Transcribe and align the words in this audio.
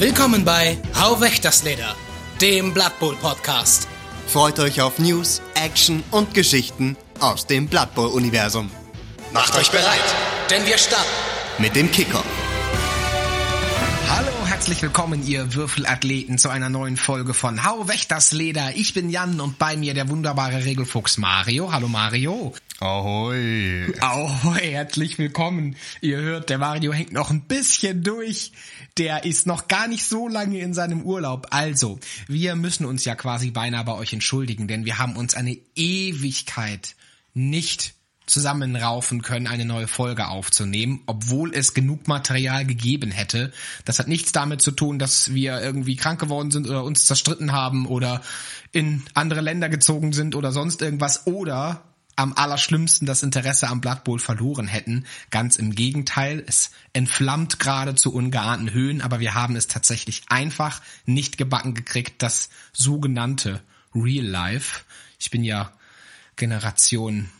Willkommen 0.00 0.46
bei 0.46 0.78
Hau 0.98 1.20
weg 1.20 1.42
das 1.42 1.62
Leder, 1.62 1.94
dem 2.40 2.72
Blood 2.72 2.98
Bowl 2.98 3.14
Podcast. 3.16 3.86
Freut 4.28 4.58
euch 4.58 4.80
auf 4.80 4.98
News, 4.98 5.42
Action 5.52 6.02
und 6.10 6.32
Geschichten 6.32 6.96
aus 7.18 7.44
dem 7.44 7.68
Blood 7.68 7.94
Bowl 7.94 8.08
Universum. 8.08 8.70
Macht 9.34 9.54
euch 9.58 9.70
bereit, 9.70 10.00
denn 10.48 10.64
wir 10.64 10.78
starten 10.78 11.04
mit 11.58 11.76
dem 11.76 11.92
Kicker. 11.92 12.24
Herzlich 14.60 14.82
willkommen, 14.82 15.26
ihr 15.26 15.54
Würfelathleten, 15.54 16.36
zu 16.36 16.50
einer 16.50 16.68
neuen 16.68 16.98
Folge 16.98 17.32
von 17.32 17.64
Hau 17.64 17.88
weg 17.88 18.06
das 18.10 18.30
Leder. 18.32 18.76
Ich 18.76 18.92
bin 18.92 19.08
Jan 19.08 19.40
und 19.40 19.58
bei 19.58 19.74
mir 19.74 19.94
der 19.94 20.10
wunderbare 20.10 20.66
Regelfuchs 20.66 21.16
Mario. 21.16 21.72
Hallo 21.72 21.88
Mario. 21.88 22.52
Ahoi. 22.78 23.90
Ahoi, 24.00 24.60
herzlich 24.60 25.16
willkommen. 25.16 25.76
Ihr 26.02 26.18
hört, 26.18 26.50
der 26.50 26.58
Mario 26.58 26.92
hängt 26.92 27.10
noch 27.10 27.30
ein 27.30 27.46
bisschen 27.46 28.02
durch. 28.02 28.52
Der 28.98 29.24
ist 29.24 29.46
noch 29.46 29.66
gar 29.66 29.88
nicht 29.88 30.04
so 30.04 30.28
lange 30.28 30.58
in 30.58 30.74
seinem 30.74 31.04
Urlaub. 31.04 31.46
Also, 31.52 31.98
wir 32.28 32.54
müssen 32.54 32.84
uns 32.84 33.06
ja 33.06 33.14
quasi 33.14 33.50
beinahe 33.50 33.84
bei 33.84 33.94
euch 33.94 34.12
entschuldigen, 34.12 34.68
denn 34.68 34.84
wir 34.84 34.98
haben 34.98 35.16
uns 35.16 35.34
eine 35.34 35.56
Ewigkeit 35.74 36.96
nicht 37.32 37.94
zusammenraufen 38.30 39.22
können, 39.22 39.46
eine 39.46 39.64
neue 39.64 39.88
Folge 39.88 40.28
aufzunehmen, 40.28 41.02
obwohl 41.06 41.52
es 41.54 41.74
genug 41.74 42.08
Material 42.08 42.64
gegeben 42.64 43.10
hätte. 43.10 43.52
Das 43.84 43.98
hat 43.98 44.08
nichts 44.08 44.32
damit 44.32 44.62
zu 44.62 44.70
tun, 44.70 44.98
dass 44.98 45.34
wir 45.34 45.60
irgendwie 45.60 45.96
krank 45.96 46.20
geworden 46.20 46.50
sind 46.50 46.68
oder 46.68 46.84
uns 46.84 47.04
zerstritten 47.04 47.52
haben 47.52 47.86
oder 47.86 48.22
in 48.72 49.02
andere 49.14 49.40
Länder 49.40 49.68
gezogen 49.68 50.12
sind 50.12 50.34
oder 50.34 50.52
sonst 50.52 50.80
irgendwas 50.82 51.26
oder 51.26 51.82
am 52.16 52.34
allerschlimmsten 52.34 53.06
das 53.06 53.22
Interesse 53.22 53.68
am 53.68 53.80
Blood 53.80 54.04
Bowl 54.04 54.18
verloren 54.18 54.68
hätten. 54.68 55.06
Ganz 55.30 55.56
im 55.56 55.74
Gegenteil, 55.74 56.44
es 56.46 56.70
entflammt 56.92 57.58
gerade 57.58 57.94
zu 57.94 58.12
ungeahnten 58.12 58.72
Höhen, 58.72 59.00
aber 59.00 59.20
wir 59.20 59.34
haben 59.34 59.56
es 59.56 59.68
tatsächlich 59.68 60.22
einfach 60.28 60.82
nicht 61.06 61.38
gebacken 61.38 61.74
gekriegt, 61.74 62.22
das 62.22 62.50
sogenannte 62.72 63.62
Real 63.94 64.26
Life. 64.26 64.82
Ich 65.18 65.30
bin 65.30 65.44
ja 65.44 65.72
Generation 66.36 67.30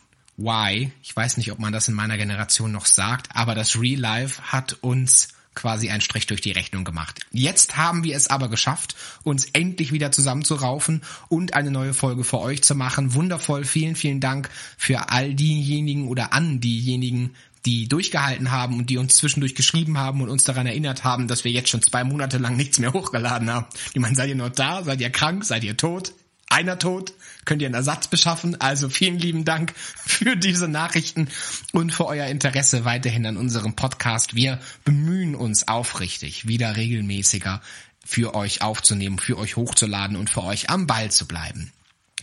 Y. 0.41 0.91
Ich 1.01 1.15
weiß 1.15 1.37
nicht, 1.37 1.51
ob 1.51 1.59
man 1.59 1.73
das 1.73 1.87
in 1.87 1.93
meiner 1.93 2.17
Generation 2.17 2.71
noch 2.71 2.85
sagt, 2.85 3.29
aber 3.35 3.55
das 3.55 3.79
Real 3.79 3.99
Life 3.99 4.41
hat 4.51 4.77
uns 4.81 5.29
quasi 5.53 5.89
einen 5.89 6.01
Strich 6.01 6.27
durch 6.27 6.41
die 6.41 6.51
Rechnung 6.51 6.83
gemacht. 6.83 7.19
Jetzt 7.31 7.75
haben 7.75 8.03
wir 8.03 8.15
es 8.15 8.29
aber 8.29 8.49
geschafft, 8.49 8.95
uns 9.23 9.45
endlich 9.53 9.91
wieder 9.91 10.11
zusammenzuraufen 10.11 11.01
und 11.27 11.53
eine 11.53 11.71
neue 11.71 11.93
Folge 11.93 12.23
für 12.23 12.39
euch 12.39 12.63
zu 12.63 12.73
machen. 12.73 13.13
Wundervoll, 13.13 13.65
vielen, 13.65 13.95
vielen 13.95 14.21
Dank 14.21 14.49
für 14.77 15.09
all 15.09 15.33
diejenigen 15.33 16.07
oder 16.07 16.33
an 16.33 16.61
diejenigen, 16.61 17.35
die 17.65 17.87
durchgehalten 17.87 18.51
haben 18.51 18.77
und 18.77 18.89
die 18.89 18.97
uns 18.97 19.17
zwischendurch 19.17 19.53
geschrieben 19.53 19.97
haben 19.97 20.21
und 20.21 20.29
uns 20.29 20.45
daran 20.45 20.65
erinnert 20.65 21.03
haben, 21.03 21.27
dass 21.27 21.43
wir 21.43 21.51
jetzt 21.51 21.69
schon 21.69 21.83
zwei 21.83 22.03
Monate 22.03 22.37
lang 22.37 22.55
nichts 22.55 22.79
mehr 22.79 22.93
hochgeladen 22.93 23.51
haben. 23.51 23.67
Ich 23.93 23.99
meine, 23.99 24.15
seid 24.15 24.29
ihr 24.29 24.35
noch 24.35 24.49
da? 24.49 24.83
Seid 24.83 25.01
ihr 25.01 25.11
krank? 25.11 25.43
Seid 25.45 25.63
ihr 25.63 25.77
tot? 25.77 26.13
einer 26.51 26.77
tot, 26.77 27.13
könnt 27.45 27.61
ihr 27.61 27.67
einen 27.67 27.75
Ersatz 27.75 28.07
beschaffen. 28.07 28.59
Also 28.59 28.89
vielen 28.89 29.19
lieben 29.19 29.45
Dank 29.45 29.73
für 29.75 30.35
diese 30.35 30.67
Nachrichten 30.67 31.27
und 31.71 31.91
für 31.91 32.05
euer 32.05 32.27
Interesse 32.27 32.85
weiterhin 32.85 33.25
an 33.25 33.37
unserem 33.37 33.75
Podcast. 33.75 34.35
Wir 34.35 34.59
bemühen 34.83 35.35
uns 35.35 35.67
aufrichtig, 35.67 36.47
wieder 36.47 36.75
regelmäßiger 36.75 37.61
für 38.03 38.35
euch 38.35 38.61
aufzunehmen, 38.61 39.19
für 39.19 39.37
euch 39.37 39.55
hochzuladen 39.55 40.17
und 40.17 40.29
für 40.29 40.43
euch 40.43 40.69
am 40.69 40.87
Ball 40.87 41.11
zu 41.11 41.27
bleiben. 41.27 41.71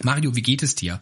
Mario, 0.03 0.37
wie 0.37 0.43
geht 0.43 0.63
es 0.63 0.75
dir? 0.75 1.01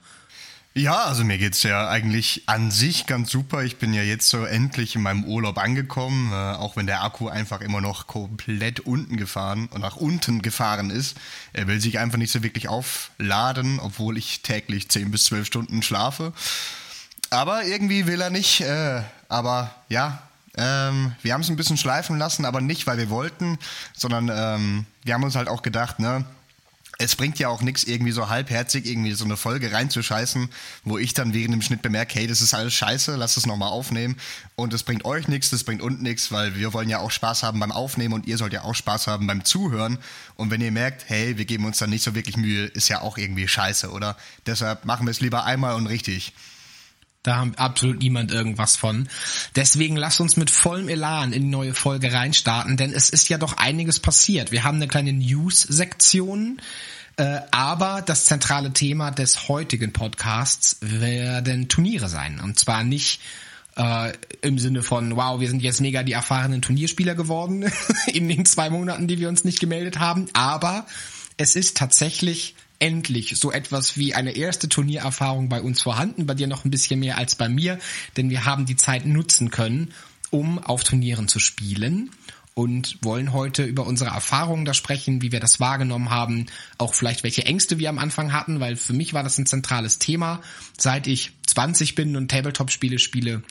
Ja, 0.77 1.05
also 1.05 1.25
mir 1.25 1.39
geht's 1.39 1.63
ja 1.63 1.89
eigentlich 1.89 2.43
an 2.45 2.71
sich 2.71 3.07
ganz 3.07 3.31
super. 3.31 3.65
Ich 3.65 3.79
bin 3.79 3.95
ja 3.95 4.03
jetzt 4.03 4.29
so 4.29 4.45
endlich 4.45 4.95
in 4.95 5.01
meinem 5.01 5.25
Urlaub 5.25 5.57
angekommen, 5.57 6.31
äh, 6.33 6.35
auch 6.35 6.77
wenn 6.77 6.87
der 6.87 7.03
Akku 7.03 7.29
einfach 7.29 7.63
immer 7.63 7.81
noch 7.81 8.07
komplett 8.07 8.81
unten 8.81 9.17
gefahren 9.17 9.71
und 9.73 9.81
nach 9.81 9.97
unten 9.97 10.43
gefahren 10.43 10.91
ist. 10.91 11.17
Er 11.55 11.67
will 11.67 11.81
sich 11.81 11.99
einfach 11.99 12.19
nicht 12.19 12.31
so 12.31 12.43
wirklich 12.43 12.69
aufladen, 12.69 13.81
obwohl 13.81 14.19
ich 14.19 14.43
täglich 14.43 14.91
10 14.91 15.11
bis 15.11 15.25
12 15.25 15.47
Stunden 15.47 15.81
schlafe. 15.81 16.35
Aber 17.31 17.65
irgendwie 17.65 18.07
will 18.07 18.21
er 18.21 18.29
nicht. 18.29 18.61
Äh, 18.61 19.01
aber 19.31 19.75
ja, 19.89 20.21
ähm, 20.59 21.15
wir 21.23 21.33
haben 21.33 21.41
es 21.41 21.49
ein 21.49 21.57
bisschen 21.57 21.79
schleifen 21.79 22.19
lassen, 22.19 22.45
aber 22.45 22.61
nicht, 22.61 22.87
weil 22.87 22.99
wir 22.99 23.09
wollten, 23.09 23.59
sondern 23.95 24.31
ähm, 24.31 24.85
wir 25.05 25.15
haben 25.15 25.25
uns 25.25 25.37
halt 25.37 25.49
auch 25.49 25.63
gedacht, 25.63 26.01
ne, 26.01 26.27
es 26.99 27.15
bringt 27.15 27.39
ja 27.39 27.49
auch 27.49 27.61
nichts, 27.61 27.85
irgendwie 27.85 28.13
so 28.13 28.29
halbherzig 28.29 28.87
irgendwie 28.87 29.13
so 29.13 29.25
eine 29.25 29.37
Folge 29.37 29.73
reinzuscheißen, 29.73 30.49
wo 30.85 30.97
ich 30.97 31.13
dann 31.13 31.35
während 31.35 31.53
dem 31.53 31.63
Schnitt 31.63 31.83
bemerke, 31.83 32.19
hey, 32.19 32.27
das 32.27 32.41
ist 32.41 32.55
alles 32.55 32.73
scheiße, 32.75 33.17
lass 33.17 33.37
es 33.37 33.45
nochmal 33.45 33.69
aufnehmen. 33.69 34.17
Und 34.55 34.73
es 34.73 34.83
bringt 34.83 35.05
euch 35.05 35.29
nichts, 35.29 35.51
das 35.51 35.65
bringt 35.65 35.83
uns 35.83 36.01
nichts, 36.01 36.33
weil 36.33 36.57
wir 36.57 36.73
wollen 36.73 36.89
ja 36.89 37.01
auch 37.01 37.11
Spaß 37.11 37.43
haben 37.43 37.61
beim 37.61 37.73
Aufnehmen 37.73 38.15
und 38.15 38.27
ihr 38.27 38.39
sollt 38.39 38.55
ja 38.55 38.63
auch 38.63 38.75
Spaß 38.75 39.09
haben 39.09 39.27
beim 39.27 39.45
Zuhören. 39.45 39.99
Und 40.37 40.51
wenn 40.51 40.63
ihr 40.63 40.73
merkt, 40.73 41.09
hey, 41.09 41.37
wir 41.37 41.45
geben 41.45 41.67
uns 41.67 41.79
dann 41.79 41.91
nicht 41.91 42.03
so 42.03 42.15
wirklich 42.15 42.39
Mühe, 42.39 42.67
ist 42.67 42.89
ja 42.89 43.03
auch 43.03 43.19
irgendwie 43.19 43.47
scheiße, 43.47 43.91
oder? 43.91 44.17
Deshalb 44.47 44.87
machen 44.87 45.07
wir 45.07 45.11
es 45.11 45.21
lieber 45.21 45.45
einmal 45.45 45.75
und 45.75 45.87
richtig. 45.87 46.33
Da 47.27 47.37
haben 47.37 47.55
absolut 47.57 47.99
niemand 47.99 48.31
irgendwas 48.31 48.77
von. 48.77 49.09
Deswegen 49.57 49.97
lasst 49.97 50.21
uns 50.21 50.37
mit 50.37 50.49
vollem 50.49 50.89
Elan 50.89 51.33
in 51.33 51.43
die 51.43 51.49
neue 51.49 51.75
Folge 51.75 52.13
reinstarten, 52.13 52.77
denn 52.77 52.93
es 52.93 53.11
ist 53.11 53.29
ja 53.29 53.37
doch 53.37 53.57
einiges 53.57 53.99
passiert. 53.99 54.53
Wir 54.53 54.63
haben 54.63 54.77
eine 54.77 54.87
kleine 54.87 55.13
News-Sektion, 55.13 56.61
äh, 57.17 57.41
aber 57.51 58.03
das 58.07 58.27
zentrale 58.27 58.73
Thema 58.73 59.11
des 59.11 59.49
heutigen 59.49 59.93
Podcasts 59.93 60.77
werden 60.81 61.69
Turniere 61.69 62.09
sein. 62.09 62.39
Und 62.39 62.61
zwar 62.61 62.85
nicht 62.85 63.21
äh, 63.77 64.13
im 64.43 64.61
Sinne 64.61 64.85
von, 64.85 65.17
wow, 65.17 65.41
wir 65.41 65.49
sind 65.49 65.63
jetzt 65.63 65.81
mega 65.81 66.05
die 66.05 66.13
erfahrenen 66.13 66.63
Turnierspieler 66.63 67.17
geworden 67.17 67.65
in 68.07 68.29
den 68.29 68.47
zwei 68.47 68.71
Monaten, 68.71 69.09
die 69.09 69.19
wir 69.19 69.29
uns 69.29 69.43
nicht 69.43 69.59
gemeldet 69.59 69.99
haben, 69.99 70.27
aber 70.33 70.87
es 71.39 71.57
ist 71.57 71.77
tatsächlich 71.77 72.55
endlich 72.79 73.37
so 73.37 73.53
etwas 73.53 73.97
wie 73.97 74.15
eine 74.15 74.37
erste 74.37 74.69
Turniererfahrung 74.69 75.49
bei 75.49 75.63
uns 75.63 75.83
vorhanden, 75.83 76.27
bei 76.27 76.35
dir 76.35 76.47
noch 76.47 76.65
ein 76.65 76.71
bisschen 76.71 77.01
mehr 77.01 77.19
als 77.19 77.35
bei 77.35 77.49
mir, 77.49 77.79
denn 78.17 78.31
wir 78.31 78.45
haben 78.45 78.67
die 78.67 78.77
Zeit 78.77 79.07
nutzen 79.07 79.51
können, 79.51 79.93
um 80.31 80.59
auf 80.59 80.85
Turnieren 80.85 81.29
zu 81.29 81.39
spielen 81.39 82.11
und 82.55 82.97
wollen 83.03 83.35
heute 83.35 83.65
über 83.65 83.87
unsere 83.87 84.11
Erfahrungen 84.11 84.65
da 84.65 84.73
sprechen, 84.73 85.21
wie 85.21 85.31
wir 85.31 85.41
das 85.41 85.61
wahrgenommen 85.61 86.09
haben, 86.09 86.47
auch 86.79 86.95
vielleicht 86.95 87.23
welche 87.23 87.45
Ängste 87.45 87.79
wir 87.79 87.91
am 87.91 87.99
Anfang 87.99 88.33
hatten, 88.33 88.61
weil 88.61 88.77
für 88.77 88.95
mich 88.95 89.13
war 89.13 89.23
das 89.23 89.37
ein 89.37 89.45
zentrales 89.45 89.99
Thema. 89.99 90.41
Seit 90.79 91.07
ich 91.07 91.33
20 91.47 91.95
bin 91.95 92.17
und 92.17 92.31
Tabletop-Spiele 92.31 92.99
spiele, 92.99 93.43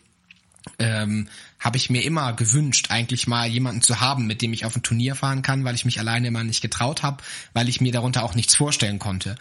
ähm, 0.80 1.28
habe 1.59 1.78
ich 1.78 1.90
mir 1.90 2.03
immer 2.03 2.34
gewünscht, 2.34 2.88
eigentlich 2.90 3.28
mal 3.28 3.48
jemanden 3.48 3.81
zu 3.81 4.00
haben, 4.00 4.28
mit 4.28 4.42
dem 4.42 4.53
ich 4.53 4.66
auf 4.66 4.76
ein 4.76 4.84
Turnier 4.84 5.16
fahren 5.16 5.42
kann, 5.42 5.64
weil 5.64 5.76
ich 5.76 5.86
mich 5.86 6.00
alleine 6.00 6.28
immer 6.28 6.44
nicht 6.44 6.62
getraut 6.62 7.03
habe, 7.03 7.24
weil 7.53 7.70
ich 7.70 7.81
mir 7.81 7.92
darunter 7.92 8.24
auch 8.24 8.36
nichts 8.36 8.56
vorstellen 8.56 9.00
konnte. 9.00 9.36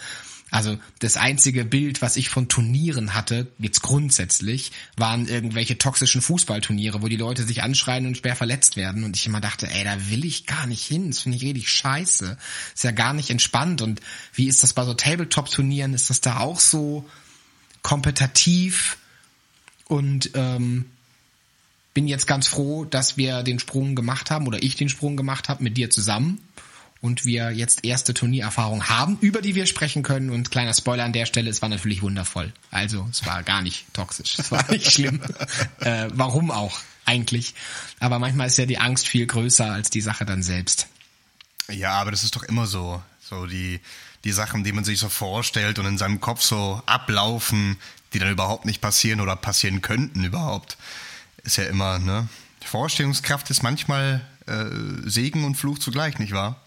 Also 0.55 0.79
das 1.01 1.17
einzige 1.17 1.65
Bild, 1.65 2.01
was 2.01 2.17
ich 2.17 2.29
von 2.29 2.49
Turnieren 2.49 3.15
hatte, 3.15 3.49
jetzt 3.59 3.83
grundsätzlich, 3.83 4.71
waren 4.97 5.27
irgendwelche 5.27 5.79
toxischen 5.79 6.23
Fußballturniere, 6.23 7.03
wo 7.03 7.09
die 7.09 7.17
Leute 7.17 7.43
sich 7.43 7.65
anschreien 7.65 8.07
und 8.07 8.19
schwer 8.19 8.37
verletzt 8.37 8.77
werden. 8.77 9.03
Und 9.03 9.17
ich 9.17 9.27
immer 9.27 9.41
dachte, 9.41 9.69
ey, 9.69 9.83
da 9.83 10.11
will 10.11 10.25
ich 10.25 10.47
gar 10.47 10.69
nicht 10.69 10.85
hin. 10.85 11.11
Das 11.11 11.21
finde 11.21 11.39
ich 11.39 11.43
richtig 11.43 11.69
scheiße. 11.71 12.39
Ist 12.73 12.85
ja 12.85 12.93
gar 12.93 13.15
nicht 13.15 13.31
entspannt. 13.31 13.83
Und 13.83 14.01
wie 14.33 14.47
ist 14.47 14.63
das 14.63 14.75
bei 14.75 14.85
so 14.85 14.95
Tabletop-Turnieren? 14.95 15.93
Ist 15.93 16.11
das 16.11 16.21
da 16.21 16.39
auch 16.39 16.61
so 16.61 17.05
kompetitiv? 17.83 18.99
Und 19.89 20.31
ähm, 20.35 20.87
bin 21.95 22.09
jetzt 22.09 22.27
ganz 22.27 22.49
froh, 22.49 22.85
dass 22.85 23.17
wir 23.17 23.43
den 23.43 23.61
Sprung 23.61 23.95
gemacht 23.95 24.31
haben 24.31 24.47
oder 24.47 24.63
ich 24.63 24.75
den 24.75 24.89
Sprung 24.89 25.17
gemacht 25.17 25.49
habe 25.49 25.63
mit 25.63 25.77
dir 25.77 25.91
zusammen 25.91 26.41
und 27.01 27.25
wir 27.25 27.51
jetzt 27.51 27.85
erste 27.85 28.15
Turniererfahrung 28.15 28.89
haben, 28.89 29.19
über 29.21 29.41
die 29.41 29.55
wir 29.55 29.67
sprechen 29.67 30.03
können. 30.03 30.31
Und 30.31 30.51
kleiner 30.51 30.75
Spoiler 30.75 31.05
an 31.05 31.13
der 31.13 31.27
Stelle, 31.27 31.51
es 31.51 31.63
war 31.63 31.69
natürlich 31.69 32.03
wundervoll. 32.03 32.53
Also 32.71 33.07
es 33.11 33.25
war 33.27 33.43
gar 33.43 33.63
nicht 33.63 33.85
toxisch, 33.93 34.39
es 34.39 34.51
war 34.51 34.69
nicht 34.71 34.91
schlimm. 34.91 35.21
äh, 35.81 36.09
warum 36.13 36.51
auch 36.51 36.81
eigentlich? 37.05 37.55
Aber 38.01 38.19
manchmal 38.19 38.49
ist 38.49 38.59
ja 38.59 38.67
die 38.67 38.79
Angst 38.79 39.07
viel 39.07 39.27
größer 39.27 39.71
als 39.71 39.91
die 39.91 40.01
Sache 40.01 40.25
dann 40.25 40.43
selbst. 40.43 40.89
Ja, 41.71 41.93
aber 41.93 42.11
das 42.11 42.25
ist 42.25 42.35
doch 42.37 42.43
immer 42.43 42.67
so. 42.67 43.03
So 43.21 43.47
die, 43.47 43.81
die 44.25 44.33
Sachen, 44.33 44.65
die 44.65 44.73
man 44.73 44.85
sich 44.85 44.99
so 44.99 45.09
vorstellt 45.09 45.79
und 45.79 45.87
in 45.87 45.99
seinem 45.99 46.21
Kopf 46.21 46.43
so 46.43 46.83
ablaufen, 46.87 47.77
die 48.13 48.19
dann 48.19 48.31
überhaupt 48.31 48.65
nicht 48.65 48.81
passieren 48.81 49.21
oder 49.21 49.37
passieren 49.37 49.83
könnten 49.83 50.25
überhaupt 50.25 50.77
ist 51.45 51.57
ja 51.57 51.65
immer, 51.65 51.99
ne? 51.99 52.29
Vorstellungskraft 52.65 53.51
ist 53.51 53.63
manchmal 53.63 54.23
äh, 54.47 54.65
Segen 55.09 55.45
und 55.45 55.57
Fluch 55.57 55.79
zugleich, 55.79 56.19
nicht 56.19 56.33
wahr? 56.33 56.65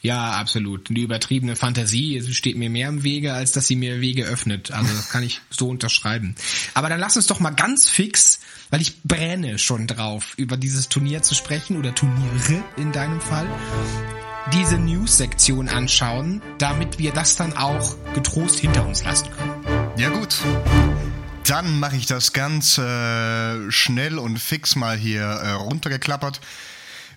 Ja, 0.00 0.32
absolut. 0.32 0.88
Die 0.90 1.02
übertriebene 1.02 1.56
Fantasie 1.56 2.22
steht 2.32 2.56
mir 2.56 2.70
mehr 2.70 2.88
im 2.88 3.02
Wege, 3.02 3.34
als 3.34 3.52
dass 3.52 3.66
sie 3.66 3.74
mir 3.74 4.00
Wege 4.00 4.24
öffnet. 4.24 4.70
Also 4.70 4.94
das 4.94 5.10
kann 5.10 5.24
ich 5.24 5.40
so 5.50 5.68
unterschreiben. 5.68 6.36
Aber 6.74 6.88
dann 6.88 7.00
lass 7.00 7.16
uns 7.16 7.26
doch 7.26 7.40
mal 7.40 7.50
ganz 7.50 7.88
fix, 7.88 8.40
weil 8.70 8.80
ich 8.80 9.02
brenne 9.02 9.58
schon 9.58 9.86
drauf, 9.86 10.34
über 10.36 10.56
dieses 10.56 10.88
Turnier 10.88 11.22
zu 11.22 11.34
sprechen 11.34 11.76
oder 11.76 11.94
Turniere 11.94 12.62
in 12.76 12.92
deinem 12.92 13.20
Fall, 13.20 13.48
diese 14.52 14.78
News-Sektion 14.78 15.68
anschauen, 15.68 16.42
damit 16.58 16.98
wir 16.98 17.12
das 17.12 17.36
dann 17.36 17.56
auch 17.56 17.96
getrost 18.14 18.60
hinter 18.60 18.86
uns 18.86 19.04
lassen 19.04 19.28
können. 19.30 19.90
Ja 19.96 20.10
gut. 20.10 20.36
Dann 21.48 21.78
mache 21.80 21.96
ich 21.96 22.04
das 22.04 22.34
ganz 22.34 22.76
äh, 22.76 23.70
schnell 23.70 24.18
und 24.18 24.38
fix 24.38 24.76
mal 24.76 24.98
hier 24.98 25.22
äh, 25.22 25.52
runtergeklappert. 25.52 26.42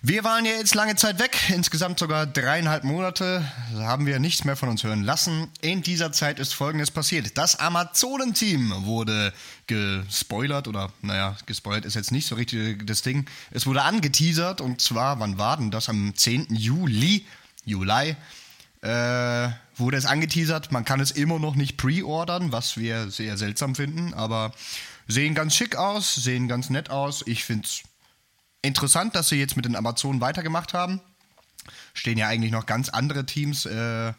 Wir 0.00 0.24
waren 0.24 0.46
ja 0.46 0.52
jetzt 0.52 0.74
lange 0.74 0.96
Zeit 0.96 1.18
weg, 1.18 1.36
insgesamt 1.50 1.98
sogar 1.98 2.24
dreieinhalb 2.24 2.82
Monate, 2.82 3.44
da 3.74 3.82
haben 3.82 4.06
wir 4.06 4.18
nichts 4.18 4.44
mehr 4.44 4.56
von 4.56 4.70
uns 4.70 4.84
hören 4.84 5.02
lassen. 5.02 5.48
In 5.60 5.82
dieser 5.82 6.12
Zeit 6.12 6.38
ist 6.38 6.54
Folgendes 6.54 6.90
passiert. 6.90 7.36
Das 7.36 7.60
Amazonen-Team 7.60 8.86
wurde 8.86 9.34
gespoilert, 9.66 10.66
oder 10.66 10.90
naja, 11.02 11.36
gespoilert 11.44 11.84
ist 11.84 11.94
jetzt 11.94 12.10
nicht 12.10 12.26
so 12.26 12.34
richtig 12.34 12.86
das 12.86 13.02
Ding. 13.02 13.26
Es 13.50 13.66
wurde 13.66 13.82
angeteasert 13.82 14.62
und 14.62 14.80
zwar, 14.80 15.20
wann 15.20 15.36
war 15.36 15.58
denn 15.58 15.70
das? 15.70 15.90
Am 15.90 16.16
10. 16.16 16.46
Juli, 16.54 17.26
Juli, 17.66 18.16
äh, 18.80 19.48
wurde 19.76 19.96
es 19.96 20.06
angeteasert. 20.06 20.72
Man 20.72 20.84
kann 20.84 21.00
es 21.00 21.10
immer 21.10 21.38
noch 21.38 21.54
nicht 21.54 21.76
pre-ordern, 21.76 22.52
was 22.52 22.76
wir 22.76 23.10
sehr 23.10 23.36
seltsam 23.36 23.74
finden, 23.74 24.14
aber 24.14 24.52
sehen 25.08 25.34
ganz 25.34 25.54
schick 25.54 25.76
aus, 25.76 26.14
sehen 26.14 26.48
ganz 26.48 26.70
nett 26.70 26.90
aus. 26.90 27.22
Ich 27.26 27.44
finde 27.44 27.66
es 27.66 27.82
interessant, 28.62 29.14
dass 29.14 29.28
sie 29.28 29.36
jetzt 29.36 29.56
mit 29.56 29.64
den 29.64 29.76
Amazonen 29.76 30.20
weitergemacht 30.20 30.74
haben. 30.74 31.00
Stehen 31.94 32.18
ja 32.18 32.28
eigentlich 32.28 32.52
noch 32.52 32.66
ganz 32.66 32.88
andere 32.88 33.26
Teams 33.26 33.66
äh, 33.66 34.12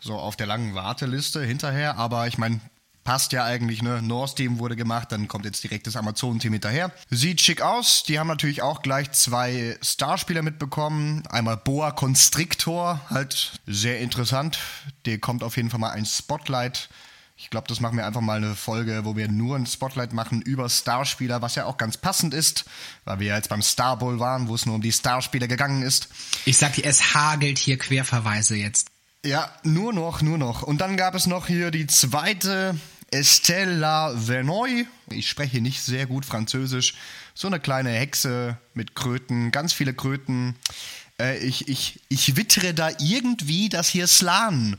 so 0.00 0.14
auf 0.14 0.36
der 0.36 0.46
langen 0.46 0.74
Warteliste 0.74 1.42
hinterher, 1.42 1.96
aber 1.96 2.26
ich 2.26 2.36
meine, 2.38 2.60
passt 3.04 3.32
ja 3.32 3.44
eigentlich, 3.44 3.82
ne? 3.82 4.02
North 4.02 4.36
Team 4.36 4.58
wurde 4.58 4.76
gemacht, 4.76 5.12
dann 5.12 5.28
kommt 5.28 5.44
jetzt 5.44 5.62
direkt 5.62 5.86
das 5.86 5.96
Amazonen-Team 5.96 6.52
hinterher. 6.52 6.90
Sieht 7.10 7.40
schick 7.40 7.62
aus. 7.62 8.02
Die 8.02 8.18
haben 8.18 8.28
natürlich 8.28 8.62
auch 8.62 8.82
gleich 8.82 9.12
zwei 9.12 9.78
Starspieler 9.82 10.42
mitbekommen. 10.42 11.22
Einmal 11.28 11.56
Boa 11.56 11.90
Constrictor, 11.90 13.00
halt 13.10 13.60
sehr 13.66 14.00
interessant. 14.00 14.58
Der 15.06 15.18
kommt 15.18 15.42
auf 15.42 15.56
jeden 15.56 15.70
Fall 15.70 15.80
mal 15.80 15.90
ein 15.90 16.06
Spotlight 16.06 16.88
ich 17.36 17.50
glaube, 17.50 17.66
das 17.66 17.80
machen 17.80 17.96
wir 17.96 18.06
einfach 18.06 18.20
mal 18.20 18.36
eine 18.36 18.54
Folge, 18.54 19.04
wo 19.04 19.16
wir 19.16 19.28
nur 19.28 19.56
ein 19.56 19.66
Spotlight 19.66 20.12
machen 20.12 20.40
über 20.40 20.68
Starspieler, 20.68 21.42
was 21.42 21.56
ja 21.56 21.64
auch 21.66 21.76
ganz 21.76 21.96
passend 21.96 22.32
ist, 22.32 22.64
weil 23.04 23.18
wir 23.18 23.26
ja 23.28 23.36
jetzt 23.36 23.48
beim 23.48 23.62
Star 23.62 23.98
Bowl 23.98 24.20
waren, 24.20 24.48
wo 24.48 24.54
es 24.54 24.66
nur 24.66 24.76
um 24.76 24.82
die 24.82 24.92
Starspieler 24.92 25.48
gegangen 25.48 25.82
ist. 25.82 26.08
Ich 26.44 26.58
sag 26.58 26.74
dir, 26.74 26.84
es 26.84 27.14
hagelt 27.14 27.58
hier 27.58 27.76
Querverweise 27.76 28.54
jetzt. 28.54 28.88
Ja, 29.24 29.50
nur 29.64 29.92
noch, 29.92 30.22
nur 30.22 30.38
noch. 30.38 30.62
Und 30.62 30.80
dann 30.80 30.96
gab 30.96 31.14
es 31.14 31.26
noch 31.26 31.46
hier 31.46 31.70
die 31.70 31.86
zweite 31.86 32.76
Estella 33.14 34.12
Verneuil. 34.16 34.86
Ich 35.08 35.28
spreche 35.28 35.60
nicht 35.60 35.80
sehr 35.80 36.06
gut 36.06 36.24
Französisch. 36.24 36.94
So 37.32 37.46
eine 37.46 37.60
kleine 37.60 37.90
Hexe 37.90 38.58
mit 38.74 38.96
Kröten, 38.96 39.52
ganz 39.52 39.72
viele 39.72 39.94
Kröten. 39.94 40.56
Äh, 41.20 41.38
ich, 41.38 41.68
ich, 41.68 42.00
ich 42.08 42.36
wittere 42.36 42.74
da 42.74 42.90
irgendwie, 42.98 43.68
dass 43.68 43.88
hier 43.88 44.08
Slan 44.08 44.78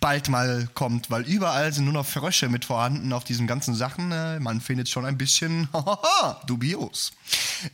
bald 0.00 0.30
mal 0.30 0.70
kommt, 0.72 1.10
weil 1.10 1.24
überall 1.24 1.70
sind 1.70 1.84
nur 1.84 1.92
noch 1.92 2.06
Frösche 2.06 2.48
mit 2.48 2.64
vorhanden 2.64 3.12
auf 3.12 3.24
diesen 3.24 3.46
ganzen 3.46 3.74
Sachen. 3.74 4.10
Äh, 4.10 4.40
man 4.40 4.62
findet 4.62 4.88
schon 4.88 5.04
ein 5.04 5.18
bisschen 5.18 5.68
dubios. 6.46 7.12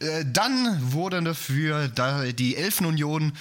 Äh, 0.00 0.24
dann 0.26 0.92
wurde 0.92 1.32
für 1.36 1.86
die 2.32 2.56
Elfenunion 2.56 3.34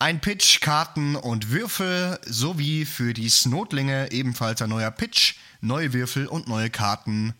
ein 0.00 0.20
Pitch, 0.20 0.60
Karten 0.60 1.14
und 1.14 1.50
Würfel 1.50 2.18
sowie 2.26 2.86
für 2.86 3.14
die 3.14 3.28
Snotlinge 3.28 4.10
ebenfalls 4.10 4.60
ein 4.60 4.70
neuer 4.70 4.90
Pitch, 4.90 5.36
neue 5.62 5.94
Würfel 5.94 6.26
und 6.26 6.48
neue 6.48 6.68
Karten 6.68 7.34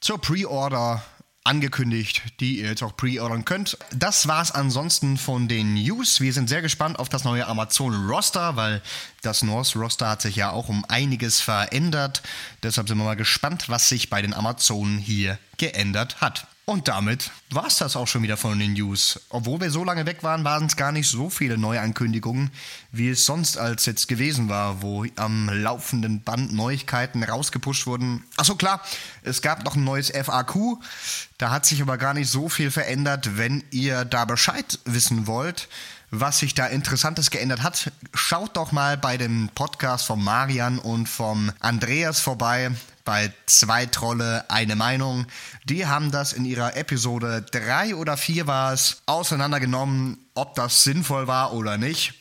zur 0.00 0.20
Pre-Order 0.20 1.02
angekündigt, 1.44 2.22
die 2.40 2.60
ihr 2.60 2.70
jetzt 2.70 2.82
auch 2.82 2.96
pre-ordern 2.96 3.44
könnt. 3.44 3.76
Das 3.94 4.26
war's 4.26 4.50
ansonsten 4.50 5.18
von 5.18 5.46
den 5.46 5.74
News. 5.74 6.20
Wir 6.20 6.32
sind 6.32 6.48
sehr 6.48 6.62
gespannt 6.62 6.98
auf 6.98 7.10
das 7.10 7.24
neue 7.24 7.46
Amazon 7.46 8.08
Roster, 8.08 8.56
weil 8.56 8.82
das 9.20 9.42
North 9.42 9.76
Roster 9.76 10.08
hat 10.08 10.22
sich 10.22 10.36
ja 10.36 10.50
auch 10.50 10.70
um 10.70 10.86
einiges 10.88 11.42
verändert. 11.42 12.22
Deshalb 12.62 12.88
sind 12.88 12.96
wir 12.96 13.04
mal 13.04 13.14
gespannt, 13.14 13.68
was 13.68 13.90
sich 13.90 14.08
bei 14.08 14.22
den 14.22 14.32
Amazonen 14.32 14.96
hier 14.96 15.38
geändert 15.58 16.22
hat. 16.22 16.46
Und 16.66 16.88
damit 16.88 17.30
war 17.50 17.66
es 17.66 17.76
das 17.76 17.94
auch 17.94 18.08
schon 18.08 18.22
wieder 18.22 18.38
von 18.38 18.58
den 18.58 18.72
News. 18.72 19.20
Obwohl 19.28 19.60
wir 19.60 19.70
so 19.70 19.84
lange 19.84 20.06
weg 20.06 20.22
waren, 20.22 20.44
waren 20.44 20.64
es 20.64 20.76
gar 20.76 20.92
nicht 20.92 21.10
so 21.10 21.28
viele 21.28 21.58
Neuankündigungen, 21.58 22.50
wie 22.90 23.10
es 23.10 23.26
sonst 23.26 23.58
als 23.58 23.84
jetzt 23.84 24.08
gewesen 24.08 24.48
war, 24.48 24.80
wo 24.80 25.04
am 25.16 25.50
laufenden 25.50 26.22
Band 26.22 26.54
Neuigkeiten 26.54 27.22
rausgepusht 27.22 27.86
wurden. 27.86 28.24
Achso, 28.38 28.54
klar, 28.54 28.80
es 29.22 29.42
gab 29.42 29.62
noch 29.64 29.76
ein 29.76 29.84
neues 29.84 30.10
FAQ. 30.10 30.78
Da 31.36 31.50
hat 31.50 31.66
sich 31.66 31.82
aber 31.82 31.98
gar 31.98 32.14
nicht 32.14 32.30
so 32.30 32.48
viel 32.48 32.70
verändert. 32.70 33.36
Wenn 33.36 33.62
ihr 33.70 34.06
da 34.06 34.24
Bescheid 34.24 34.78
wissen 34.86 35.26
wollt, 35.26 35.68
was 36.10 36.38
sich 36.38 36.54
da 36.54 36.66
Interessantes 36.66 37.30
geändert 37.30 37.62
hat, 37.62 37.90
schaut 38.14 38.56
doch 38.56 38.72
mal 38.72 38.96
bei 38.96 39.18
dem 39.18 39.50
Podcast 39.54 40.06
von 40.06 40.22
Marian 40.22 40.78
und 40.78 41.10
vom 41.10 41.52
Andreas 41.60 42.20
vorbei 42.20 42.70
bei 43.04 43.32
Zwei 43.46 43.86
Trolle 43.86 44.44
eine 44.48 44.76
Meinung. 44.76 45.26
Die 45.64 45.86
haben 45.86 46.10
das 46.10 46.32
in 46.32 46.44
ihrer 46.44 46.76
Episode 46.76 47.42
3 47.50 47.94
oder 47.94 48.16
4 48.16 48.46
war 48.46 48.72
es 48.72 49.02
auseinandergenommen, 49.06 50.18
ob 50.34 50.54
das 50.54 50.82
sinnvoll 50.82 51.26
war 51.26 51.52
oder 51.52 51.78
nicht. 51.78 52.14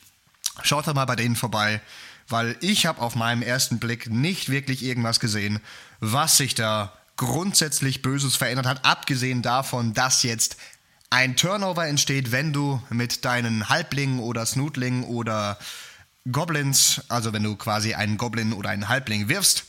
Schaut 0.62 0.88
doch 0.88 0.94
mal 0.94 1.06
bei 1.06 1.16
denen 1.16 1.36
vorbei, 1.36 1.82
weil 2.28 2.56
ich 2.60 2.86
habe 2.86 3.02
auf 3.02 3.16
meinem 3.16 3.42
ersten 3.42 3.80
Blick 3.80 4.10
nicht 4.10 4.50
wirklich 4.50 4.84
irgendwas 4.84 5.20
gesehen, 5.20 5.60
was 6.00 6.38
sich 6.38 6.54
da 6.54 6.94
grundsätzlich 7.16 8.02
Böses 8.02 8.36
verändert 8.36 8.66
hat, 8.66 8.86
abgesehen 8.86 9.42
davon, 9.42 9.94
dass 9.94 10.24
jetzt 10.24 10.58
ein 11.10 11.36
Turnover 11.36 11.88
entsteht, 11.88 12.32
wenn 12.32 12.54
du 12.54 12.82
mit 12.90 13.24
deinen 13.24 13.70
Halblingen 13.70 14.20
oder 14.20 14.46
Snootlingen 14.46 15.04
oder 15.04 15.58
Goblins, 16.32 17.02
also 17.10 17.34
wenn 17.34 17.44
du 17.44 17.56
quasi 17.56 17.94
einen 17.94 18.18
Goblin 18.18 18.54
oder 18.54 18.70
einen 18.70 18.90
Halbling 18.90 19.30
wirfst 19.30 19.66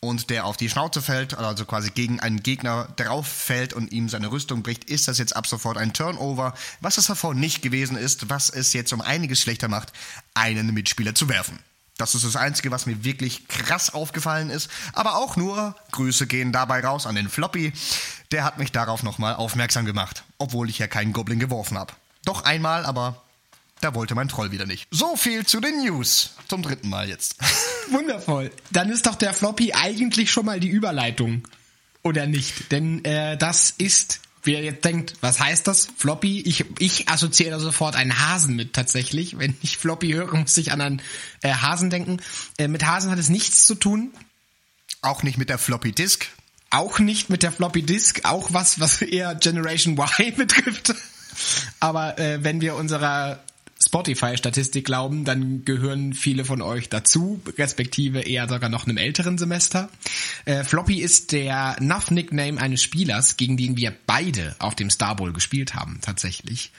und 0.00 0.30
der 0.30 0.44
auf 0.44 0.56
die 0.56 0.68
Schnauze 0.68 1.02
fällt, 1.02 1.34
also 1.34 1.64
quasi 1.64 1.90
gegen 1.90 2.20
einen 2.20 2.42
Gegner 2.42 2.88
drauf 2.96 3.26
fällt 3.26 3.72
und 3.72 3.92
ihm 3.92 4.08
seine 4.08 4.30
Rüstung 4.30 4.62
bricht, 4.62 4.84
ist 4.84 5.08
das 5.08 5.18
jetzt 5.18 5.34
ab 5.34 5.46
sofort 5.46 5.76
ein 5.76 5.92
Turnover, 5.92 6.54
was 6.80 6.98
es 6.98 7.06
davor 7.06 7.34
nicht 7.34 7.62
gewesen 7.62 7.96
ist, 7.96 8.30
was 8.30 8.50
es 8.50 8.72
jetzt 8.72 8.92
um 8.92 9.00
einiges 9.00 9.40
schlechter 9.40 9.68
macht, 9.68 9.92
einen 10.34 10.72
Mitspieler 10.72 11.14
zu 11.14 11.28
werfen. 11.28 11.58
Das 11.96 12.14
ist 12.14 12.24
das 12.24 12.36
Einzige, 12.36 12.70
was 12.70 12.86
mir 12.86 13.02
wirklich 13.02 13.48
krass 13.48 13.92
aufgefallen 13.92 14.50
ist. 14.50 14.70
Aber 14.92 15.16
auch 15.16 15.34
nur 15.34 15.74
Grüße 15.90 16.28
gehen 16.28 16.52
dabei 16.52 16.84
raus 16.84 17.06
an 17.06 17.16
den 17.16 17.28
Floppy. 17.28 17.72
Der 18.30 18.44
hat 18.44 18.56
mich 18.56 18.70
darauf 18.70 19.02
nochmal 19.02 19.34
aufmerksam 19.34 19.84
gemacht, 19.84 20.22
obwohl 20.38 20.70
ich 20.70 20.78
ja 20.78 20.86
keinen 20.86 21.12
Goblin 21.12 21.40
geworfen 21.40 21.76
habe. 21.76 21.92
Doch 22.24 22.44
einmal, 22.44 22.86
aber 22.86 23.24
da 23.80 23.94
wollte 23.94 24.14
mein 24.14 24.28
Troll 24.28 24.50
wieder 24.52 24.66
nicht. 24.66 24.88
So 24.90 25.16
viel 25.16 25.46
zu 25.46 25.60
den 25.60 25.82
News. 25.84 26.34
Zum 26.48 26.62
dritten 26.62 26.88
Mal 26.88 27.08
jetzt. 27.08 27.36
Wundervoll. 27.90 28.50
Dann 28.70 28.90
ist 28.90 29.06
doch 29.06 29.14
der 29.14 29.32
Floppy 29.32 29.72
eigentlich 29.72 30.30
schon 30.30 30.46
mal 30.46 30.60
die 30.60 30.68
Überleitung. 30.68 31.46
Oder 32.02 32.26
nicht? 32.26 32.72
Denn 32.72 33.04
äh, 33.04 33.36
das 33.36 33.74
ist 33.76 34.20
wer 34.48 34.62
jetzt 34.62 34.84
denkt, 34.84 35.14
was 35.20 35.40
heißt 35.40 35.66
das? 35.66 35.88
Floppy? 35.96 36.40
Ich, 36.40 36.64
ich 36.78 37.08
assoziiere 37.08 37.60
sofort 37.60 37.96
einen 37.96 38.18
Hasen 38.18 38.56
mit 38.56 38.72
tatsächlich. 38.72 39.38
Wenn 39.38 39.56
ich 39.62 39.76
Floppy 39.76 40.12
höre, 40.12 40.34
muss 40.34 40.56
ich 40.56 40.72
an 40.72 40.80
einen 40.80 41.02
äh, 41.42 41.52
Hasen 41.52 41.90
denken. 41.90 42.20
Äh, 42.56 42.68
mit 42.68 42.86
Hasen 42.86 43.10
hat 43.10 43.18
es 43.18 43.28
nichts 43.28 43.66
zu 43.66 43.74
tun. 43.74 44.12
Auch 45.02 45.22
nicht 45.22 45.38
mit 45.38 45.50
der 45.50 45.58
Floppy 45.58 45.92
Disk. 45.92 46.26
Auch 46.70 46.98
nicht 46.98 47.30
mit 47.30 47.42
der 47.42 47.52
Floppy 47.52 47.82
Disk. 47.82 48.20
Auch 48.24 48.52
was, 48.52 48.80
was 48.80 49.02
eher 49.02 49.34
Generation 49.34 49.98
Y 49.98 50.34
betrifft. 50.36 50.94
Aber 51.78 52.18
äh, 52.18 52.42
wenn 52.42 52.60
wir 52.60 52.74
unserer 52.74 53.40
Spotify-Statistik 53.80 54.84
glauben, 54.84 55.24
dann 55.24 55.64
gehören 55.64 56.12
viele 56.12 56.44
von 56.44 56.62
euch 56.62 56.88
dazu, 56.88 57.40
respektive 57.56 58.20
eher 58.20 58.48
sogar 58.48 58.68
noch 58.68 58.86
einem 58.86 58.96
älteren 58.96 59.38
Semester. 59.38 59.88
Äh, 60.44 60.64
Floppy 60.64 61.00
ist 61.00 61.30
der 61.30 61.76
Nuff-Nickname 61.80 62.60
eines 62.60 62.82
Spielers, 62.82 63.36
gegen 63.36 63.56
den 63.56 63.76
wir 63.76 63.94
beide 64.06 64.56
auf 64.58 64.74
dem 64.74 64.90
Star 64.90 65.14
Bowl 65.14 65.32
gespielt 65.32 65.74
haben, 65.74 66.00
tatsächlich. 66.02 66.72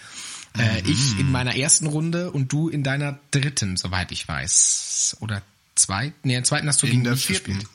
Äh, 0.58 0.82
mhm. 0.82 0.90
Ich 0.90 1.20
in 1.20 1.32
meiner 1.32 1.56
ersten 1.56 1.88
Runde 1.88 2.32
und 2.32 2.52
du 2.52 2.68
in 2.68 2.84
deiner 2.84 3.20
dritten, 3.32 3.78
soweit 3.78 4.12
ich 4.12 4.28
weiß. 4.28 5.18
Oder 5.22 5.42
zwei? 5.76 6.14
Nee, 6.24 6.34
in 6.34 6.40
der 6.40 6.44
zweiten 6.44 6.68
hast 6.68 6.82
du 6.82 6.88
in 6.88 7.04
gegen 7.04 7.10
mich 7.10 7.26
vierten. 7.26 7.54
gespielt. 7.54 7.70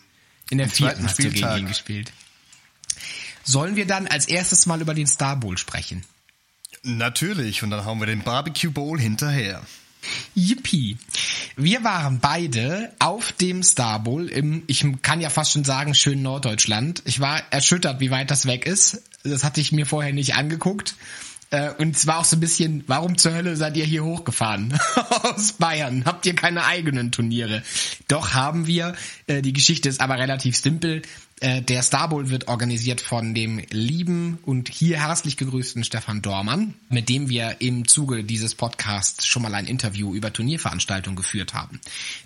In 0.50 0.58
der 0.58 0.66
Im 0.66 0.72
vierten 0.72 0.94
zweiten 0.94 1.04
hast 1.08 1.18
du 1.18 1.22
gegen 1.22 1.36
Spieltag. 1.36 1.58
ihn 1.60 1.68
gespielt. 1.68 2.12
Sollen 3.42 3.76
wir 3.76 3.86
dann 3.86 4.06
als 4.06 4.26
erstes 4.26 4.66
mal 4.66 4.80
über 4.80 4.92
den 4.92 5.06
Star 5.06 5.36
Bowl 5.36 5.56
sprechen? 5.56 6.04
Natürlich, 6.84 7.62
und 7.62 7.70
dann 7.70 7.84
haben 7.84 7.98
wir 7.98 8.06
den 8.06 8.22
Barbecue 8.22 8.70
Bowl 8.70 9.00
hinterher. 9.00 9.62
Yippie. 10.34 10.98
Wir 11.56 11.82
waren 11.82 12.20
beide 12.20 12.92
auf 12.98 13.32
dem 13.32 13.62
Star 13.62 14.00
Bowl 14.00 14.28
im, 14.28 14.62
ich 14.66 14.84
kann 15.00 15.22
ja 15.22 15.30
fast 15.30 15.52
schon 15.52 15.64
sagen, 15.64 15.94
schönen 15.94 16.22
Norddeutschland. 16.22 17.02
Ich 17.06 17.20
war 17.20 17.42
erschüttert, 17.50 18.00
wie 18.00 18.10
weit 18.10 18.30
das 18.30 18.44
weg 18.44 18.66
ist. 18.66 19.02
Das 19.22 19.44
hatte 19.44 19.62
ich 19.62 19.72
mir 19.72 19.86
vorher 19.86 20.12
nicht 20.12 20.34
angeguckt. 20.34 20.94
Äh, 21.50 21.70
Und 21.78 21.96
es 21.96 22.06
war 22.06 22.18
auch 22.18 22.24
so 22.24 22.36
ein 22.36 22.40
bisschen, 22.40 22.84
warum 22.86 23.16
zur 23.18 23.32
Hölle 23.34 23.56
seid 23.56 23.76
ihr 23.76 23.84
hier 23.84 24.04
hochgefahren? 24.04 24.78
Aus 25.22 25.52
Bayern. 25.52 26.04
Habt 26.04 26.26
ihr 26.26 26.34
keine 26.34 26.64
eigenen 26.64 27.12
Turniere? 27.12 27.62
Doch 28.08 28.34
haben 28.34 28.66
wir. 28.66 28.94
Äh, 29.26 29.42
Die 29.42 29.52
Geschichte 29.52 29.88
ist 29.88 30.00
aber 30.00 30.18
relativ 30.18 30.56
simpel. 30.56 31.02
Äh, 31.40 31.62
Der 31.62 31.82
Star 31.82 32.08
Bowl 32.08 32.30
wird 32.30 32.48
organisiert 32.48 33.00
von 33.00 33.34
dem 33.34 33.60
lieben 33.70 34.38
und 34.44 34.68
hier 34.68 35.00
herzlich 35.06 35.36
gegrüßten 35.36 35.84
Stefan 35.84 36.22
Dormann, 36.22 36.74
mit 36.88 37.08
dem 37.08 37.28
wir 37.28 37.56
im 37.60 37.86
Zuge 37.88 38.24
dieses 38.24 38.54
Podcasts 38.54 39.26
schon 39.26 39.42
mal 39.42 39.54
ein 39.54 39.66
Interview 39.66 40.14
über 40.14 40.32
Turnierveranstaltungen 40.32 41.16
geführt 41.16 41.52
haben. 41.54 41.80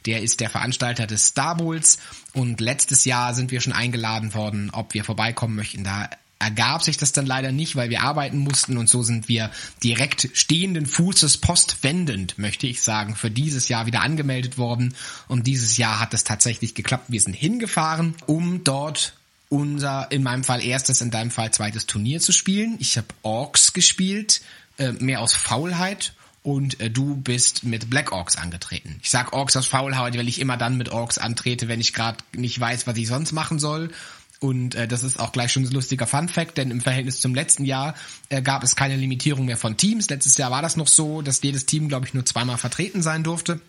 Der 0.06 0.22
ist 0.22 0.40
der 0.40 0.50
Veranstalter 0.50 1.06
des 1.06 1.26
Star 1.28 1.56
Bowls 1.56 1.98
und 2.34 2.60
letztes 2.60 3.04
Jahr 3.04 3.34
sind 3.34 3.50
wir 3.50 3.60
schon 3.60 3.72
eingeladen 3.72 4.34
worden, 4.34 4.70
ob 4.72 4.94
wir 4.94 5.04
vorbeikommen 5.04 5.56
möchten. 5.56 5.84
Da 5.84 6.08
ergab 6.38 6.82
sich 6.82 6.96
das 6.96 7.12
dann 7.12 7.26
leider 7.26 7.52
nicht, 7.52 7.76
weil 7.76 7.90
wir 7.90 8.02
arbeiten 8.02 8.38
mussten 8.38 8.78
und 8.78 8.88
so 8.88 9.02
sind 9.02 9.28
wir 9.28 9.50
direkt 9.82 10.30
stehenden 10.34 10.86
Fußes 10.86 11.38
postwendend, 11.38 12.38
möchte 12.38 12.66
ich 12.66 12.82
sagen, 12.82 13.16
für 13.16 13.30
dieses 13.30 13.68
Jahr 13.68 13.86
wieder 13.86 14.02
angemeldet 14.02 14.56
worden 14.56 14.94
und 15.26 15.46
dieses 15.46 15.76
Jahr 15.76 15.98
hat 16.00 16.14
es 16.14 16.24
tatsächlich 16.24 16.74
geklappt. 16.74 17.06
Wir 17.08 17.20
sind 17.20 17.34
hingefahren, 17.34 18.14
um 18.26 18.62
dort 18.62 19.14
unser, 19.48 20.10
in 20.12 20.22
meinem 20.22 20.44
Fall 20.44 20.62
erstes, 20.62 21.00
in 21.00 21.10
deinem 21.10 21.30
Fall 21.30 21.50
zweites 21.52 21.86
Turnier 21.86 22.20
zu 22.20 22.32
spielen. 22.32 22.76
Ich 22.78 22.96
habe 22.96 23.08
Orks 23.22 23.72
gespielt, 23.72 24.42
äh, 24.76 24.92
mehr 24.92 25.20
aus 25.20 25.34
Faulheit 25.34 26.12
und 26.42 26.80
äh, 26.80 26.90
du 26.90 27.16
bist 27.16 27.64
mit 27.64 27.90
Black 27.90 28.12
Orks 28.12 28.36
angetreten. 28.36 29.00
Ich 29.02 29.10
sag 29.10 29.32
Orks 29.32 29.56
aus 29.56 29.66
Faulheit, 29.66 30.16
weil 30.16 30.28
ich 30.28 30.40
immer 30.40 30.56
dann 30.56 30.76
mit 30.76 30.90
Orks 30.90 31.18
antrete, 31.18 31.66
wenn 31.66 31.80
ich 31.80 31.92
gerade 31.92 32.18
nicht 32.32 32.60
weiß, 32.60 32.86
was 32.86 32.96
ich 32.96 33.08
sonst 33.08 33.32
machen 33.32 33.58
soll 33.58 33.90
und 34.40 34.74
äh, 34.76 34.86
das 34.86 35.02
ist 35.02 35.18
auch 35.18 35.32
gleich 35.32 35.52
schon 35.52 35.64
ein 35.64 35.70
lustiger 35.72 36.06
Fun 36.06 36.28
Fact, 36.28 36.58
denn 36.58 36.70
im 36.70 36.80
Verhältnis 36.80 37.20
zum 37.20 37.34
letzten 37.34 37.64
Jahr 37.64 37.94
äh, 38.28 38.40
gab 38.40 38.62
es 38.62 38.76
keine 38.76 38.96
Limitierung 38.96 39.46
mehr 39.46 39.56
von 39.56 39.76
Teams. 39.76 40.08
Letztes 40.08 40.36
Jahr 40.36 40.50
war 40.50 40.62
das 40.62 40.76
noch 40.76 40.86
so, 40.86 41.22
dass 41.22 41.42
jedes 41.42 41.66
Team, 41.66 41.88
glaube 41.88 42.06
ich, 42.06 42.14
nur 42.14 42.24
zweimal 42.24 42.58
vertreten 42.58 43.02
sein 43.02 43.24
durfte. 43.24 43.60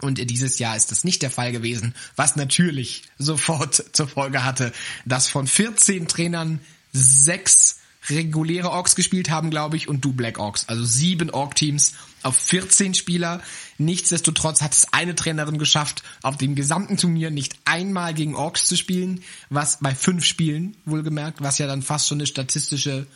Und 0.00 0.18
dieses 0.18 0.58
Jahr 0.58 0.76
ist 0.76 0.90
das 0.90 1.04
nicht 1.04 1.22
der 1.22 1.30
Fall 1.30 1.52
gewesen, 1.52 1.94
was 2.16 2.36
natürlich 2.36 3.04
sofort 3.18 3.84
zur 3.92 4.06
Folge 4.06 4.44
hatte, 4.44 4.72
dass 5.04 5.28
von 5.28 5.46
14 5.46 6.06
Trainern 6.06 6.60
sechs 6.92 7.80
reguläre 8.08 8.70
Orks 8.70 8.94
gespielt 8.94 9.30
haben, 9.30 9.50
glaube 9.50 9.76
ich, 9.76 9.88
und 9.88 10.04
du 10.04 10.12
Black 10.12 10.38
Orks. 10.38 10.68
Also 10.68 10.84
sieben 10.84 11.30
Ork-Teams 11.30 11.94
auf 12.26 12.36
14 12.36 12.94
Spieler. 12.94 13.40
Nichtsdestotrotz 13.78 14.60
hat 14.60 14.72
es 14.72 14.92
eine 14.92 15.14
Trainerin 15.14 15.58
geschafft, 15.58 16.02
auf 16.22 16.36
dem 16.36 16.54
gesamten 16.54 16.96
Turnier 16.96 17.30
nicht 17.30 17.56
einmal 17.64 18.14
gegen 18.14 18.34
Orks 18.34 18.66
zu 18.66 18.76
spielen, 18.76 19.22
was 19.48 19.78
bei 19.80 19.94
fünf 19.94 20.24
Spielen 20.24 20.76
wohlgemerkt, 20.84 21.40
was 21.40 21.58
ja 21.58 21.66
dann 21.66 21.82
fast 21.82 22.08
schon 22.08 22.18
eine 22.18 22.26
statistische 22.26 23.06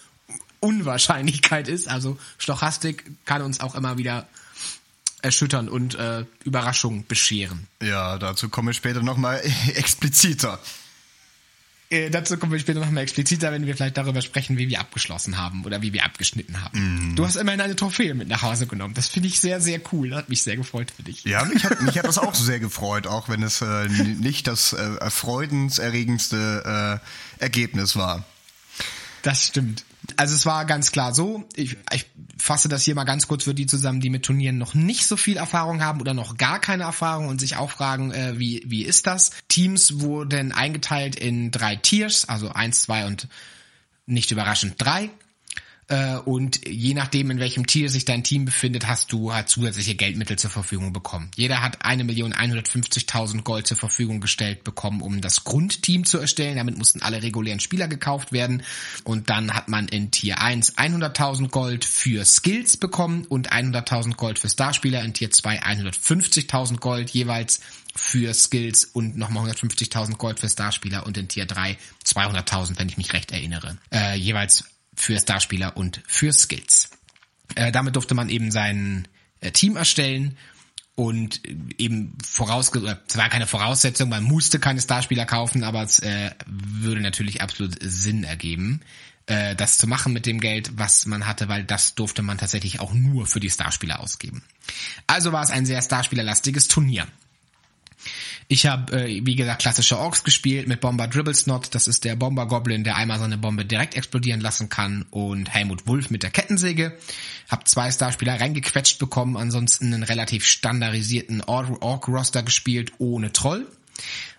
Unwahrscheinlichkeit 0.60 1.68
ist. 1.68 1.88
Also 1.88 2.18
Stochastik 2.38 3.10
kann 3.24 3.42
uns 3.42 3.60
auch 3.60 3.74
immer 3.74 3.98
wieder 3.98 4.28
erschüttern 5.22 5.68
und 5.68 5.96
äh, 5.96 6.24
Überraschungen 6.44 7.06
bescheren. 7.06 7.66
Ja, 7.82 8.18
dazu 8.18 8.48
komme 8.48 8.70
ich 8.70 8.76
später 8.76 9.02
nochmal 9.02 9.42
expliziter. 9.74 10.58
Äh, 11.92 12.08
dazu 12.08 12.36
kommen 12.36 12.52
wir 12.52 12.60
später 12.60 12.78
nochmal 12.78 13.02
expliziter, 13.02 13.50
wenn 13.50 13.66
wir 13.66 13.74
vielleicht 13.74 13.96
darüber 13.96 14.22
sprechen, 14.22 14.56
wie 14.56 14.68
wir 14.68 14.78
abgeschlossen 14.78 15.38
haben 15.38 15.64
oder 15.64 15.82
wie 15.82 15.92
wir 15.92 16.04
abgeschnitten 16.04 16.62
haben. 16.62 17.10
Mm. 17.10 17.16
Du 17.16 17.26
hast 17.26 17.34
immerhin 17.34 17.60
eine 17.60 17.74
Trophäe 17.74 18.14
mit 18.14 18.28
nach 18.28 18.42
Hause 18.42 18.68
genommen. 18.68 18.94
Das 18.94 19.08
finde 19.08 19.26
ich 19.26 19.40
sehr, 19.40 19.60
sehr 19.60 19.80
cool. 19.92 20.14
Hat 20.14 20.28
mich 20.28 20.44
sehr 20.44 20.56
gefreut 20.56 20.92
für 20.94 21.02
dich. 21.02 21.24
Ja, 21.24 21.44
mich 21.44 21.64
hat, 21.64 21.82
mich 21.82 21.98
hat 21.98 22.06
das 22.06 22.18
auch 22.18 22.34
sehr 22.36 22.60
gefreut, 22.60 23.08
auch 23.08 23.28
wenn 23.28 23.42
es 23.42 23.60
äh, 23.60 23.88
nicht 23.88 24.46
das 24.46 24.72
äh, 24.72 24.76
erfreudenserregendste 24.76 27.00
äh, 27.38 27.42
Ergebnis 27.42 27.96
war. 27.96 28.24
Das 29.22 29.44
stimmt. 29.44 29.84
Also 30.18 30.34
es 30.34 30.46
war 30.46 30.64
ganz 30.64 30.92
klar 30.92 31.14
so, 31.14 31.44
ich, 31.54 31.76
ich 31.92 32.06
fasse 32.38 32.68
das 32.68 32.82
hier 32.82 32.94
mal 32.94 33.04
ganz 33.04 33.28
kurz 33.28 33.44
für 33.44 33.54
die 33.54 33.66
zusammen, 33.66 34.00
die 34.00 34.10
mit 34.10 34.24
Turnieren 34.24 34.58
noch 34.58 34.74
nicht 34.74 35.06
so 35.06 35.16
viel 35.16 35.36
Erfahrung 35.36 35.82
haben 35.82 36.00
oder 36.00 36.14
noch 36.14 36.36
gar 36.36 36.60
keine 36.60 36.84
Erfahrung 36.84 37.28
und 37.28 37.40
sich 37.40 37.56
auch 37.56 37.70
fragen, 37.70 38.12
äh, 38.12 38.38
wie, 38.38 38.62
wie 38.66 38.84
ist 38.84 39.06
das? 39.06 39.30
Teams 39.48 40.00
wurden 40.00 40.52
eingeteilt 40.52 41.16
in 41.16 41.50
drei 41.50 41.76
Tiers, 41.76 42.28
also 42.28 42.50
eins, 42.50 42.82
zwei 42.82 43.06
und 43.06 43.28
nicht 44.06 44.30
überraschend 44.30 44.74
drei. 44.78 45.10
Äh, 45.90 46.18
und 46.18 46.66
je 46.68 46.94
nachdem, 46.94 47.32
in 47.32 47.40
welchem 47.40 47.66
Tier 47.66 47.90
sich 47.90 48.04
dein 48.04 48.22
Team 48.22 48.44
befindet, 48.44 48.86
hast 48.86 49.12
du 49.12 49.34
halt 49.34 49.48
zusätzliche 49.48 49.96
Geldmittel 49.96 50.38
zur 50.38 50.50
Verfügung 50.50 50.92
bekommen. 50.92 51.32
Jeder 51.34 51.62
hat 51.62 51.84
eine 51.84 52.04
Million 52.04 52.32
150.000 52.32 53.42
Gold 53.42 53.66
zur 53.66 53.76
Verfügung 53.76 54.20
gestellt 54.20 54.62
bekommen, 54.62 55.02
um 55.02 55.20
das 55.20 55.42
Grundteam 55.42 56.04
zu 56.04 56.18
erstellen. 56.18 56.56
Damit 56.56 56.78
mussten 56.78 57.02
alle 57.02 57.24
regulären 57.24 57.58
Spieler 57.58 57.88
gekauft 57.88 58.30
werden. 58.30 58.62
Und 59.02 59.30
dann 59.30 59.52
hat 59.52 59.68
man 59.68 59.88
in 59.88 60.12
Tier 60.12 60.40
1 60.40 60.76
100.000 60.78 61.48
Gold 61.48 61.84
für 61.84 62.24
Skills 62.24 62.76
bekommen 62.76 63.24
und 63.28 63.50
100.000 63.50 64.14
Gold 64.14 64.38
für 64.38 64.48
Starspieler. 64.48 65.02
In 65.02 65.12
Tier 65.12 65.32
2 65.32 65.60
150.000 65.60 66.78
Gold 66.78 67.10
jeweils 67.10 67.60
für 67.96 68.32
Skills 68.32 68.84
und 68.84 69.16
nochmal 69.16 69.50
150.000 69.50 70.16
Gold 70.18 70.38
für 70.38 70.48
Starspieler 70.48 71.04
und 71.04 71.18
in 71.18 71.26
Tier 71.26 71.46
3 71.46 71.76
200.000, 72.06 72.78
wenn 72.78 72.88
ich 72.88 72.96
mich 72.96 73.12
recht 73.12 73.32
erinnere. 73.32 73.76
Äh, 73.92 74.14
jeweils 74.14 74.64
für 74.94 75.18
Starspieler 75.18 75.76
und 75.76 76.02
für 76.06 76.32
Skills. 76.32 76.90
Äh, 77.54 77.72
damit 77.72 77.96
durfte 77.96 78.14
man 78.14 78.28
eben 78.28 78.50
sein 78.50 79.08
äh, 79.40 79.50
Team 79.50 79.76
erstellen 79.76 80.36
und 80.94 81.40
eben 81.78 82.16
voraus, 82.22 82.70
es 82.74 83.16
war 83.16 83.28
keine 83.28 83.46
Voraussetzung, 83.46 84.10
man 84.10 84.22
musste 84.22 84.58
keine 84.58 84.80
Starspieler 84.80 85.24
kaufen, 85.24 85.64
aber 85.64 85.82
es 85.82 85.98
äh, 86.00 86.30
würde 86.46 87.00
natürlich 87.00 87.40
absolut 87.40 87.76
Sinn 87.80 88.22
ergeben, 88.24 88.82
äh, 89.26 89.56
das 89.56 89.78
zu 89.78 89.86
machen 89.86 90.12
mit 90.12 90.26
dem 90.26 90.40
Geld, 90.40 90.72
was 90.76 91.06
man 91.06 91.26
hatte, 91.26 91.48
weil 91.48 91.64
das 91.64 91.94
durfte 91.94 92.22
man 92.22 92.36
tatsächlich 92.36 92.80
auch 92.80 92.92
nur 92.92 93.26
für 93.26 93.40
die 93.40 93.48
Starspieler 93.48 94.00
ausgeben. 94.00 94.42
Also 95.06 95.32
war 95.32 95.42
es 95.42 95.50
ein 95.50 95.64
sehr 95.64 95.80
Starspielerlastiges 95.80 96.68
Turnier. 96.68 97.06
Ich 98.52 98.66
habe, 98.66 99.04
äh, 99.04 99.24
wie 99.24 99.36
gesagt, 99.36 99.62
klassische 99.62 99.96
Orks 99.96 100.24
gespielt 100.24 100.66
mit 100.66 100.80
Bomber 100.80 101.06
Dribblesnot. 101.06 101.72
Das 101.72 101.86
ist 101.86 102.04
der 102.04 102.16
Bomber 102.16 102.48
Goblin, 102.48 102.82
der 102.82 102.96
einmal 102.96 103.20
seine 103.20 103.38
Bombe 103.38 103.64
direkt 103.64 103.94
explodieren 103.94 104.40
lassen 104.40 104.68
kann. 104.68 105.06
Und 105.10 105.48
Helmut 105.54 105.86
Wulf 105.86 106.10
mit 106.10 106.24
der 106.24 106.30
Kettensäge. 106.30 106.98
Hab 107.48 107.68
zwei 107.68 107.92
Starspieler 107.92 108.40
reingequetscht 108.40 108.98
bekommen. 108.98 109.36
Ansonsten 109.36 109.94
einen 109.94 110.02
relativ 110.02 110.44
standardisierten 110.44 111.42
Ork-Roster 111.42 112.42
gespielt 112.42 112.90
ohne 112.98 113.30
Troll. 113.30 113.68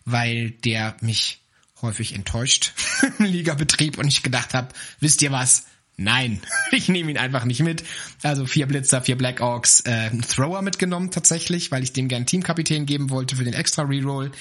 Weil 0.03 0.51
der 0.51 0.97
mich 0.99 1.39
häufig 1.81 2.13
enttäuscht 2.13 2.73
im 3.17 3.23
Ligabetrieb 3.23 3.97
und 3.97 4.09
ich 4.09 4.23
gedacht 4.23 4.53
habe, 4.53 4.73
wisst 4.99 5.21
ihr 5.21 5.31
was, 5.31 5.67
Nein, 6.03 6.41
ich 6.71 6.89
nehme 6.89 7.11
ihn 7.11 7.17
einfach 7.17 7.45
nicht 7.45 7.61
mit. 7.61 7.83
Also 8.23 8.45
vier 8.45 8.67
Blitzer, 8.67 9.01
vier 9.01 9.17
Black 9.17 9.41
Orks, 9.41 9.81
äh, 9.81 9.91
einen 9.91 10.21
Thrower 10.21 10.61
mitgenommen 10.61 11.11
tatsächlich, 11.11 11.71
weil 11.71 11.83
ich 11.83 11.93
dem 11.93 12.07
gern 12.07 12.25
Teamkapitän 12.25 12.85
geben 12.85 13.09
wollte 13.09 13.35
für 13.35 13.43
den 13.43 13.53
extra 13.53 13.83
Reroll. 13.83 14.31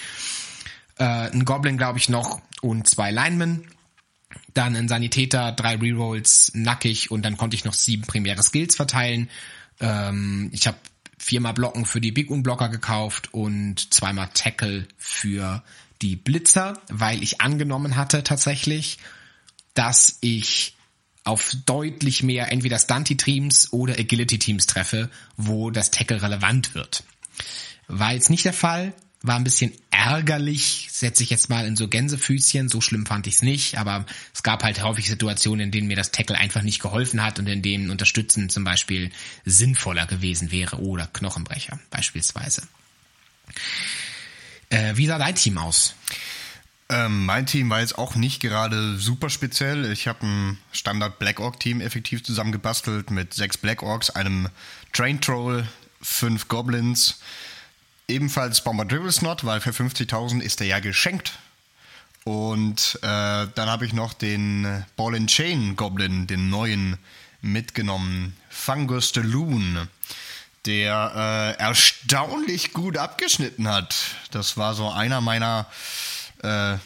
Äh, 0.99 1.05
ein 1.05 1.45
Goblin, 1.45 1.79
glaube 1.79 1.99
ich, 1.99 2.09
noch 2.09 2.41
und 2.61 2.89
zwei 2.89 3.11
Linemen. 3.11 3.69
Dann 4.55 4.77
ein 4.77 4.89
Sanitäter, 4.89 5.53
drei 5.53 5.77
Rerolls, 5.77 6.53
nackig 6.55 7.11
und 7.11 7.25
dann 7.25 7.37
konnte 7.37 7.57
ich 7.57 7.65
noch 7.65 7.75
sieben 7.75 8.03
primäre 8.03 8.43
Skills 8.43 8.77
verteilen. 8.77 9.29
Ähm, 9.81 10.51
ich 10.53 10.67
habe 10.67 10.77
viermal 11.19 11.55
Blocken 11.55 11.85
für 11.85 12.01
die 12.01 12.13
Big 12.13 12.31
Unblocker 12.31 12.69
gekauft 12.69 13.33
und 13.33 13.93
zweimal 13.93 14.31
Tackle 14.33 14.87
für 14.97 15.63
die 16.01 16.17
Blitzer, 16.17 16.81
weil 16.89 17.23
ich 17.23 17.41
angenommen 17.41 17.97
hatte 17.97 18.23
tatsächlich, 18.23 18.99
dass 19.75 20.19
ich 20.21 20.77
auf 21.25 21.55
deutlich 21.67 22.23
mehr 22.23 22.51
entweder 22.51 22.79
Stunty-Teams 22.79 23.73
oder 23.73 23.99
Agility-Teams 23.99 24.67
treffe, 24.67 25.11
wo 25.37 25.71
das 25.71 25.91
Tackle 25.91 26.23
relevant 26.23 26.75
wird. 26.75 27.05
War 27.89 28.15
jetzt 28.15 28.31
nicht 28.31 28.45
der 28.45 28.53
Fall, 28.53 28.95
war 29.23 29.37
ein 29.37 29.45
bisschen 29.45 29.73
ärgerlich, 29.91 30.89
setze 30.91 31.23
ich 31.23 31.31
jetzt 31.31 31.51
mal 31.51 31.67
in 31.67 31.77
so 31.77 31.89
Gänsefüßchen, 31.89 32.69
so 32.69 32.81
schlimm 32.81 33.05
fand 33.05 33.27
ich 33.27 33.35
es 33.35 33.43
nicht, 33.43 33.77
aber 33.77 34.07
es 34.33 34.43
gab 34.43 34.63
halt 34.63 34.83
häufig 34.83 35.09
Situationen, 35.09 35.67
in 35.67 35.71
denen 35.71 35.89
mir 35.89 35.97
das 35.97 36.11
Tackle 36.11 36.39
einfach 36.39 36.63
nicht 36.63 36.81
geholfen 36.81 37.23
hat 37.23 37.39
und 37.39 37.47
in 37.47 37.61
denen 37.61 37.91
Unterstützen 37.91 38.49
zum 38.49 38.65
Beispiel 38.65 39.11
sinnvoller 39.45 40.07
gewesen 40.07 40.53
wäre 40.53 40.81
oder 40.81 41.07
Knochenbrecher 41.07 41.79
beispielsweise. 41.91 42.63
Äh, 44.71 44.97
wie 44.97 45.07
sah 45.07 45.19
dein 45.19 45.35
Team 45.35 45.59
aus? 45.59 45.95
Ähm, 46.91 47.25
mein 47.25 47.47
Team 47.47 47.71
war 47.71 47.81
jetzt 47.81 47.97
auch 47.97 48.17
nicht 48.17 48.41
gerade 48.41 48.99
super 48.99 49.31
speziell. 49.31 49.91
Ich 49.93 50.09
habe 50.09 50.27
ein 50.27 50.59
Standard 50.73 51.21
Black 51.21 51.39
Orc 51.39 51.61
Team 51.61 51.81
effektiv 51.81 52.25
zusammengebastelt 52.25 53.13
mit 53.13 53.33
sechs 53.33 53.57
Black 53.57 53.85
Orcs, 53.85 54.11
einem 54.11 54.49
Train 54.93 55.21
Troll, 55.21 55.69
fünf 56.03 56.49
Goblins, 56.49 57.21
ebenfalls 58.09 58.65
Bomber 58.65 58.85
Dribble 58.85 59.13
Snot, 59.13 59.45
weil 59.45 59.61
für 59.61 59.71
50.000 59.71 60.41
ist 60.41 60.59
der 60.59 60.67
ja 60.67 60.81
geschenkt. 60.81 61.39
Und 62.25 62.99
äh, 63.03 63.07
dann 63.55 63.69
habe 63.69 63.87
ich 63.87 63.93
noch 63.93 64.13
den 64.13 64.85
Ball 64.97 65.15
and 65.15 65.31
Chain 65.31 65.77
Goblin, 65.77 66.27
den 66.27 66.51
neuen, 66.51 66.99
mitgenommen. 67.41 68.37
Fungus 68.49 69.13
de 69.13 69.23
Loon, 69.23 69.89
der 70.67 71.57
äh, 71.59 71.63
erstaunlich 71.63 72.73
gut 72.73 72.97
abgeschnitten 72.97 73.69
hat. 73.69 73.95
Das 74.31 74.57
war 74.57 74.75
so 74.75 74.91
einer 74.91 75.21
meiner 75.21 75.67
äh, 76.43 76.79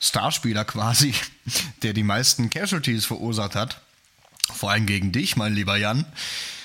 Starspieler 0.00 0.64
quasi, 0.64 1.14
der 1.82 1.92
die 1.92 2.02
meisten 2.02 2.50
Casualties 2.50 3.06
verursacht 3.06 3.54
hat. 3.54 3.80
Vor 4.52 4.70
allem 4.70 4.86
gegen 4.86 5.12
dich, 5.12 5.36
mein 5.36 5.54
lieber 5.54 5.76
Jan. 5.76 6.06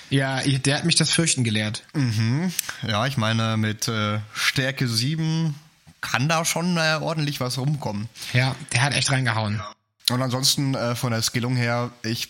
Ja, 0.10 0.42
der 0.42 0.78
hat 0.78 0.86
mich 0.86 0.96
das 0.96 1.10
Fürchten 1.10 1.44
gelehrt. 1.44 1.84
Mhm. 1.94 2.54
Ja, 2.88 3.06
ich 3.08 3.18
meine, 3.18 3.58
mit 3.58 3.88
äh, 3.88 4.20
Stärke 4.34 4.88
7 4.88 5.56
kann 6.02 6.30
da 6.30 6.46
schon 6.46 6.78
äh, 6.78 7.00
ordentlich 7.02 7.40
was 7.40 7.58
rumkommen. 7.58 8.08
Ja, 8.34 8.56
der 8.74 8.84
hat 8.84 8.94
echt 8.94 9.12
reingehauen. 9.12 9.62
Und 10.10 10.22
ansonsten 10.22 10.76
äh, 10.76 10.96
von 10.96 11.12
der 11.12 11.22
Skillung 11.22 11.56
her, 11.56 11.92
ich 12.04 12.30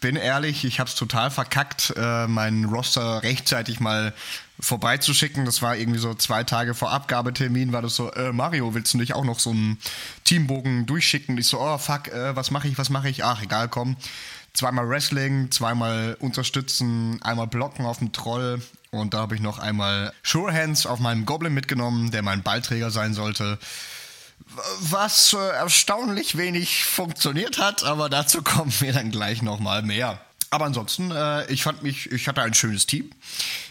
bin 0.00 0.16
ehrlich, 0.16 0.64
ich 0.64 0.80
habe 0.80 0.88
es 0.88 0.94
total 0.94 1.30
verkackt, 1.30 1.94
äh, 1.96 2.26
meinen 2.26 2.66
Roster 2.66 3.22
rechtzeitig 3.22 3.80
mal 3.80 4.12
vorbeizuschicken. 4.60 5.44
Das 5.44 5.62
war 5.62 5.76
irgendwie 5.76 5.98
so 5.98 6.14
zwei 6.14 6.44
Tage 6.44 6.74
vor 6.74 6.90
Abgabetermin, 6.90 7.72
war 7.72 7.82
das 7.82 7.96
so, 7.96 8.10
äh, 8.12 8.32
Mario, 8.32 8.74
willst 8.74 8.94
du 8.94 8.98
nicht 8.98 9.14
auch 9.14 9.24
noch 9.24 9.40
so 9.40 9.50
einen 9.50 9.78
Teambogen 10.24 10.86
durchschicken? 10.86 11.36
ich 11.38 11.46
so, 11.46 11.60
oh 11.60 11.78
fuck, 11.78 12.08
äh, 12.08 12.36
was 12.36 12.50
mache 12.50 12.68
ich, 12.68 12.78
was 12.78 12.90
mache 12.90 13.08
ich? 13.08 13.24
Ach, 13.24 13.42
egal, 13.42 13.68
komm. 13.68 13.96
Zweimal 14.52 14.88
Wrestling, 14.88 15.50
zweimal 15.50 16.16
unterstützen, 16.20 17.20
einmal 17.22 17.48
blocken 17.48 17.86
auf 17.86 17.98
dem 17.98 18.12
Troll 18.12 18.62
und 18.92 19.12
da 19.12 19.18
habe 19.18 19.34
ich 19.34 19.40
noch 19.40 19.58
einmal 19.58 20.12
Sure 20.22 20.52
Hands 20.52 20.86
auf 20.86 21.00
meinem 21.00 21.26
Goblin 21.26 21.52
mitgenommen, 21.52 22.12
der 22.12 22.22
mein 22.22 22.44
Ballträger 22.44 22.92
sein 22.92 23.14
sollte. 23.14 23.58
Was 24.80 25.32
äh, 25.32 25.36
erstaunlich 25.36 26.36
wenig 26.36 26.84
funktioniert 26.84 27.58
hat, 27.58 27.82
aber 27.82 28.08
dazu 28.08 28.42
kommen 28.42 28.72
wir 28.78 28.92
dann 28.92 29.10
gleich 29.10 29.42
nochmal 29.42 29.82
mehr. 29.82 30.20
Aber 30.54 30.66
ansonsten, 30.66 31.10
äh, 31.10 31.50
ich 31.50 31.64
fand 31.64 31.82
mich, 31.82 32.12
ich 32.12 32.28
hatte 32.28 32.40
ein 32.40 32.54
schönes 32.54 32.86
Team. 32.86 33.10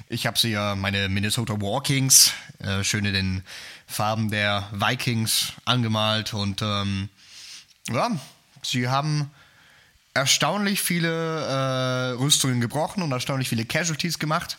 Ich 0.09 0.27
habe 0.27 0.37
sie 0.37 0.49
ja 0.49 0.75
meine 0.75 1.07
Minnesota 1.07 1.53
Walkings, 1.61 2.33
äh, 2.59 2.83
schön 2.83 3.05
in 3.05 3.13
den 3.13 3.43
Farben 3.87 4.29
der 4.29 4.67
Vikings 4.73 5.53
angemalt 5.63 6.33
und 6.33 6.61
ähm, 6.61 7.07
ja, 7.89 8.09
sie 8.63 8.89
haben 8.89 9.31
erstaunlich 10.13 10.81
viele 10.81 11.07
äh, 11.07 12.21
Rüstungen 12.21 12.59
gebrochen 12.59 13.01
und 13.01 13.13
erstaunlich 13.13 13.47
viele 13.47 13.63
Casualties 13.63 14.19
gemacht. 14.19 14.57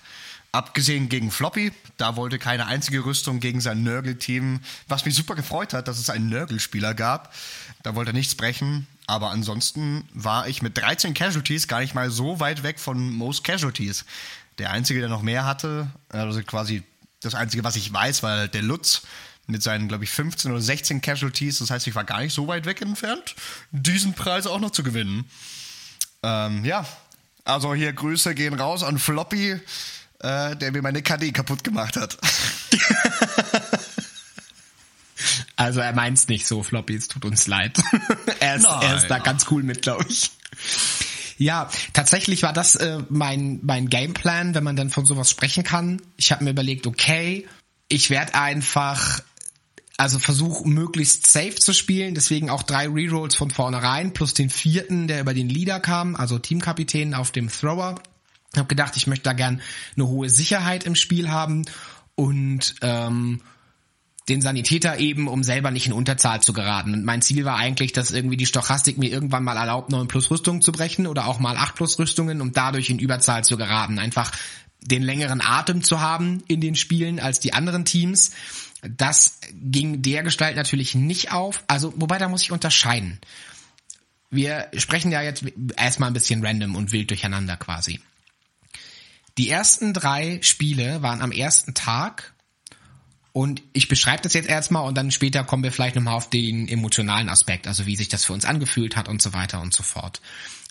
Abgesehen 0.55 1.09
gegen 1.09 1.33
Floppy, 1.33 1.73
da 1.97 2.15
wollte 2.15 2.39
keine 2.39 2.67
einzige 2.67 3.05
Rüstung 3.05 3.41
gegen 3.41 3.61
sein 3.61 3.83
Nörgel-Team, 3.83 4.61
was 4.87 5.05
mich 5.05 5.17
super 5.17 5.35
gefreut 5.35 5.75
hat, 5.75 5.89
dass 5.89 5.99
es 5.99 6.11
einen 6.11 6.29
Nörgel-Spieler 6.29 6.95
gab. 6.95 7.35
Da 7.83 7.97
wollte 7.97 8.13
er 8.13 8.15
nichts 8.15 8.37
brechen, 8.37 8.87
aber 9.09 9.33
ansonsten 9.33 10.09
war 10.13 10.47
ich 10.47 10.63
mit 10.63 10.79
13 10.79 11.13
Casualties 11.13 11.67
gar 11.67 11.81
nicht 11.81 11.97
mal 11.97 12.09
so 12.09 12.39
weit 12.39 12.63
weg 12.63 12.79
von 12.79 13.13
Most 13.17 13.43
Casualties. 13.43 14.05
Der 14.59 14.71
einzige, 14.71 15.01
der 15.01 15.09
noch 15.09 15.23
mehr 15.23 15.45
hatte, 15.45 15.89
also 16.09 16.41
quasi 16.45 16.85
das 17.21 17.35
einzige, 17.35 17.65
was 17.65 17.75
ich 17.75 17.93
weiß, 17.93 18.23
war 18.23 18.47
der 18.47 18.63
Lutz 18.63 19.03
mit 19.49 19.61
seinen, 19.61 19.89
glaube 19.89 20.05
ich, 20.05 20.11
15 20.11 20.53
oder 20.53 20.61
16 20.61 21.01
Casualties. 21.01 21.59
Das 21.59 21.73
heißt, 21.73 21.89
ich 21.89 21.97
war 21.97 22.05
gar 22.05 22.21
nicht 22.21 22.33
so 22.33 22.47
weit 22.47 22.65
weg 22.65 22.81
entfernt, 22.81 23.35
diesen 23.73 24.15
Preis 24.15 24.47
auch 24.47 24.61
noch 24.61 24.71
zu 24.71 24.85
gewinnen. 24.85 25.29
Ähm, 26.23 26.65
ja, 26.65 26.87
also 27.43 27.75
hier 27.75 27.93
Grüße 27.93 28.37
gehen 28.37 28.55
raus 28.55 28.85
an 28.85 29.01
Floppy 29.01 29.61
äh, 30.25 30.57
der 30.57 30.73
mir 30.73 30.83
meine 30.83 31.03
KD 31.03 31.33
kaputt 31.33 31.63
gemacht 31.63 31.97
hat. 31.97 32.17
Also 35.57 35.81
er 35.81 35.95
meint's 35.95 36.29
nicht 36.29 36.47
so, 36.47 36.63
Floppy, 36.63 36.97
es 36.97 37.09
tut 37.09 37.25
uns 37.25 37.47
leid. 37.47 37.81
er, 38.41 38.57
ist, 38.57 38.67
er 38.67 38.97
ist 38.97 39.07
da 39.07 39.21
ganz 39.21 39.47
cool 39.51 39.63
mit, 39.63 39.83
glaube 39.83 40.05
ich. 40.09 40.31
Ja, 41.39 41.71
tatsächlich 41.93 42.43
war 42.43 42.53
das 42.53 42.75
äh, 42.77 42.99
mein, 43.09 43.61
mein 43.63 43.89
Gameplan, 43.89 44.55
wenn 44.55 44.65
man 44.65 44.77
dann 44.77 44.91
von 44.91 45.07
sowas 45.07 45.31
sprechen 45.31 45.63
kann. 45.63 46.03
Ich 46.17 46.33
habe 46.33 46.45
mir 46.45 46.51
überlegt, 46.51 46.87
okay, 46.87 47.47
ich 47.89 48.11
werde 48.11 48.35
einfach, 48.35 49.21
also 49.97 50.19
versuche 50.19 50.69
möglichst 50.69 51.27
safe 51.27 51.55
zu 51.55 51.73
spielen, 51.73 52.15
deswegen 52.15 52.51
auch 52.51 52.65
drei 52.65 52.89
Rerolls 52.89 53.37
von 53.37 53.51
vornherein, 53.51 54.13
plus 54.13 54.35
den 54.35 54.51
vierten, 54.51 55.09
der 55.09 55.21
über 55.21 55.35
den 55.35 55.49
Leader 55.49 55.81
kam, 55.81 56.17
also 56.17 56.39
Teamkapitän 56.39 57.15
auf 57.15 57.31
dem 57.31 57.49
Thrower. 57.49 58.01
Habe 58.59 58.69
gedacht, 58.69 58.97
ich 58.97 59.07
möchte 59.07 59.25
da 59.25 59.33
gern 59.33 59.61
eine 59.97 60.07
hohe 60.07 60.29
Sicherheit 60.29 60.85
im 60.85 60.95
Spiel 60.95 61.31
haben 61.31 61.65
und 62.15 62.75
ähm, 62.83 63.41
den 64.29 64.41
Sanitäter 64.41 64.99
eben, 64.99 65.29
um 65.29 65.43
selber 65.43 65.71
nicht 65.71 65.87
in 65.87 65.93
Unterzahl 65.93 66.41
zu 66.41 66.53
geraten. 66.55 66.95
Und 66.95 67.05
mein 67.05 67.21
Ziel 67.21 67.45
war 67.45 67.57
eigentlich, 67.57 67.93
dass 67.93 68.11
irgendwie 68.11 68.39
die 68.39 68.47
Stochastik 68.47 68.97
mir 68.97 69.11
irgendwann 69.11 69.45
mal 69.45 69.57
erlaubt, 69.57 69.91
9 69.91 70.09
plus 70.09 70.31
Rüstungen 70.31 70.63
zu 70.63 70.73
brechen 70.73 71.07
oder 71.07 71.27
auch 71.27 71.41
mal 71.41 71.57
8 71.57 71.75
plus 71.75 71.99
Rüstungen, 71.99 72.41
um 72.41 72.53
dadurch 72.53 72.89
in 72.89 72.99
Überzahl 72.99 73.45
zu 73.45 73.59
geraten. 73.59 73.99
Einfach 73.99 74.33
den 74.81 75.03
längeren 75.03 75.41
Atem 75.43 75.83
zu 75.83 76.01
haben 76.01 76.43
in 76.49 76.61
den 76.61 76.75
Spielen 76.75 77.21
als 77.21 77.41
die 77.41 77.53
anderen 77.53 77.85
Teams. 77.85 78.33
Das 78.83 79.41
ging 79.53 80.03
der 80.03 80.23
Gestalt 80.23 80.57
natürlich 80.57 80.95
nicht 80.95 81.33
auf. 81.33 81.65
Also, 81.67 81.93
wobei 81.97 82.19
da 82.19 82.29
muss 82.29 82.43
ich 82.43 82.53
unterscheiden. 82.53 83.19
Wir 84.31 84.69
sprechen 84.77 85.13
ja 85.13 85.23
jetzt 85.23 85.45
erstmal 85.77 86.11
ein 86.11 86.15
bisschen 86.15 86.45
random 86.45 86.77
und 86.77 86.93
wild 86.93 87.11
durcheinander 87.11 87.57
quasi. 87.57 88.01
Die 89.39 89.51
ersten 89.51 89.93
drei 89.93 90.39
Spiele 90.43 91.03
waren 91.03 91.21
am 91.21 91.33
ersten 91.33 91.75
Tag 91.75 92.35
und 93.33 93.63
ich 93.73 93.89
beschreibe 93.89 94.23
das 94.23 94.33
jetzt 94.35 94.49
erstmal 94.49 94.87
und 94.87 94.97
dann 94.97 95.11
später 95.11 95.43
kommen 95.43 95.65
wir 95.65 95.73
vielleicht 95.73 95.97
nochmal 95.97 96.15
auf 96.15 96.31
den 96.31 96.69
emotionalen 96.69 97.29
Aspekt, 97.29 97.67
also 97.67 97.85
wie 97.85 97.97
sich 97.97 98.09
das 98.09 98.25
für 98.25 98.33
uns 98.33 98.45
angefühlt 98.45 98.95
hat 98.95 99.09
und 99.09 99.21
so 99.21 99.33
weiter 99.33 99.61
und 99.61 99.75
so 99.75 99.83
fort. 99.83 100.21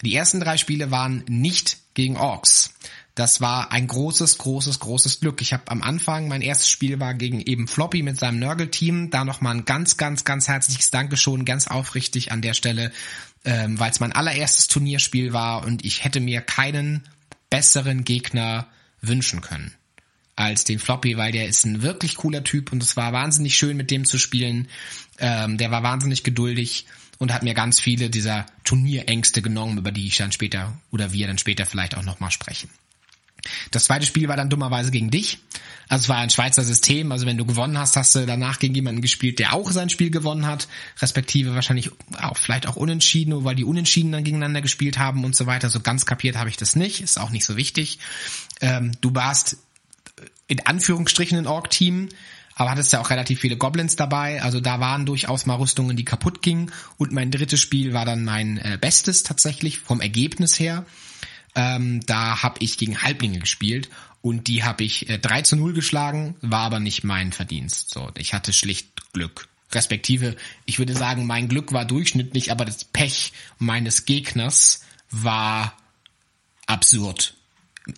Die 0.02 0.16
ersten 0.16 0.40
drei 0.40 0.56
Spiele 0.56 0.90
waren 0.90 1.26
nicht 1.28 1.78
gegen 1.94 2.16
Orks. 2.16 2.74
Das 3.16 3.42
war 3.42 3.72
ein 3.72 3.86
großes, 3.86 4.38
großes, 4.38 4.80
großes 4.80 5.20
Glück. 5.20 5.42
Ich 5.42 5.54
habe 5.54 5.70
am 5.70 5.84
Anfang, 5.84 6.30
mein 6.30 6.42
erstes 6.42 6.70
Spiel 6.70 7.00
war 7.00 7.14
gegen 7.14 7.42
eben 7.42 7.68
Floppy 7.68 8.02
mit 8.02 8.18
seinem 8.18 8.40
Nörgel-Team. 8.40 9.12
Da 9.12 9.24
nochmal 9.24 9.56
ein 9.56 9.66
ganz, 9.66 9.98
ganz, 9.98 10.24
ganz 10.24 10.48
herzliches 10.48 10.90
Dankeschön, 10.90 11.46
ganz 11.46 11.68
aufrichtig 11.68 12.32
an 12.32 12.42
der 12.42 12.54
Stelle, 12.54 12.92
ähm, 13.46 13.78
weil 13.78 13.92
es 13.92 14.00
mein 14.00 14.14
allererstes 14.14 14.68
Turnierspiel 14.68 15.32
war 15.32 15.66
und 15.66 15.86
ich 15.86 16.04
hätte 16.04 16.22
mir 16.22 16.42
keinen 16.42 17.04
besseren 17.54 18.04
Gegner 18.04 18.68
wünschen 19.00 19.42
können 19.42 19.76
als 20.36 20.64
den 20.64 20.80
Floppy, 20.80 21.18
weil 21.18 21.32
der 21.32 21.46
ist 21.46 21.66
ein 21.66 21.84
wirklich 21.84 22.16
cooler 22.16 22.44
Typ 22.44 22.72
und 22.72 22.82
es 22.82 22.98
war 22.98 23.14
wahnsinnig 23.14 23.56
schön 23.56 23.78
mit 23.78 23.92
dem 23.92 24.06
zu 24.06 24.18
spielen. 24.18 24.68
Ähm, 25.20 25.60
der 25.60 25.70
war 25.70 25.84
wahnsinnig 25.84 26.24
geduldig 26.24 26.88
und 27.20 27.32
hat 27.32 27.44
mir 27.44 27.54
ganz 27.54 27.80
viele 27.80 28.10
dieser 28.10 28.48
Turnierängste 28.64 29.44
genommen, 29.44 29.78
über 29.78 29.92
die 29.92 30.08
ich 30.08 30.18
dann 30.18 30.32
später 30.32 30.82
oder 30.90 31.14
wir 31.14 31.28
dann 31.28 31.38
später 31.38 31.68
vielleicht 31.68 31.96
auch 31.96 32.02
nochmal 32.02 32.32
sprechen. 32.32 32.72
Das 33.72 33.86
zweite 33.86 34.06
Spiel 34.06 34.28
war 34.28 34.38
dann 34.38 34.50
dummerweise 34.50 34.92
gegen 34.92 35.12
dich. 35.12 35.40
Also 35.90 36.04
es 36.04 36.10
war 36.10 36.18
ein 36.18 36.30
Schweizer 36.30 36.64
System. 36.64 37.12
Also 37.12 37.26
wenn 37.26 37.38
du 37.38 37.46
gewonnen 37.46 37.78
hast, 37.78 37.96
hast 37.98 38.16
du 38.16 38.26
danach 38.26 38.60
gegen 38.60 38.76
jemanden 38.76 39.02
gespielt, 39.02 39.40
der 39.40 39.54
auch 39.54 39.72
sein 39.72 39.90
Spiel 39.90 40.10
gewonnen 40.10 40.46
hat, 40.46 40.68
respektive 41.02 41.54
wahrscheinlich 41.54 41.92
auch 42.22 42.38
vielleicht 42.38 42.68
auch 42.68 42.76
unentschieden, 42.76 43.44
weil 43.44 43.56
die 43.56 43.66
Unentschieden 43.66 44.12
dann 44.12 44.24
gegeneinander 44.24 44.62
gespielt 44.62 44.98
haben 44.98 45.26
und 45.26 45.36
so 45.36 45.46
weiter. 45.46 45.70
So 45.70 45.82
ganz 45.82 46.06
kapiert 46.06 46.38
habe 46.38 46.50
ich 46.50 46.58
das 46.58 46.76
nicht. 46.76 47.02
Ist 47.02 47.20
auch 47.20 47.32
nicht 47.32 47.46
so 47.46 47.58
wichtig. 47.58 48.00
Ähm, 48.62 48.94
du 49.02 49.14
warst 49.14 49.58
in 50.48 50.66
Anführungsstrichen 50.66 51.38
ein 51.38 51.48
Org-Team, 51.48 52.10
aber 52.56 52.72
hattest 52.72 52.94
ja 52.94 53.02
auch 53.02 53.10
relativ 53.10 53.40
viele 53.40 53.58
Goblins 53.58 53.96
dabei. 53.96 54.42
Also 54.42 54.60
da 54.60 54.80
waren 54.80 55.06
durchaus 55.06 55.46
mal 55.46 55.56
Rüstungen, 55.56 55.98
die 55.98 56.06
kaputt 56.06 56.42
gingen. 56.42 56.72
Und 56.98 57.12
mein 57.12 57.32
drittes 57.32 57.60
Spiel 57.60 57.94
war 57.94 58.06
dann 58.06 58.24
mein 58.24 58.58
äh, 58.58 58.78
bestes 58.80 59.24
tatsächlich 59.24 59.80
vom 59.80 60.02
Ergebnis 60.02 60.60
her. 60.60 60.86
Ähm, 61.56 62.06
da 62.06 62.42
habe 62.42 62.56
ich 62.60 62.78
gegen 62.78 63.02
Halblinge 63.02 63.40
gespielt 63.40 63.90
und 64.22 64.48
die 64.48 64.64
habe 64.64 64.84
ich 64.84 65.10
äh, 65.10 65.20
3 65.20 65.42
zu 65.44 65.56
0 65.56 65.74
geschlagen, 65.74 66.36
war 66.42 66.62
aber 66.62 66.80
nicht 66.80 67.04
mein 67.04 67.32
Verdienst. 67.32 67.92
So, 67.92 68.10
ich 68.18 68.34
hatte 68.34 68.54
schlicht 68.54 69.14
Glück. 69.14 69.48
Respektive, 69.72 70.36
ich 70.66 70.80
würde 70.80 70.94
sagen, 70.94 71.26
mein 71.26 71.48
Glück 71.48 71.74
war 71.74 71.86
durchschnittlich, 71.86 72.52
aber 72.52 72.66
das 72.66 72.84
Pech 72.84 73.34
meines 73.58 74.06
Gegners 74.06 74.84
war 75.10 75.76
absurd. 76.68 77.36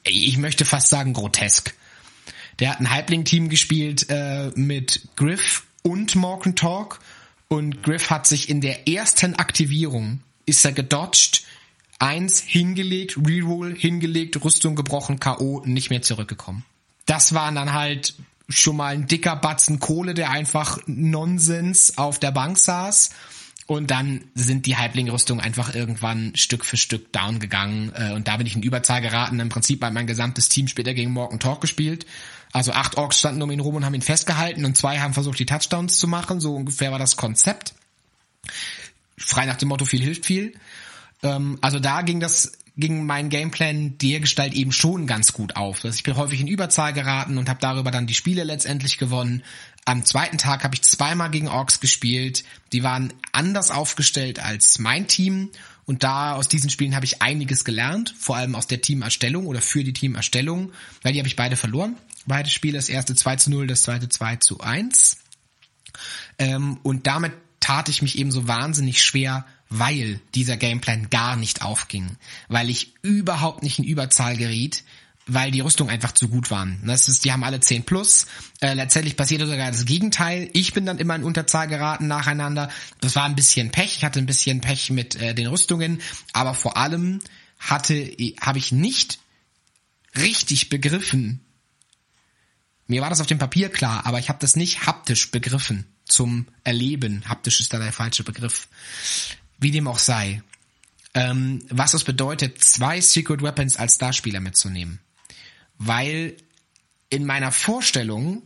Ich 0.04 0.38
möchte 0.38 0.66
fast 0.66 0.90
sagen 0.90 1.14
grotesk. 1.14 1.76
Der 2.60 2.72
hat 2.72 2.80
ein 2.80 2.90
Halbling-Team 2.90 3.50
gespielt 3.50 4.08
äh, 4.10 4.52
mit 4.56 5.10
Griff 5.16 5.66
und 5.84 6.16
Morgan 6.16 6.56
Talk 6.56 7.00
und 7.48 7.84
Griff 7.84 8.10
hat 8.10 8.26
sich 8.26 8.50
in 8.50 8.62
der 8.62 8.88
ersten 8.88 9.36
Aktivierung 9.36 10.22
ist 10.46 10.66
er 10.66 10.72
gedodged 10.72 11.44
Eins 12.00 12.40
hingelegt, 12.42 13.18
Reroll 13.26 13.76
hingelegt, 13.76 14.44
Rüstung 14.44 14.76
gebrochen, 14.76 15.20
K.O. 15.20 15.62
nicht 15.66 15.90
mehr 15.90 16.02
zurückgekommen. 16.02 16.66
Das 17.06 17.34
waren 17.34 17.56
dann 17.56 17.74
halt 17.74 18.16
schon 18.50 18.78
mal 18.78 18.94
ein 18.94 19.08
dicker 19.08 19.36
Batzen 19.36 19.80
Kohle, 19.80 20.14
der 20.14 20.30
einfach 20.30 20.80
Nonsens 20.88 21.98
auf 21.98 22.20
der 22.20 22.32
Bank 22.32 22.58
saß. 22.58 23.12
Und 23.68 23.90
dann 23.90 24.26
sind 24.36 24.68
die 24.68 24.78
Halbling-Rüstungen 24.78 25.44
einfach 25.44 25.74
irgendwann 25.74 26.36
Stück 26.36 26.66
für 26.66 26.78
Stück 26.78 27.12
down 27.12 27.40
gegangen. 27.40 27.92
Äh, 27.96 28.12
und 28.14 28.28
da 28.28 28.38
bin 28.38 28.46
ich 28.46 28.56
in 28.56 28.62
Überzahl 28.62 29.02
geraten. 29.02 29.40
Im 29.40 29.50
Prinzip 29.50 29.84
hat 29.84 29.92
mein 29.92 30.06
gesamtes 30.06 30.50
Team 30.50 30.68
später 30.68 30.94
gegen 30.94 31.12
Morgan 31.12 31.40
Talk 31.40 31.62
gespielt. 31.62 32.06
Also 32.52 32.74
acht 32.74 32.98
Orks 32.98 33.18
standen 33.18 33.42
um 33.42 33.50
ihn 33.50 33.60
rum 33.60 33.76
und 33.76 33.86
haben 33.86 33.96
ihn 33.96 34.04
festgehalten 34.04 34.66
und 34.66 34.78
zwei 34.78 35.00
haben 35.00 35.14
versucht, 35.14 35.40
die 35.40 35.48
Touchdowns 35.48 35.98
zu 35.98 36.08
machen. 36.08 36.40
So 36.40 36.56
ungefähr 36.56 36.92
war 36.92 37.00
das 37.00 37.18
Konzept. 37.18 37.74
Frei 39.18 39.48
nach 39.48 39.58
dem 39.58 39.70
Motto, 39.70 39.86
viel 39.86 40.02
hilft 40.02 40.26
viel. 40.26 40.54
Ähm, 41.24 41.58
also 41.62 41.80
da 41.80 42.02
ging 42.02 42.20
das 42.20 42.54
ging 42.78 43.06
mein 43.06 43.30
Gameplan 43.30 43.98
der 44.00 44.20
Gestalt 44.20 44.54
eben 44.54 44.72
schon 44.72 45.08
ganz 45.08 45.34
gut 45.34 45.56
auf. 45.56 45.86
Also 45.86 45.96
ich 45.96 46.04
bin 46.04 46.18
häufig 46.18 46.42
in 46.42 46.48
Überzahl 46.48 46.92
geraten 46.94 47.38
und 47.38 47.48
habe 47.48 47.60
darüber 47.62 47.92
dann 47.92 48.08
die 48.08 48.14
Spiele 48.14 48.44
letztendlich 48.44 48.98
gewonnen. 48.98 49.44
Am 49.86 50.04
zweiten 50.04 50.38
Tag 50.38 50.64
habe 50.64 50.76
ich 50.76 50.82
zweimal 50.82 51.32
gegen 51.32 51.48
Orks 51.48 51.80
gespielt. 51.80 52.44
Die 52.74 52.84
waren 52.84 53.14
anders 53.32 53.72
aufgestellt 53.72 54.40
als 54.40 54.80
mein 54.80 55.08
Team. 55.08 55.52
Und 55.86 56.04
da 56.04 56.34
aus 56.34 56.48
diesen 56.48 56.70
Spielen 56.70 56.96
habe 56.96 57.06
ich 57.06 57.22
einiges 57.22 57.64
gelernt, 57.64 58.14
vor 58.18 58.36
allem 58.36 58.56
aus 58.56 58.68
der 58.68 58.82
Teamerstellung 58.82 59.46
oder 59.46 59.62
für 59.62 59.84
die 59.84 59.94
Teamerstellung, 59.94 60.74
weil 61.04 61.14
die 61.14 61.20
habe 61.20 61.28
ich 61.28 61.36
beide 61.36 61.56
verloren. 61.56 61.96
Beide 62.26 62.50
Spiele, 62.50 62.78
das 62.78 62.90
erste 62.90 63.14
2 63.14 63.36
zu 63.36 63.52
0, 63.52 63.68
das 63.68 63.84
zweite 63.84 64.10
2 64.10 64.38
zu 64.38 64.60
1. 64.60 65.18
Ähm, 66.40 66.80
und 66.82 67.06
damit 67.06 67.34
tat 67.60 67.88
ich 67.88 68.02
mich 68.02 68.18
eben 68.18 68.32
so 68.32 68.48
wahnsinnig 68.48 69.04
schwer, 69.04 69.46
weil 69.70 70.20
dieser 70.34 70.58
Gameplan 70.58 71.10
gar 71.10 71.36
nicht 71.36 71.62
aufging, 71.64 72.18
weil 72.48 72.70
ich 72.70 72.94
überhaupt 73.02 73.64
nicht 73.64 73.80
in 73.80 73.86
Überzahl 73.86 74.38
geriet 74.38 74.84
weil 75.28 75.52
die 75.52 75.62
Rüstungen 75.62 75.92
einfach 75.92 76.12
zu 76.12 76.28
gut 76.28 76.52
waren. 76.52 76.80
Das 76.86 77.08
ist, 77.08 77.26
die 77.26 77.32
haben 77.32 77.44
alle 77.44 77.60
10 77.60 77.84
plus. 77.84 78.28
Äh, 78.62 78.74
letztendlich 78.74 79.18
passierte 79.18 79.48
sogar 79.48 79.72
das 79.72 79.86
Gegenteil. 79.86 80.50
Ich 80.54 80.74
bin 80.74 80.86
dann 80.86 81.00
immer 81.00 81.16
in 81.16 81.24
Unterzahl 81.24 81.68
geraten 81.68 82.08
nacheinander. 82.08 82.70
Das 83.02 83.16
war 83.16 83.24
ein 83.24 83.36
bisschen 83.36 83.72
Pech. 83.72 83.98
Ich 83.98 84.06
hatte 84.06 84.20
ein 84.20 84.28
bisschen 84.28 84.62
Pech 84.62 84.92
mit 84.92 85.16
äh, 85.16 85.34
den 85.34 85.48
Rüstungen, 85.48 86.02
aber 86.34 86.54
vor 86.54 86.78
allem 86.78 87.20
hatte 87.58 88.16
habe 88.42 88.60
ich 88.60 88.72
nicht 88.72 89.20
richtig 90.16 90.70
begriffen. 90.70 91.42
Mir 92.88 93.02
war 93.02 93.10
das 93.10 93.22
auf 93.22 93.28
dem 93.28 93.40
Papier 93.40 93.70
klar, 93.70 94.06
aber 94.06 94.20
ich 94.20 94.30
habe 94.30 94.40
das 94.40 94.56
nicht 94.56 94.86
haptisch 94.86 95.32
begriffen 95.32 95.88
zum 96.06 96.48
Erleben. 96.64 97.28
Haptisch 97.28 97.60
ist 97.60 97.74
da 97.74 97.80
der 97.80 97.92
falsche 97.92 98.24
Begriff. 98.24 98.68
Wie 99.60 99.72
dem 99.72 99.88
auch 99.88 100.00
sei. 100.00 100.42
Ähm, 101.14 101.64
was 101.70 101.94
es 101.94 102.04
bedeutet, 102.04 102.64
zwei 102.64 103.00
Secret 103.00 103.42
Weapons 103.42 103.78
als 103.78 103.96
Starspieler 103.96 104.40
mitzunehmen. 104.42 105.00
Weil 105.78 106.36
in 107.10 107.26
meiner 107.26 107.52
Vorstellung 107.52 108.44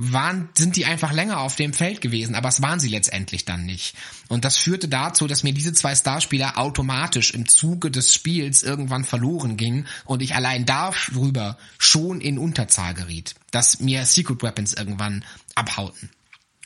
waren, 0.00 0.48
sind 0.56 0.76
die 0.76 0.86
einfach 0.86 1.12
länger 1.12 1.40
auf 1.40 1.56
dem 1.56 1.72
Feld 1.72 2.00
gewesen, 2.00 2.36
aber 2.36 2.48
es 2.48 2.62
waren 2.62 2.78
sie 2.78 2.88
letztendlich 2.88 3.44
dann 3.44 3.66
nicht. 3.66 3.96
Und 4.28 4.44
das 4.44 4.56
führte 4.56 4.86
dazu, 4.86 5.26
dass 5.26 5.42
mir 5.42 5.52
diese 5.52 5.72
zwei 5.72 5.94
Starspieler 5.94 6.56
automatisch 6.56 7.32
im 7.32 7.48
Zuge 7.48 7.90
des 7.90 8.14
Spiels 8.14 8.62
irgendwann 8.62 9.04
verloren 9.04 9.56
gingen 9.56 9.88
und 10.04 10.22
ich 10.22 10.36
allein 10.36 10.64
darüber 10.66 11.58
schon 11.78 12.20
in 12.20 12.38
Unterzahl 12.38 12.94
geriet, 12.94 13.34
dass 13.50 13.80
mir 13.80 14.06
Secret 14.06 14.40
Weapons 14.42 14.72
irgendwann 14.72 15.24
abhauten. 15.56 16.10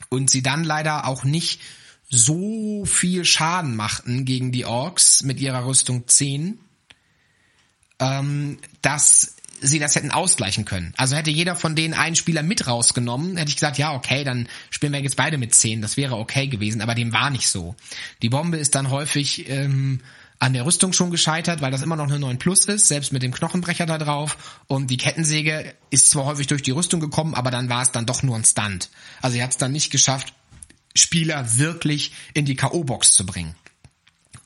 Und 0.09 0.29
sie 0.29 0.43
dann 0.43 0.63
leider 0.63 1.07
auch 1.07 1.23
nicht 1.23 1.59
so 2.15 2.85
viel 2.85 3.25
Schaden 3.25 3.75
machten 3.75 4.23
gegen 4.23 4.51
die 4.51 4.65
Orks 4.65 5.23
mit 5.23 5.39
ihrer 5.39 5.65
Rüstung 5.65 6.07
10, 6.07 6.59
ähm, 7.99 8.59
dass 8.83 9.35
sie 9.61 9.79
das 9.79 9.95
hätten 9.95 10.11
ausgleichen 10.11 10.65
können. 10.65 10.93
Also 10.97 11.15
hätte 11.15 11.31
jeder 11.31 11.55
von 11.55 11.75
denen 11.75 11.93
einen 11.93 12.15
Spieler 12.15 12.43
mit 12.43 12.67
rausgenommen, 12.67 13.37
hätte 13.37 13.49
ich 13.49 13.55
gesagt, 13.55 13.77
ja, 13.77 13.93
okay, 13.93 14.23
dann 14.23 14.47
spielen 14.69 14.93
wir 14.93 15.01
jetzt 15.01 15.15
beide 15.15 15.37
mit 15.37 15.55
10. 15.55 15.81
Das 15.81 15.97
wäre 15.97 16.17
okay 16.17 16.47
gewesen, 16.47 16.81
aber 16.81 16.93
dem 16.93 17.13
war 17.13 17.29
nicht 17.29 17.47
so. 17.47 17.75
Die 18.21 18.29
Bombe 18.29 18.57
ist 18.57 18.75
dann 18.75 18.91
häufig 18.91 19.49
ähm, 19.49 20.01
an 20.37 20.53
der 20.53 20.65
Rüstung 20.65 20.93
schon 20.93 21.09
gescheitert, 21.09 21.61
weil 21.61 21.71
das 21.71 21.81
immer 21.81 21.95
noch 21.95 22.07
eine 22.07 22.19
9 22.19 22.37
Plus 22.37 22.65
ist, 22.65 22.89
selbst 22.89 23.13
mit 23.13 23.23
dem 23.23 23.33
Knochenbrecher 23.33 23.85
da 23.85 23.97
drauf. 23.97 24.61
Und 24.67 24.91
die 24.91 24.97
Kettensäge 24.97 25.73
ist 25.89 26.09
zwar 26.09 26.25
häufig 26.25 26.47
durch 26.47 26.61
die 26.61 26.71
Rüstung 26.71 26.99
gekommen, 26.99 27.33
aber 27.33 27.49
dann 27.49 27.69
war 27.69 27.81
es 27.81 27.91
dann 27.91 28.05
doch 28.05 28.21
nur 28.21 28.35
ein 28.35 28.43
Stunt. 28.43 28.89
Also 29.21 29.37
er 29.37 29.45
hat 29.45 29.51
es 29.51 29.57
dann 29.57 29.71
nicht 29.71 29.91
geschafft, 29.91 30.33
Spieler 30.95 31.57
wirklich 31.57 32.11
in 32.33 32.45
die 32.45 32.55
K.O.-Box 32.55 33.11
zu 33.11 33.25
bringen. 33.25 33.55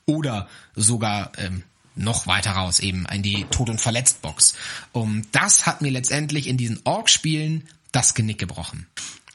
Oder 0.06 0.48
sogar 0.74 1.32
ähm, 1.36 1.64
noch 1.94 2.26
weiter 2.26 2.52
raus, 2.52 2.80
eben 2.80 3.06
in 3.06 3.22
die 3.22 3.44
Tod- 3.44 3.70
und 3.70 3.80
Verletzt-Box. 3.80 4.54
Und 4.92 5.26
das 5.32 5.66
hat 5.66 5.82
mir 5.82 5.90
letztendlich 5.90 6.46
in 6.46 6.56
diesen 6.56 6.80
Org-Spielen 6.84 7.68
das 7.92 8.14
Genick 8.14 8.38
gebrochen. 8.38 8.86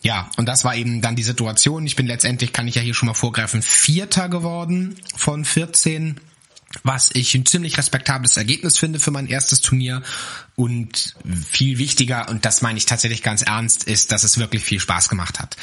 Ja, 0.02 0.30
und 0.38 0.48
das 0.48 0.66
war 0.66 0.76
eben 0.76 1.02
dann 1.02 1.16
die 1.16 1.24
Situation. 1.24 1.86
Ich 1.86 1.96
bin 1.96 2.08
letztendlich, 2.08 2.52
kann 2.52 2.68
ich 2.68 2.76
ja 2.76 2.82
hier 2.82 2.94
schon 2.94 3.08
mal 3.08 3.14
vorgreifen, 3.14 3.62
Vierter 3.62 4.30
geworden 4.30 4.98
von 5.16 5.46
14 5.46 6.20
was 6.82 7.12
ich 7.14 7.36
ein 7.36 7.46
ziemlich 7.46 7.78
respektables 7.78 8.36
Ergebnis 8.36 8.80
finde 8.80 9.00
für 9.00 9.12
mein 9.12 9.28
erstes 9.28 9.62
Turnier 9.62 10.02
und 10.56 11.16
viel 11.48 11.78
wichtiger, 11.78 12.30
und 12.30 12.46
das 12.46 12.64
meine 12.64 12.78
ich 12.78 12.88
tatsächlich 12.88 13.22
ganz 13.22 13.44
ernst, 13.44 13.84
ist, 13.84 14.12
dass 14.12 14.24
es 14.24 14.40
wirklich 14.40 14.64
viel 14.64 14.80
Spaß 14.80 15.10
gemacht 15.10 15.40
hat. 15.40 15.56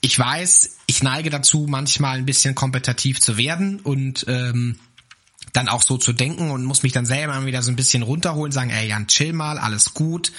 Ich 0.00 0.18
weiß, 0.18 0.78
ich 0.86 1.02
neige 1.02 1.30
dazu, 1.30 1.66
manchmal 1.68 2.18
ein 2.18 2.26
bisschen 2.26 2.54
kompetitiv 2.54 3.20
zu 3.20 3.36
werden 3.36 3.80
und 3.80 4.24
ähm, 4.28 4.78
dann 5.52 5.68
auch 5.68 5.82
so 5.82 5.98
zu 5.98 6.12
denken 6.12 6.50
und 6.50 6.64
muss 6.64 6.82
mich 6.82 6.92
dann 6.92 7.06
selber 7.06 7.44
wieder 7.44 7.62
so 7.62 7.70
ein 7.70 7.76
bisschen 7.76 8.02
runterholen, 8.02 8.52
sagen, 8.52 8.70
ey 8.70 8.88
Jan, 8.88 9.08
chill 9.08 9.32
mal, 9.32 9.58
alles 9.58 9.94
gut. 9.94 10.32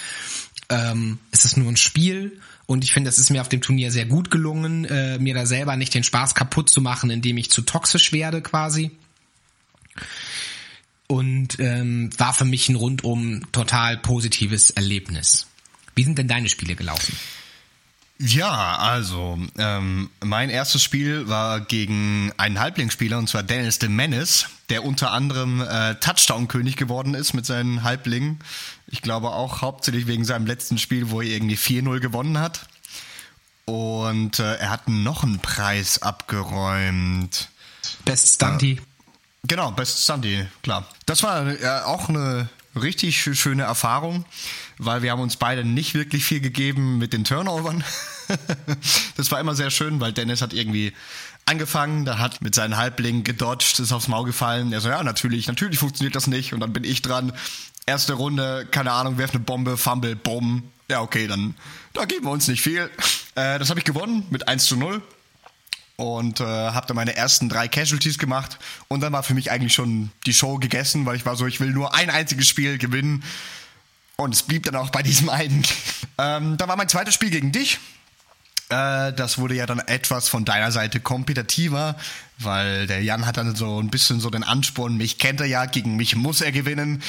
Ähm, 0.68 1.18
es 1.30 1.44
ist 1.44 1.56
nur 1.56 1.70
ein 1.70 1.76
Spiel 1.76 2.40
und 2.66 2.84
ich 2.84 2.92
finde, 2.92 3.10
es 3.10 3.18
ist 3.18 3.30
mir 3.30 3.40
auf 3.40 3.48
dem 3.48 3.60
Turnier 3.60 3.90
sehr 3.90 4.06
gut 4.06 4.30
gelungen, 4.30 4.84
äh, 4.84 5.18
mir 5.18 5.34
da 5.34 5.46
selber 5.46 5.76
nicht 5.76 5.94
den 5.94 6.04
Spaß 6.04 6.34
kaputt 6.34 6.70
zu 6.70 6.80
machen, 6.80 7.10
indem 7.10 7.36
ich 7.36 7.50
zu 7.50 7.62
toxisch 7.62 8.12
werde 8.12 8.40
quasi. 8.40 8.90
Und 11.06 11.58
ähm, 11.60 12.10
war 12.16 12.32
für 12.32 12.46
mich 12.46 12.68
ein 12.68 12.76
rundum 12.76 13.52
total 13.52 13.98
positives 13.98 14.70
Erlebnis. 14.70 15.46
Wie 15.94 16.04
sind 16.04 16.16
denn 16.18 16.28
deine 16.28 16.48
Spiele 16.48 16.74
gelaufen? 16.74 17.14
Ja, 18.18 18.76
also 18.76 19.38
ähm, 19.58 20.10
mein 20.20 20.48
erstes 20.48 20.82
Spiel 20.82 21.28
war 21.28 21.60
gegen 21.60 22.32
einen 22.36 22.60
Halblingsspieler 22.60 23.18
und 23.18 23.28
zwar 23.28 23.42
Dennis 23.42 23.78
de 23.80 23.88
Menace, 23.88 24.46
der 24.68 24.84
unter 24.84 25.10
anderem 25.10 25.60
äh, 25.60 25.96
Touchdown-König 25.96 26.76
geworden 26.76 27.14
ist 27.14 27.32
mit 27.32 27.46
seinen 27.46 27.82
Halblingen. 27.82 28.38
Ich 28.86 29.02
glaube 29.02 29.30
auch 29.30 29.60
hauptsächlich 29.60 30.06
wegen 30.06 30.24
seinem 30.24 30.46
letzten 30.46 30.78
Spiel, 30.78 31.10
wo 31.10 31.20
er 31.20 31.28
irgendwie 31.28 31.56
4-0 31.56 31.98
gewonnen 31.98 32.38
hat. 32.38 32.66
Und 33.64 34.38
äh, 34.38 34.56
er 34.56 34.70
hat 34.70 34.88
noch 34.88 35.24
einen 35.24 35.40
Preis 35.40 36.02
abgeräumt. 36.02 37.48
Best 38.04 38.34
Stunty. 38.36 38.72
Äh, 38.72 38.80
genau, 39.44 39.70
Best 39.72 40.04
Stunty, 40.04 40.46
klar. 40.62 40.86
Das 41.06 41.22
war 41.22 41.46
äh, 41.46 41.80
auch 41.84 42.08
eine 42.08 42.48
richtig 42.74 43.20
schöne 43.20 43.64
Erfahrung, 43.64 44.24
weil 44.78 45.02
wir 45.02 45.10
haben 45.10 45.20
uns 45.20 45.36
beide 45.36 45.64
nicht 45.64 45.94
wirklich 45.94 46.24
viel 46.24 46.40
gegeben 46.40 46.98
mit 46.98 47.12
den 47.12 47.24
Turnovern. 47.24 47.84
das 49.16 49.30
war 49.30 49.40
immer 49.40 49.54
sehr 49.54 49.70
schön, 49.70 50.00
weil 50.00 50.12
Dennis 50.12 50.42
hat 50.42 50.52
irgendwie 50.52 50.92
angefangen, 51.44 52.04
da 52.04 52.18
hat 52.18 52.40
mit 52.40 52.54
seinen 52.54 52.76
Halblingen 52.76 53.24
gedodged, 53.24 53.78
ist 53.78 53.92
aufs 53.92 54.08
Maul 54.08 54.26
gefallen. 54.26 54.72
Er 54.72 54.80
so, 54.80 54.88
ja, 54.88 55.02
natürlich, 55.02 55.46
natürlich 55.46 55.78
funktioniert 55.78 56.14
das 56.14 56.26
nicht. 56.26 56.52
Und 56.52 56.60
dann 56.60 56.72
bin 56.72 56.84
ich 56.84 57.02
dran. 57.02 57.32
Erste 57.84 58.12
Runde, 58.12 58.66
keine 58.70 58.92
Ahnung, 58.92 59.18
werf 59.18 59.32
eine 59.32 59.40
Bombe, 59.40 59.76
Fumble, 59.76 60.14
Bumm. 60.14 60.62
Ja, 60.88 61.00
okay, 61.00 61.26
dann 61.26 61.54
da 61.94 62.04
geben 62.04 62.26
wir 62.26 62.30
uns 62.30 62.48
nicht 62.48 62.62
viel. 62.62 62.90
Äh, 63.34 63.58
das 63.58 63.70
habe 63.70 63.80
ich 63.80 63.84
gewonnen 63.84 64.24
mit 64.30 64.46
1 64.48 64.66
zu 64.66 64.76
0 64.76 65.02
und 65.96 66.40
äh, 66.40 66.44
habe 66.44 66.86
dann 66.86 66.96
meine 66.96 67.16
ersten 67.16 67.48
drei 67.48 67.68
Casualties 67.68 68.18
gemacht 68.18 68.58
und 68.88 69.00
dann 69.00 69.12
war 69.12 69.22
für 69.22 69.34
mich 69.34 69.50
eigentlich 69.50 69.74
schon 69.74 70.10
die 70.26 70.34
Show 70.34 70.58
gegessen, 70.58 71.06
weil 71.06 71.16
ich 71.16 71.26
war 71.26 71.36
so, 71.36 71.46
ich 71.46 71.60
will 71.60 71.70
nur 71.70 71.94
ein 71.94 72.10
einziges 72.10 72.48
Spiel 72.48 72.78
gewinnen 72.78 73.22
und 74.16 74.34
es 74.34 74.42
blieb 74.42 74.64
dann 74.64 74.76
auch 74.76 74.90
bei 74.90 75.02
diesem 75.02 75.28
einen. 75.28 75.62
ähm, 76.18 76.56
dann 76.56 76.68
war 76.68 76.76
mein 76.76 76.88
zweites 76.88 77.14
Spiel 77.14 77.30
gegen 77.30 77.52
dich. 77.52 77.78
Äh, 78.68 79.12
das 79.12 79.38
wurde 79.38 79.54
ja 79.54 79.66
dann 79.66 79.80
etwas 79.80 80.28
von 80.28 80.44
deiner 80.44 80.72
Seite 80.72 81.00
kompetitiver, 81.00 81.96
weil 82.38 82.86
der 82.86 83.02
Jan 83.02 83.26
hat 83.26 83.36
dann 83.36 83.54
so 83.54 83.80
ein 83.80 83.90
bisschen 83.90 84.20
so 84.20 84.30
den 84.30 84.44
Ansporn, 84.44 84.96
mich 84.96 85.18
kennt 85.18 85.40
er 85.40 85.46
ja, 85.46 85.66
gegen 85.66 85.96
mich 85.96 86.16
muss 86.16 86.40
er 86.40 86.52
gewinnen. 86.52 87.02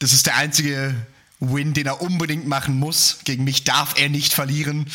Das 0.00 0.12
ist 0.12 0.26
der 0.26 0.36
einzige 0.36 0.94
Win, 1.40 1.72
den 1.72 1.86
er 1.86 2.00
unbedingt 2.00 2.46
machen 2.46 2.78
muss. 2.78 3.18
Gegen 3.24 3.44
mich 3.44 3.64
darf 3.64 3.94
er 3.98 4.08
nicht 4.08 4.32
verlieren. 4.32 4.86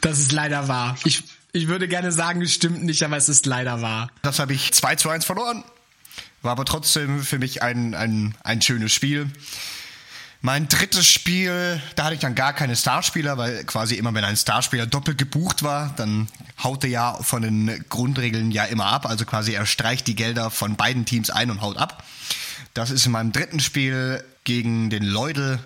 Das 0.00 0.18
ist 0.18 0.32
leider 0.32 0.68
wahr. 0.68 0.96
Ich 1.04 1.24
ich 1.56 1.68
würde 1.68 1.88
gerne 1.88 2.12
sagen, 2.12 2.42
es 2.42 2.52
stimmt 2.52 2.84
nicht, 2.84 3.02
aber 3.02 3.16
es 3.16 3.30
ist 3.30 3.46
leider 3.46 3.80
wahr. 3.80 4.10
Das 4.20 4.38
habe 4.38 4.52
ich 4.52 4.72
2 4.74 4.96
zu 4.96 5.08
1 5.08 5.24
verloren. 5.24 5.64
War 6.42 6.52
aber 6.52 6.66
trotzdem 6.66 7.22
für 7.22 7.38
mich 7.38 7.62
ein, 7.62 7.94
ein, 7.94 8.34
ein 8.44 8.60
schönes 8.60 8.92
Spiel. 8.92 9.30
Mein 10.42 10.68
drittes 10.68 11.08
Spiel, 11.08 11.80
da 11.94 12.04
hatte 12.04 12.14
ich 12.14 12.20
dann 12.20 12.34
gar 12.34 12.52
keine 12.52 12.76
Starspieler, 12.76 13.38
weil 13.38 13.64
quasi 13.64 13.94
immer, 13.94 14.12
wenn 14.12 14.22
ein 14.22 14.36
Starspieler 14.36 14.86
doppelt 14.86 15.16
gebucht 15.16 15.62
war, 15.62 15.94
dann 15.96 16.28
haut 16.62 16.84
er 16.84 16.90
ja 16.90 17.14
von 17.22 17.40
den 17.40 17.86
Grundregeln 17.88 18.50
ja 18.50 18.64
immer 18.66 18.86
ab. 18.86 19.06
Also 19.06 19.24
quasi 19.24 19.54
er 19.54 19.64
streicht 19.64 20.06
die 20.06 20.14
Gelder 20.14 20.50
von 20.50 20.76
beiden 20.76 21.06
Teams 21.06 21.30
ein 21.30 21.50
und 21.50 21.62
haut 21.62 21.78
ab. 21.78 22.04
Das 22.74 22.90
ist 22.90 23.06
in 23.06 23.12
meinem 23.12 23.32
dritten 23.32 23.60
Spiel 23.60 24.22
gegen 24.44 24.90
den 24.90 25.04
Leudel. 25.04 25.58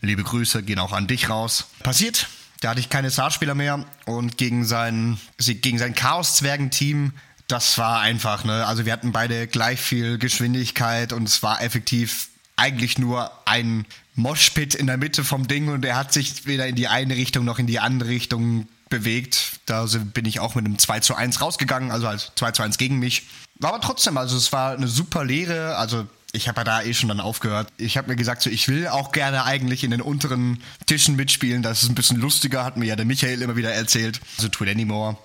Liebe 0.00 0.24
Grüße 0.24 0.64
gehen 0.64 0.80
auch 0.80 0.92
an 0.92 1.06
dich 1.06 1.30
raus. 1.30 1.66
Passiert. 1.84 2.26
Da 2.60 2.70
hatte 2.70 2.80
ich 2.80 2.88
keine 2.88 3.10
Starspieler 3.10 3.54
mehr 3.54 3.84
und 4.06 4.38
gegen 4.38 4.64
sein, 4.64 5.18
gegen 5.38 5.78
sein 5.78 5.94
Chaos-Zwergen-Team, 5.94 7.12
das 7.48 7.78
war 7.78 8.00
einfach, 8.00 8.44
ne, 8.44 8.66
also 8.66 8.86
wir 8.86 8.92
hatten 8.92 9.12
beide 9.12 9.46
gleich 9.46 9.80
viel 9.80 10.18
Geschwindigkeit 10.18 11.12
und 11.12 11.24
es 11.28 11.42
war 11.42 11.62
effektiv 11.62 12.28
eigentlich 12.56 12.98
nur 12.98 13.30
ein 13.46 13.86
Moshpit 14.14 14.74
in 14.74 14.86
der 14.86 14.96
Mitte 14.96 15.22
vom 15.22 15.46
Ding 15.46 15.68
und 15.68 15.84
er 15.84 15.96
hat 15.96 16.12
sich 16.12 16.46
weder 16.46 16.66
in 16.66 16.74
die 16.74 16.88
eine 16.88 17.14
Richtung 17.14 17.44
noch 17.44 17.58
in 17.58 17.66
die 17.66 17.78
andere 17.78 18.08
Richtung 18.08 18.66
bewegt. 18.88 19.60
Da 19.66 19.86
bin 19.86 20.24
ich 20.24 20.40
auch 20.40 20.54
mit 20.54 20.64
einem 20.64 20.78
2 20.78 21.00
zu 21.00 21.14
1 21.14 21.40
rausgegangen, 21.40 21.90
also 21.90 22.08
als 22.08 22.32
2 22.34 22.52
zu 22.52 22.62
1 22.62 22.78
gegen 22.78 22.98
mich. 22.98 23.24
War 23.56 23.74
aber 23.74 23.82
trotzdem, 23.82 24.16
also 24.16 24.36
es 24.36 24.52
war 24.52 24.72
eine 24.72 24.88
super 24.88 25.24
Lehre, 25.24 25.76
also 25.76 26.06
ich 26.32 26.48
habe 26.48 26.60
ja 26.60 26.64
da 26.64 26.82
eh 26.82 26.92
schon 26.92 27.08
dann 27.08 27.20
aufgehört. 27.20 27.68
Ich 27.78 27.96
habe 27.96 28.08
mir 28.08 28.16
gesagt, 28.16 28.42
so 28.42 28.50
ich 28.50 28.68
will 28.68 28.88
auch 28.88 29.12
gerne 29.12 29.44
eigentlich 29.44 29.84
in 29.84 29.90
den 29.90 30.00
unteren 30.00 30.62
Tischen 30.86 31.16
mitspielen. 31.16 31.62
Das 31.62 31.82
ist 31.82 31.88
ein 31.88 31.94
bisschen 31.94 32.18
lustiger, 32.18 32.64
hat 32.64 32.76
mir 32.76 32.86
ja 32.86 32.96
der 32.96 33.06
Michael 33.06 33.42
immer 33.42 33.56
wieder 33.56 33.72
erzählt. 33.72 34.20
Also 34.36 34.48
Twin 34.48 34.68
Anymore. 34.68 35.16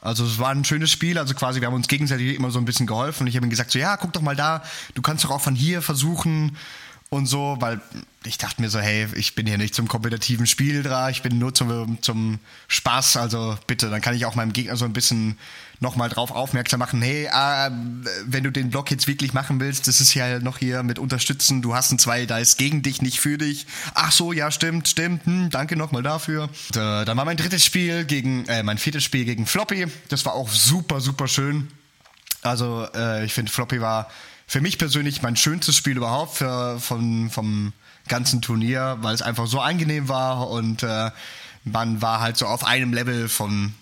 Also 0.00 0.24
es 0.24 0.38
war 0.38 0.50
ein 0.50 0.64
schönes 0.64 0.92
Spiel, 0.92 1.18
also 1.18 1.34
quasi 1.34 1.60
wir 1.60 1.66
haben 1.66 1.74
uns 1.74 1.88
gegenseitig 1.88 2.36
immer 2.36 2.52
so 2.52 2.60
ein 2.60 2.64
bisschen 2.64 2.86
geholfen 2.86 3.24
und 3.24 3.26
ich 3.26 3.36
habe 3.36 3.46
ihm 3.46 3.50
gesagt 3.50 3.72
so 3.72 3.80
ja, 3.80 3.96
guck 3.96 4.12
doch 4.12 4.20
mal 4.20 4.36
da, 4.36 4.62
du 4.94 5.02
kannst 5.02 5.24
doch 5.24 5.30
auch 5.30 5.40
von 5.40 5.56
hier 5.56 5.82
versuchen 5.82 6.56
und 7.10 7.26
so, 7.26 7.56
weil 7.60 7.80
ich 8.24 8.36
dachte 8.36 8.60
mir 8.60 8.68
so, 8.68 8.80
hey, 8.80 9.06
ich 9.14 9.34
bin 9.34 9.46
hier 9.46 9.56
nicht 9.56 9.74
zum 9.74 9.88
kompetitiven 9.88 10.46
Spiel 10.46 10.82
da, 10.82 11.08
ich 11.08 11.22
bin 11.22 11.38
nur 11.38 11.54
zum, 11.54 12.02
zum 12.02 12.38
Spaß, 12.66 13.16
also 13.16 13.56
bitte, 13.66 13.88
dann 13.88 14.02
kann 14.02 14.14
ich 14.14 14.26
auch 14.26 14.34
meinem 14.34 14.52
Gegner 14.52 14.76
so 14.76 14.84
ein 14.84 14.92
bisschen 14.92 15.38
nochmal 15.80 16.08
drauf 16.10 16.32
aufmerksam 16.32 16.80
machen, 16.80 17.00
hey, 17.00 17.26
äh, 17.26 17.70
wenn 18.26 18.44
du 18.44 18.50
den 18.50 18.68
Block 18.70 18.90
jetzt 18.90 19.06
wirklich 19.06 19.32
machen 19.32 19.60
willst, 19.60 19.88
das 19.88 20.00
ist 20.00 20.12
ja 20.12 20.40
noch 20.40 20.58
hier 20.58 20.82
mit 20.82 20.98
unterstützen, 20.98 21.62
du 21.62 21.74
hast 21.74 21.92
ein 21.92 21.98
zwei 21.98 22.26
da 22.26 22.38
ist 22.38 22.58
gegen 22.58 22.82
dich, 22.82 23.00
nicht 23.00 23.20
für 23.20 23.38
dich. 23.38 23.66
Ach 23.94 24.12
so, 24.12 24.32
ja, 24.32 24.50
stimmt, 24.50 24.88
stimmt, 24.88 25.24
hm, 25.24 25.50
danke 25.50 25.76
nochmal 25.76 26.02
dafür. 26.02 26.44
Und, 26.44 26.76
äh, 26.76 27.04
dann 27.04 27.16
war 27.16 27.24
mein 27.24 27.36
drittes 27.36 27.64
Spiel 27.64 28.04
gegen, 28.04 28.46
äh, 28.48 28.62
mein 28.62 28.76
viertes 28.76 29.04
Spiel 29.04 29.24
gegen 29.24 29.46
Floppy, 29.46 29.86
das 30.08 30.26
war 30.26 30.34
auch 30.34 30.50
super, 30.50 31.00
super 31.00 31.28
schön. 31.28 31.68
Also 32.42 32.86
äh, 32.94 33.24
ich 33.24 33.32
finde, 33.32 33.50
Floppy 33.50 33.80
war 33.80 34.10
für 34.48 34.62
mich 34.62 34.78
persönlich 34.78 35.22
mein 35.22 35.36
schönstes 35.36 35.76
Spiel 35.76 35.98
überhaupt 35.98 36.38
für, 36.38 36.80
von, 36.80 37.30
vom 37.30 37.74
ganzen 38.08 38.40
Turnier, 38.40 38.96
weil 39.02 39.14
es 39.14 39.22
einfach 39.22 39.46
so 39.46 39.60
angenehm 39.60 40.08
war 40.08 40.48
und 40.48 40.82
äh, 40.82 41.10
man 41.64 42.00
war 42.00 42.20
halt 42.20 42.38
so 42.38 42.46
auf 42.46 42.64
einem 42.64 42.92
Level 42.92 43.28
von 43.28 43.74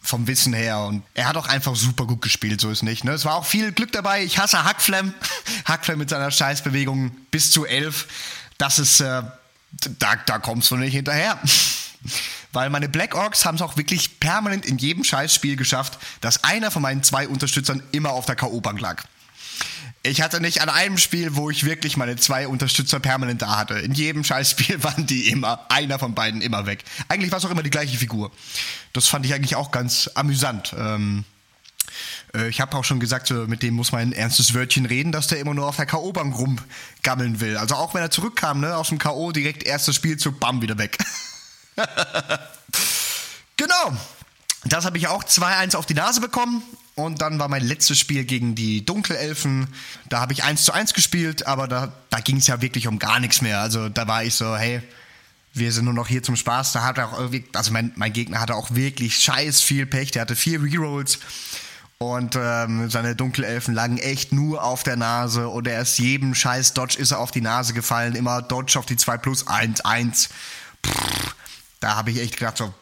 vom 0.00 0.26
Wissen 0.26 0.54
her 0.54 0.80
und 0.80 1.02
er 1.14 1.28
hat 1.28 1.36
auch 1.36 1.48
einfach 1.48 1.76
super 1.76 2.06
gut 2.06 2.22
gespielt, 2.22 2.60
so 2.60 2.70
ist 2.70 2.82
nicht. 2.82 3.04
Ne? 3.04 3.12
Es 3.12 3.24
war 3.24 3.34
auch 3.34 3.44
viel 3.44 3.72
Glück 3.72 3.92
dabei. 3.92 4.24
Ich 4.24 4.38
hasse 4.38 4.64
Hackflem. 4.64 5.12
Hackflem 5.66 5.98
mit 5.98 6.08
seiner 6.08 6.30
Scheißbewegung 6.30 7.10
bis 7.30 7.50
zu 7.50 7.66
elf. 7.66 8.06
Das 8.56 8.78
ist, 8.78 9.00
äh, 9.00 9.22
da, 9.98 10.16
da 10.24 10.38
kommst 10.38 10.70
du 10.70 10.76
nicht 10.76 10.94
hinterher. 10.94 11.38
Weil 12.52 12.70
meine 12.70 12.88
Black 12.88 13.14
Orcs 13.14 13.44
haben 13.44 13.56
es 13.56 13.60
auch 13.60 13.76
wirklich 13.76 14.18
permanent 14.18 14.64
in 14.64 14.78
jedem 14.78 15.04
Scheißspiel 15.04 15.56
geschafft, 15.56 15.98
dass 16.22 16.42
einer 16.42 16.70
von 16.70 16.80
meinen 16.80 17.02
zwei 17.02 17.28
Unterstützern 17.28 17.82
immer 17.92 18.12
auf 18.12 18.24
der 18.24 18.36
K.O.-Bank 18.36 18.80
lag. 18.80 19.04
Ich 20.02 20.22
hatte 20.22 20.40
nicht 20.40 20.62
an 20.62 20.68
einem 20.68 20.96
Spiel, 20.96 21.34
wo 21.36 21.50
ich 21.50 21.64
wirklich 21.64 21.96
meine 21.96 22.16
zwei 22.16 22.46
Unterstützer 22.46 23.00
permanent 23.00 23.42
da 23.42 23.56
hatte. 23.56 23.74
In 23.74 23.92
jedem 23.92 24.24
Scheißspiel 24.24 24.82
waren 24.84 25.06
die 25.06 25.28
immer, 25.28 25.66
einer 25.70 25.98
von 25.98 26.14
beiden 26.14 26.40
immer 26.40 26.66
weg. 26.66 26.84
Eigentlich 27.08 27.32
war 27.32 27.38
es 27.38 27.44
auch 27.44 27.50
immer 27.50 27.62
die 27.62 27.70
gleiche 27.70 27.98
Figur. 27.98 28.30
Das 28.92 29.08
fand 29.08 29.26
ich 29.26 29.34
eigentlich 29.34 29.56
auch 29.56 29.70
ganz 29.70 30.10
amüsant. 30.14 30.74
Ähm, 30.78 31.24
äh, 32.34 32.48
ich 32.48 32.60
habe 32.60 32.76
auch 32.76 32.84
schon 32.84 33.00
gesagt, 33.00 33.30
mit 33.30 33.62
dem 33.62 33.74
muss 33.74 33.92
man 33.92 34.00
ein 34.02 34.12
ernstes 34.12 34.54
Wörtchen 34.54 34.86
reden, 34.86 35.12
dass 35.12 35.26
der 35.26 35.40
immer 35.40 35.54
nur 35.54 35.66
auf 35.66 35.76
der 35.76 35.86
K.O.-Bank 35.86 36.34
rumgammeln 36.34 37.40
will. 37.40 37.56
Also 37.56 37.74
auch 37.74 37.94
wenn 37.94 38.02
er 38.02 38.10
zurückkam, 38.10 38.60
ne, 38.60 38.76
aus 38.76 38.88
dem 38.88 38.98
K.O. 38.98 39.32
direkt 39.32 39.64
erstes 39.64 39.96
Spielzug, 39.96 40.38
bam, 40.38 40.62
wieder 40.62 40.78
weg. 40.78 40.98
genau. 43.56 43.96
Das 44.64 44.84
habe 44.84 44.98
ich 44.98 45.08
auch 45.08 45.24
2-1 45.24 45.76
auf 45.76 45.86
die 45.86 45.94
Nase 45.94 46.20
bekommen. 46.20 46.62
Und 46.98 47.22
dann 47.22 47.38
war 47.38 47.46
mein 47.46 47.62
letztes 47.62 47.96
Spiel 47.96 48.24
gegen 48.24 48.56
die 48.56 48.84
Dunkelelfen. 48.84 49.68
Da 50.08 50.18
habe 50.20 50.32
ich 50.32 50.42
1 50.42 50.64
zu 50.64 50.72
1 50.72 50.94
gespielt, 50.94 51.46
aber 51.46 51.68
da, 51.68 51.92
da 52.10 52.18
ging 52.18 52.38
es 52.38 52.48
ja 52.48 52.60
wirklich 52.60 52.88
um 52.88 52.98
gar 52.98 53.20
nichts 53.20 53.40
mehr. 53.40 53.60
Also 53.60 53.88
da 53.88 54.08
war 54.08 54.24
ich 54.24 54.34
so, 54.34 54.56
hey, 54.56 54.82
wir 55.54 55.70
sind 55.70 55.84
nur 55.84 55.94
noch 55.94 56.08
hier 56.08 56.24
zum 56.24 56.34
Spaß. 56.34 56.72
Da 56.72 56.82
hat 56.82 56.98
er 56.98 57.12
auch 57.12 57.16
irgendwie, 57.16 57.44
also 57.54 57.70
mein, 57.70 57.92
mein 57.94 58.12
Gegner 58.12 58.40
hatte 58.40 58.56
auch 58.56 58.74
wirklich 58.74 59.16
scheiß 59.16 59.60
viel 59.60 59.86
Pech. 59.86 60.10
Der 60.10 60.22
hatte 60.22 60.34
vier 60.34 60.60
Rerolls. 60.60 61.20
Und 61.98 62.34
ähm, 62.36 62.90
seine 62.90 63.14
Dunkelelfen 63.14 63.74
lagen 63.74 63.98
echt 63.98 64.32
nur 64.32 64.64
auf 64.64 64.82
der 64.82 64.96
Nase 64.96 65.48
und 65.48 65.68
er 65.68 65.82
ist 65.82 65.98
jedem 65.98 66.34
scheiß 66.34 66.72
Dodge 66.74 66.98
ist 66.98 67.12
er 67.12 67.20
auf 67.20 67.30
die 67.30 67.40
Nase 67.40 67.74
gefallen. 67.74 68.16
Immer 68.16 68.42
Dodge 68.42 68.76
auf 68.76 68.86
die 68.86 68.96
2 68.96 69.18
plus 69.18 69.46
1, 69.46 69.82
1. 69.82 70.30
Pff, 70.84 71.34
da 71.78 71.94
habe 71.94 72.10
ich 72.10 72.18
echt 72.20 72.38
gedacht, 72.38 72.56
so, 72.56 72.74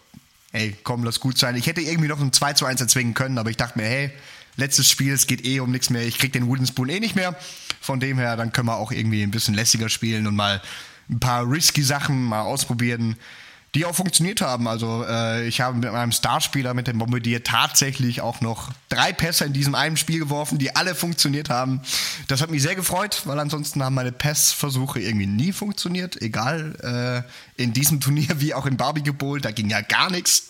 hey, 0.52 0.74
komm, 0.82 1.04
lass 1.04 1.20
gut 1.20 1.38
sein. 1.38 1.56
Ich 1.56 1.66
hätte 1.66 1.80
irgendwie 1.80 2.08
noch 2.08 2.20
ein 2.20 2.32
2 2.32 2.52
zu 2.54 2.66
1 2.66 2.80
erzwingen 2.80 3.14
können, 3.14 3.38
aber 3.38 3.50
ich 3.50 3.56
dachte 3.56 3.78
mir, 3.78 3.86
hey, 3.86 4.10
letztes 4.56 4.90
Spiel, 4.90 5.12
es 5.12 5.26
geht 5.26 5.44
eh 5.44 5.60
um 5.60 5.70
nichts 5.70 5.90
mehr. 5.90 6.02
Ich 6.06 6.18
krieg 6.18 6.32
den 6.32 6.46
Wooden 6.46 6.66
Spoon 6.66 6.88
eh 6.88 7.00
nicht 7.00 7.16
mehr. 7.16 7.36
Von 7.80 8.00
dem 8.00 8.18
her, 8.18 8.36
dann 8.36 8.52
können 8.52 8.68
wir 8.68 8.76
auch 8.76 8.92
irgendwie 8.92 9.22
ein 9.22 9.30
bisschen 9.30 9.54
lässiger 9.54 9.88
spielen 9.88 10.26
und 10.26 10.34
mal 10.34 10.62
ein 11.08 11.20
paar 11.20 11.48
risky 11.48 11.82
Sachen 11.82 12.24
mal 12.24 12.42
ausprobieren 12.42 13.16
die 13.76 13.84
auch 13.84 13.94
funktioniert 13.94 14.40
haben. 14.40 14.66
Also 14.68 15.04
äh, 15.06 15.46
ich 15.46 15.60
habe 15.60 15.76
mit 15.76 15.92
meinem 15.92 16.10
Starspieler, 16.10 16.72
mit 16.72 16.86
dem 16.86 16.98
Bombardier, 16.98 17.44
tatsächlich 17.44 18.22
auch 18.22 18.40
noch 18.40 18.70
drei 18.88 19.12
Pässe 19.12 19.44
in 19.44 19.52
diesem 19.52 19.74
einen 19.74 19.98
Spiel 19.98 20.18
geworfen, 20.18 20.56
die 20.56 20.74
alle 20.74 20.94
funktioniert 20.94 21.50
haben. 21.50 21.82
Das 22.26 22.40
hat 22.40 22.50
mich 22.50 22.62
sehr 22.62 22.74
gefreut, 22.74 23.22
weil 23.26 23.38
ansonsten 23.38 23.82
haben 23.82 23.94
meine 23.94 24.12
Passversuche 24.12 25.00
irgendwie 25.00 25.26
nie 25.26 25.52
funktioniert. 25.52 26.20
Egal, 26.22 27.24
äh, 27.58 27.62
in 27.62 27.74
diesem 27.74 28.00
Turnier 28.00 28.40
wie 28.40 28.54
auch 28.54 28.64
in 28.64 28.78
Barbie 28.78 29.02
Bowl, 29.10 29.42
da 29.42 29.50
ging 29.50 29.68
ja 29.68 29.82
gar 29.82 30.10
nichts. 30.10 30.48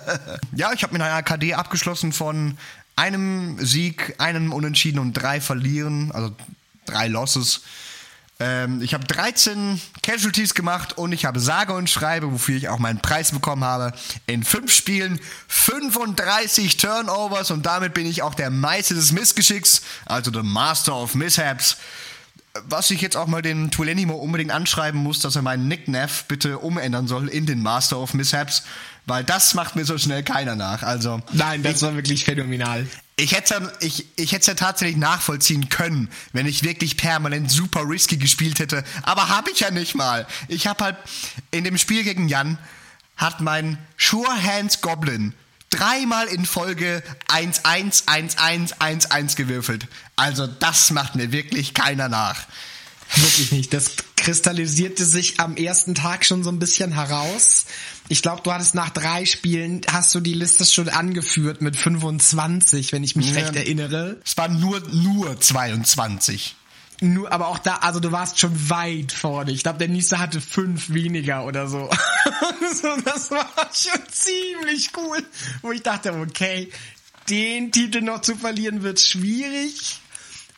ja, 0.54 0.72
ich 0.72 0.84
habe 0.84 0.92
mit 0.92 1.02
einer 1.02 1.22
KD 1.24 1.54
abgeschlossen 1.54 2.12
von 2.12 2.56
einem 2.94 3.58
Sieg, 3.58 4.14
einem 4.18 4.52
Unentschieden 4.52 5.00
und 5.00 5.14
drei 5.14 5.40
Verlieren, 5.40 6.12
also 6.12 6.30
drei 6.86 7.08
Losses. 7.08 7.62
Ähm, 8.40 8.80
ich 8.82 8.94
habe 8.94 9.04
13 9.04 9.80
Casualties 10.02 10.54
gemacht 10.54 10.96
und 10.96 11.12
ich 11.12 11.24
habe 11.24 11.40
sage 11.40 11.72
und 11.72 11.90
schreibe, 11.90 12.32
wofür 12.32 12.56
ich 12.56 12.68
auch 12.68 12.78
meinen 12.78 13.00
Preis 13.00 13.32
bekommen 13.32 13.64
habe, 13.64 13.92
in 14.26 14.44
fünf 14.44 14.72
Spielen 14.72 15.18
35 15.48 16.76
Turnovers 16.76 17.50
und 17.50 17.66
damit 17.66 17.94
bin 17.94 18.06
ich 18.06 18.22
auch 18.22 18.34
der 18.34 18.50
Meister 18.50 18.94
des 18.94 19.10
Missgeschicks, 19.10 19.82
also 20.06 20.30
der 20.30 20.44
Master 20.44 20.94
of 20.94 21.16
Mishaps. 21.16 21.78
Was 22.68 22.90
ich 22.90 23.00
jetzt 23.00 23.16
auch 23.16 23.26
mal 23.26 23.42
den 23.42 23.70
Tulenimo 23.70 24.14
unbedingt 24.14 24.52
anschreiben 24.52 25.00
muss, 25.00 25.20
dass 25.20 25.36
er 25.36 25.42
meinen 25.42 25.68
Nicknaff 25.68 26.24
bitte 26.28 26.58
umändern 26.58 27.06
soll 27.08 27.28
in 27.28 27.44
den 27.44 27.62
Master 27.62 27.98
of 27.98 28.14
Mishaps, 28.14 28.62
weil 29.06 29.24
das 29.24 29.54
macht 29.54 29.74
mir 29.74 29.84
so 29.84 29.98
schnell 29.98 30.22
keiner 30.22 30.54
nach. 30.54 30.82
Also 30.82 31.20
Nein, 31.32 31.62
das 31.62 31.82
war 31.82 31.94
wirklich 31.94 32.24
phänomenal 32.24 32.86
ich 33.18 33.32
hätte 33.32 33.72
ich, 33.80 34.06
ich 34.16 34.30
hätte 34.30 34.42
es 34.42 34.46
ja 34.46 34.54
tatsächlich 34.54 34.96
nachvollziehen 34.96 35.68
können, 35.68 36.08
wenn 36.32 36.46
ich 36.46 36.62
wirklich 36.62 36.96
permanent 36.96 37.50
super 37.50 37.82
risky 37.88 38.16
gespielt 38.16 38.60
hätte. 38.60 38.84
Aber 39.02 39.28
habe 39.28 39.50
ich 39.50 39.60
ja 39.60 39.72
nicht 39.72 39.96
mal. 39.96 40.26
Ich 40.46 40.68
habe 40.68 40.84
halt 40.84 40.96
in 41.50 41.64
dem 41.64 41.76
Spiel 41.78 42.04
gegen 42.04 42.28
Jan 42.28 42.58
hat 43.16 43.40
mein 43.40 43.76
Sure 43.96 44.42
Hands 44.42 44.80
Goblin 44.80 45.34
dreimal 45.70 46.28
in 46.28 46.46
Folge 46.46 47.02
1-1, 47.26 48.04
1-1, 48.06 48.78
1-1 48.78 49.36
gewürfelt. 49.36 49.88
Also 50.14 50.46
das 50.46 50.90
macht 50.90 51.16
mir 51.16 51.32
wirklich 51.32 51.74
keiner 51.74 52.08
nach. 52.08 52.46
Wirklich 53.16 53.52
nicht. 53.52 53.72
Das 53.72 53.92
kristallisierte 54.16 55.04
sich 55.04 55.40
am 55.40 55.56
ersten 55.56 55.94
Tag 55.94 56.24
schon 56.24 56.44
so 56.44 56.50
ein 56.50 56.58
bisschen 56.58 56.92
heraus. 56.92 57.66
Ich 58.08 58.22
glaube, 58.22 58.42
du 58.42 58.52
hattest 58.52 58.74
nach 58.74 58.90
drei 58.90 59.24
Spielen, 59.24 59.80
hast 59.90 60.14
du 60.14 60.20
die 60.20 60.34
Liste 60.34 60.64
schon 60.64 60.88
angeführt 60.88 61.62
mit 61.62 61.76
25, 61.76 62.92
wenn 62.92 63.04
ich 63.04 63.16
mich 63.16 63.28
ja, 63.28 63.40
recht 63.40 63.56
erinnere. 63.56 64.20
Es 64.24 64.36
waren 64.36 64.60
nur, 64.60 64.80
nur 64.92 65.40
22. 65.40 66.56
Nur, 67.00 67.30
aber 67.30 67.48
auch 67.48 67.58
da, 67.58 67.76
also 67.76 68.00
du 68.00 68.10
warst 68.10 68.40
schon 68.40 68.70
weit 68.70 69.12
vorne. 69.12 69.52
Ich 69.52 69.62
glaube, 69.62 69.78
der 69.78 69.88
nächste 69.88 70.18
hatte 70.18 70.40
fünf 70.40 70.92
weniger 70.92 71.44
oder 71.44 71.68
so. 71.68 71.88
das 73.04 73.30
war 73.30 73.48
schon 73.72 74.02
ziemlich 74.10 74.90
cool. 74.96 75.18
Wo 75.62 75.70
ich 75.70 75.82
dachte, 75.82 76.12
okay, 76.12 76.70
den 77.30 77.70
Titel 77.70 78.00
noch 78.00 78.22
zu 78.22 78.34
verlieren 78.34 78.82
wird 78.82 79.00
schwierig. 79.00 80.00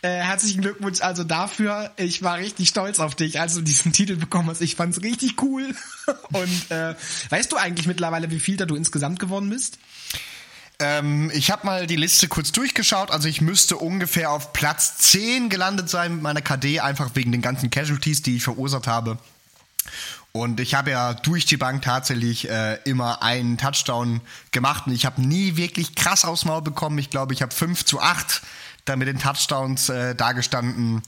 Äh, 0.03 0.09
herzlichen 0.09 0.63
Glückwunsch 0.63 1.03
also 1.03 1.25
dafür. 1.25 1.93
Ich 1.97 2.23
war 2.23 2.39
richtig 2.39 2.71
stolz 2.71 3.01
auf 3.01 3.15
dich, 3.15 3.39
als 3.39 3.55
du 3.55 3.61
diesen 3.61 3.93
Titel 3.93 4.17
bekommen 4.17 4.49
hast. 4.49 4.63
Ich 4.63 4.77
fand's 4.77 5.03
richtig 5.03 5.43
cool. 5.43 5.75
Und 6.33 6.71
äh, 6.71 6.95
weißt 7.29 7.53
du 7.53 7.57
eigentlich 7.57 7.87
mittlerweile, 7.87 8.31
wie 8.31 8.41
viel 8.41 8.57
da 8.57 8.65
du 8.65 8.77
insgesamt 8.77 9.19
gewonnen 9.19 9.51
bist? 9.51 9.79
Ähm, 10.79 11.31
ich 11.35 11.51
habe 11.51 11.67
mal 11.67 11.87
die 11.87 11.97
Liste 11.97 12.29
kurz 12.29 12.51
durchgeschaut. 12.51 13.11
Also 13.11 13.29
ich 13.29 13.43
müsste 13.43 13.77
ungefähr 13.77 14.31
auf 14.31 14.55
Platz 14.55 14.97
10 14.97 15.51
gelandet 15.51 15.91
sein 15.91 16.15
mit 16.15 16.23
meiner 16.23 16.41
KD, 16.41 16.81
einfach 16.81 17.11
wegen 17.15 17.31
den 17.31 17.43
ganzen 17.43 17.69
Casualties, 17.69 18.23
die 18.23 18.37
ich 18.37 18.43
verursacht 18.43 18.87
habe. 18.87 19.19
Und 20.33 20.61
ich 20.61 20.75
habe 20.75 20.93
ja 20.93 21.13
durch 21.13 21.45
die 21.45 21.57
Bank 21.59 21.83
tatsächlich 21.83 22.49
äh, 22.49 22.77
immer 22.85 23.23
einen 23.23 23.59
Touchdown 23.59 24.21
gemacht 24.53 24.87
und 24.87 24.95
ich 24.95 25.05
habe 25.05 25.21
nie 25.21 25.57
wirklich 25.57 25.97
krass 25.97 26.25
aufs 26.25 26.45
Maul 26.45 26.63
bekommen. 26.63 26.99
Ich 26.99 27.11
glaube, 27.11 27.35
ich 27.35 27.43
habe 27.43 27.53
5 27.53 27.85
zu 27.85 28.01
8 28.01 28.41
da 28.91 28.97
mit 28.97 29.09
den 29.09 29.19
Touchdowns 29.19 29.89
äh, 29.89 30.15
dagestanden. 30.15 31.03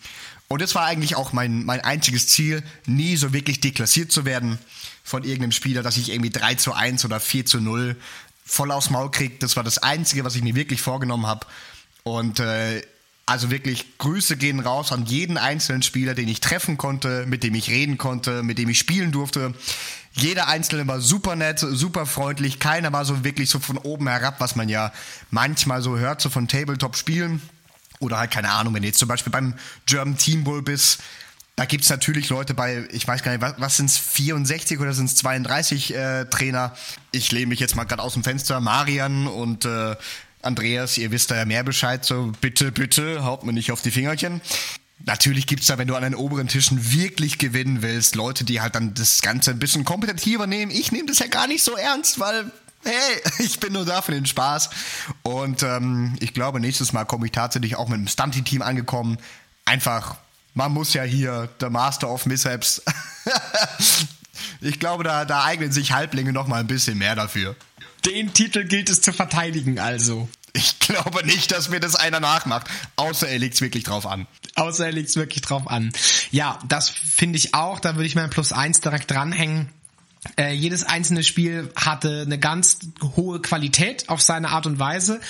Und 0.48 0.62
das 0.62 0.74
war 0.74 0.84
eigentlich 0.86 1.16
auch 1.16 1.32
mein, 1.32 1.64
mein 1.64 1.80
einziges 1.80 2.28
Ziel, 2.28 2.62
nie 2.86 3.16
so 3.16 3.32
wirklich 3.32 3.60
deklassiert 3.60 4.12
zu 4.12 4.24
werden 4.24 4.58
von 5.04 5.24
irgendeinem 5.24 5.52
Spieler, 5.52 5.82
dass 5.82 5.96
ich 5.96 6.10
irgendwie 6.10 6.30
3 6.30 6.54
zu 6.54 6.72
1 6.72 7.04
oder 7.04 7.20
4 7.20 7.46
zu 7.46 7.60
0 7.60 7.96
voll 8.44 8.70
aufs 8.70 8.90
Maul 8.90 9.10
kriege. 9.10 9.36
Das 9.38 9.56
war 9.56 9.64
das 9.64 9.78
Einzige, 9.78 10.24
was 10.24 10.36
ich 10.36 10.42
mir 10.42 10.54
wirklich 10.54 10.82
vorgenommen 10.82 11.26
habe. 11.26 11.46
Und 12.04 12.40
äh, 12.40 12.82
also 13.26 13.50
wirklich 13.50 13.98
Grüße 13.98 14.36
gehen 14.36 14.60
raus 14.60 14.92
an 14.92 15.06
jeden 15.06 15.38
einzelnen 15.38 15.82
Spieler, 15.82 16.14
den 16.14 16.28
ich 16.28 16.40
treffen 16.40 16.76
konnte, 16.76 17.24
mit 17.26 17.42
dem 17.44 17.54
ich 17.54 17.70
reden 17.70 17.96
konnte, 17.96 18.42
mit 18.42 18.58
dem 18.58 18.68
ich 18.68 18.78
spielen 18.78 19.12
durfte. 19.12 19.54
Jeder 20.12 20.48
Einzelne 20.48 20.86
war 20.86 21.00
super 21.00 21.36
nett, 21.36 21.60
super 21.60 22.04
freundlich. 22.04 22.58
Keiner 22.58 22.92
war 22.92 23.04
so 23.04 23.24
wirklich 23.24 23.48
so 23.48 23.58
von 23.58 23.78
oben 23.78 24.08
herab, 24.08 24.40
was 24.40 24.56
man 24.56 24.68
ja 24.68 24.92
manchmal 25.30 25.80
so 25.80 25.96
hört, 25.96 26.20
so 26.20 26.28
von 26.28 26.48
Tabletop-Spielen. 26.48 27.40
Oder 28.02 28.18
halt, 28.18 28.30
keine 28.30 28.50
Ahnung, 28.50 28.74
wenn 28.74 28.82
du 28.82 28.88
jetzt 28.88 28.98
zum 28.98 29.08
Beispiel 29.08 29.32
beim 29.32 29.54
German 29.86 30.18
Team 30.18 30.44
Bowl 30.44 30.62
bist, 30.62 31.00
da 31.56 31.66
gibt 31.66 31.84
es 31.84 31.90
natürlich 31.90 32.28
Leute 32.30 32.54
bei, 32.54 32.88
ich 32.92 33.06
weiß 33.06 33.22
gar 33.22 33.32
nicht, 33.32 33.42
was, 33.42 33.54
was 33.58 33.76
sind 33.76 33.86
es, 33.86 33.98
64 33.98 34.80
oder 34.80 34.92
sind 34.92 35.06
es 35.06 35.16
32 35.16 35.94
äh, 35.94 36.24
Trainer? 36.26 36.74
Ich 37.12 37.30
lehne 37.30 37.46
mich 37.46 37.60
jetzt 37.60 37.76
mal 37.76 37.84
gerade 37.84 38.02
aus 38.02 38.14
dem 38.14 38.24
Fenster. 38.24 38.60
Marian 38.60 39.26
und 39.26 39.64
äh, 39.64 39.96
Andreas, 40.40 40.98
ihr 40.98 41.10
wisst 41.10 41.30
da 41.30 41.36
ja 41.36 41.44
mehr 41.44 41.62
Bescheid, 41.62 42.04
so 42.04 42.32
bitte, 42.40 42.72
bitte, 42.72 43.24
haut 43.24 43.44
mir 43.44 43.52
nicht 43.52 43.70
auf 43.70 43.82
die 43.82 43.90
Fingerchen. 43.90 44.40
Natürlich 45.04 45.46
gibt's 45.46 45.66
da, 45.66 45.78
wenn 45.78 45.88
du 45.88 45.94
an 45.94 46.02
den 46.02 46.14
oberen 46.14 46.48
Tischen 46.48 46.92
wirklich 46.92 47.38
gewinnen 47.38 47.82
willst, 47.82 48.14
Leute, 48.14 48.44
die 48.44 48.60
halt 48.60 48.74
dann 48.74 48.94
das 48.94 49.20
Ganze 49.20 49.50
ein 49.50 49.58
bisschen 49.58 49.84
kompetitiver 49.84 50.46
nehmen. 50.46 50.70
Ich 50.70 50.92
nehme 50.92 51.06
das 51.06 51.18
ja 51.18 51.26
gar 51.26 51.48
nicht 51.48 51.62
so 51.62 51.76
ernst, 51.76 52.18
weil, 52.18 52.50
hey, 52.84 53.22
ich 53.38 53.60
bin 53.60 53.72
nur 53.72 53.84
da 53.84 54.02
für 54.02 54.12
den 54.12 54.26
Spaß. 54.26 54.70
Und 55.22 55.62
ähm, 55.62 56.16
ich 56.20 56.34
glaube, 56.34 56.60
nächstes 56.60 56.92
Mal 56.92 57.04
komme 57.04 57.26
ich 57.26 57.32
tatsächlich 57.32 57.76
auch 57.76 57.88
mit 57.88 57.98
einem 57.98 58.08
Stunty-Team 58.08 58.62
angekommen. 58.62 59.18
Einfach, 59.64 60.16
man 60.54 60.72
muss 60.72 60.94
ja 60.94 61.02
hier 61.02 61.48
der 61.60 61.70
Master 61.70 62.10
of 62.10 62.26
Mishaps. 62.26 62.82
ich 64.60 64.80
glaube, 64.80 65.04
da, 65.04 65.24
da 65.24 65.44
eignen 65.44 65.72
sich 65.72 65.92
Halblinge 65.92 66.32
noch 66.32 66.46
mal 66.46 66.60
ein 66.60 66.66
bisschen 66.66 66.98
mehr 66.98 67.14
dafür. 67.14 67.56
Den 68.04 68.34
Titel 68.34 68.64
gilt 68.64 68.90
es 68.90 69.00
zu 69.00 69.12
verteidigen, 69.12 69.78
also. 69.78 70.28
Ich 70.54 70.80
glaube 70.80 71.24
nicht, 71.24 71.52
dass 71.52 71.70
mir 71.70 71.80
das 71.80 71.94
einer 71.94 72.20
nachmacht, 72.20 72.66
außer 72.96 73.28
er 73.28 73.38
legt's 73.38 73.60
wirklich 73.60 73.84
drauf 73.84 74.06
an. 74.06 74.26
Außer 74.54 74.86
er 74.86 74.92
legt's 74.92 75.16
wirklich 75.16 75.40
drauf 75.40 75.68
an. 75.70 75.92
Ja, 76.30 76.58
das 76.66 76.90
finde 76.90 77.38
ich 77.38 77.54
auch. 77.54 77.80
Da 77.80 77.94
würde 77.94 78.06
ich 78.06 78.16
mein 78.16 78.28
Plus 78.28 78.52
eins 78.52 78.80
direkt 78.80 79.10
dranhängen. 79.10 79.70
Äh, 80.36 80.52
jedes 80.54 80.84
einzelne 80.84 81.24
Spiel 81.24 81.72
hatte 81.74 82.22
eine 82.24 82.38
ganz 82.38 82.78
hohe 83.16 83.42
Qualität 83.42 84.08
auf 84.08 84.22
seine 84.22 84.50
Art 84.50 84.66
und 84.66 84.78
Weise, 84.78 85.20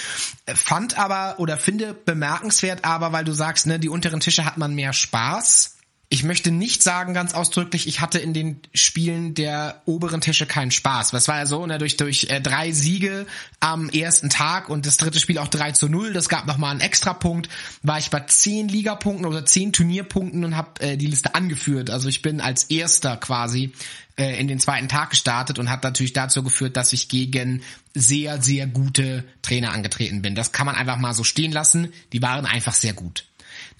fand 0.46 0.98
aber 0.98 1.36
oder 1.38 1.56
finde 1.56 1.94
bemerkenswert 1.94 2.84
aber, 2.84 3.12
weil 3.12 3.24
du 3.24 3.32
sagst, 3.32 3.66
ne, 3.66 3.78
die 3.78 3.88
unteren 3.88 4.20
Tische 4.20 4.44
hat 4.44 4.58
man 4.58 4.74
mehr 4.74 4.92
Spaß 4.92 5.78
ich 6.12 6.24
möchte 6.24 6.50
nicht 6.50 6.82
sagen 6.82 7.14
ganz 7.14 7.32
ausdrücklich, 7.32 7.88
ich 7.88 8.02
hatte 8.02 8.18
in 8.18 8.34
den 8.34 8.60
Spielen 8.74 9.32
der 9.32 9.80
oberen 9.86 10.20
Tische 10.20 10.44
keinen 10.44 10.70
Spaß. 10.70 11.14
Was 11.14 11.26
war 11.26 11.38
ja 11.38 11.46
so, 11.46 11.64
ne, 11.64 11.78
durch, 11.78 11.96
durch 11.96 12.24
äh, 12.24 12.38
drei 12.38 12.70
Siege 12.70 13.26
am 13.60 13.88
ersten 13.88 14.28
Tag 14.28 14.68
und 14.68 14.84
das 14.84 14.98
dritte 14.98 15.18
Spiel 15.18 15.38
auch 15.38 15.48
3 15.48 15.72
zu 15.72 15.88
0, 15.88 16.12
das 16.12 16.28
gab 16.28 16.46
nochmal 16.46 16.72
einen 16.72 16.80
Extrapunkt, 16.80 17.48
war 17.82 17.98
ich 17.98 18.10
bei 18.10 18.20
zehn 18.20 18.68
Ligapunkten 18.68 19.24
oder 19.24 19.46
zehn 19.46 19.72
Turnierpunkten 19.72 20.44
und 20.44 20.54
habe 20.54 20.82
äh, 20.82 20.96
die 20.98 21.06
Liste 21.06 21.34
angeführt. 21.34 21.88
Also 21.88 22.10
ich 22.10 22.20
bin 22.20 22.42
als 22.42 22.64
erster 22.64 23.16
quasi 23.16 23.72
äh, 24.18 24.38
in 24.38 24.48
den 24.48 24.60
zweiten 24.60 24.88
Tag 24.88 25.08
gestartet 25.08 25.58
und 25.58 25.70
hat 25.70 25.82
natürlich 25.82 26.12
dazu 26.12 26.42
geführt, 26.42 26.76
dass 26.76 26.92
ich 26.92 27.08
gegen 27.08 27.62
sehr, 27.94 28.42
sehr 28.42 28.66
gute 28.66 29.24
Trainer 29.40 29.72
angetreten 29.72 30.20
bin. 30.20 30.34
Das 30.34 30.52
kann 30.52 30.66
man 30.66 30.74
einfach 30.74 30.98
mal 30.98 31.14
so 31.14 31.24
stehen 31.24 31.52
lassen. 31.52 31.90
Die 32.12 32.20
waren 32.20 32.44
einfach 32.44 32.74
sehr 32.74 32.92
gut 32.92 33.24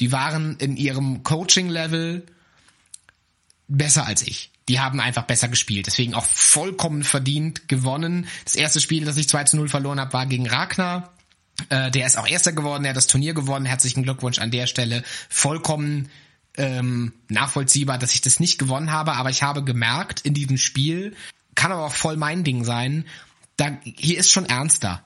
die 0.01 0.13
waren 0.13 0.57
in 0.59 0.77
ihrem 0.77 1.23
Coaching-Level 1.23 2.27
besser 3.69 4.07
als 4.07 4.23
ich. 4.23 4.51
Die 4.69 4.81
haben 4.81 5.01
einfach 5.01 5.25
besser 5.25 5.49
gespielt. 5.49 5.87
Deswegen 5.87 6.15
auch 6.15 6.25
vollkommen 6.25 7.03
verdient 7.03 7.69
gewonnen. 7.69 8.27
Das 8.45 8.55
erste 8.55 8.81
Spiel, 8.81 9.05
das 9.05 9.17
ich 9.17 9.29
2 9.29 9.45
zu 9.45 9.57
0 9.57 9.69
verloren 9.69 10.01
habe, 10.01 10.13
war 10.13 10.27
gegen 10.27 10.49
Ragnar. 10.49 11.13
Äh, 11.69 11.91
der 11.91 12.07
ist 12.07 12.17
auch 12.17 12.27
Erster 12.27 12.53
geworden, 12.53 12.83
der 12.85 12.91
hat 12.91 12.97
das 12.97 13.07
Turnier 13.07 13.35
gewonnen. 13.35 13.67
Herzlichen 13.67 14.03
Glückwunsch 14.03 14.39
an 14.39 14.51
der 14.51 14.67
Stelle. 14.67 15.03
Vollkommen 15.29 16.09
ähm, 16.57 17.13
nachvollziehbar, 17.29 17.99
dass 17.99 18.15
ich 18.15 18.21
das 18.21 18.41
nicht 18.41 18.59
gewonnen 18.59 18.93
habe, 18.93 19.15
aber 19.15 19.31
ich 19.31 19.43
habe 19.43 19.65
gemerkt 19.65 20.21
in 20.21 20.35
diesem 20.35 20.59
Spiel, 20.59 21.15
kann 21.55 21.73
aber 21.73 21.87
auch 21.87 21.95
voll 21.95 22.17
mein 22.17 22.45
Ding 22.45 22.65
sein, 22.65 23.07
da 23.57 23.79
hier 23.85 24.19
ist 24.19 24.31
schon 24.31 24.47
ernster. 24.47 25.05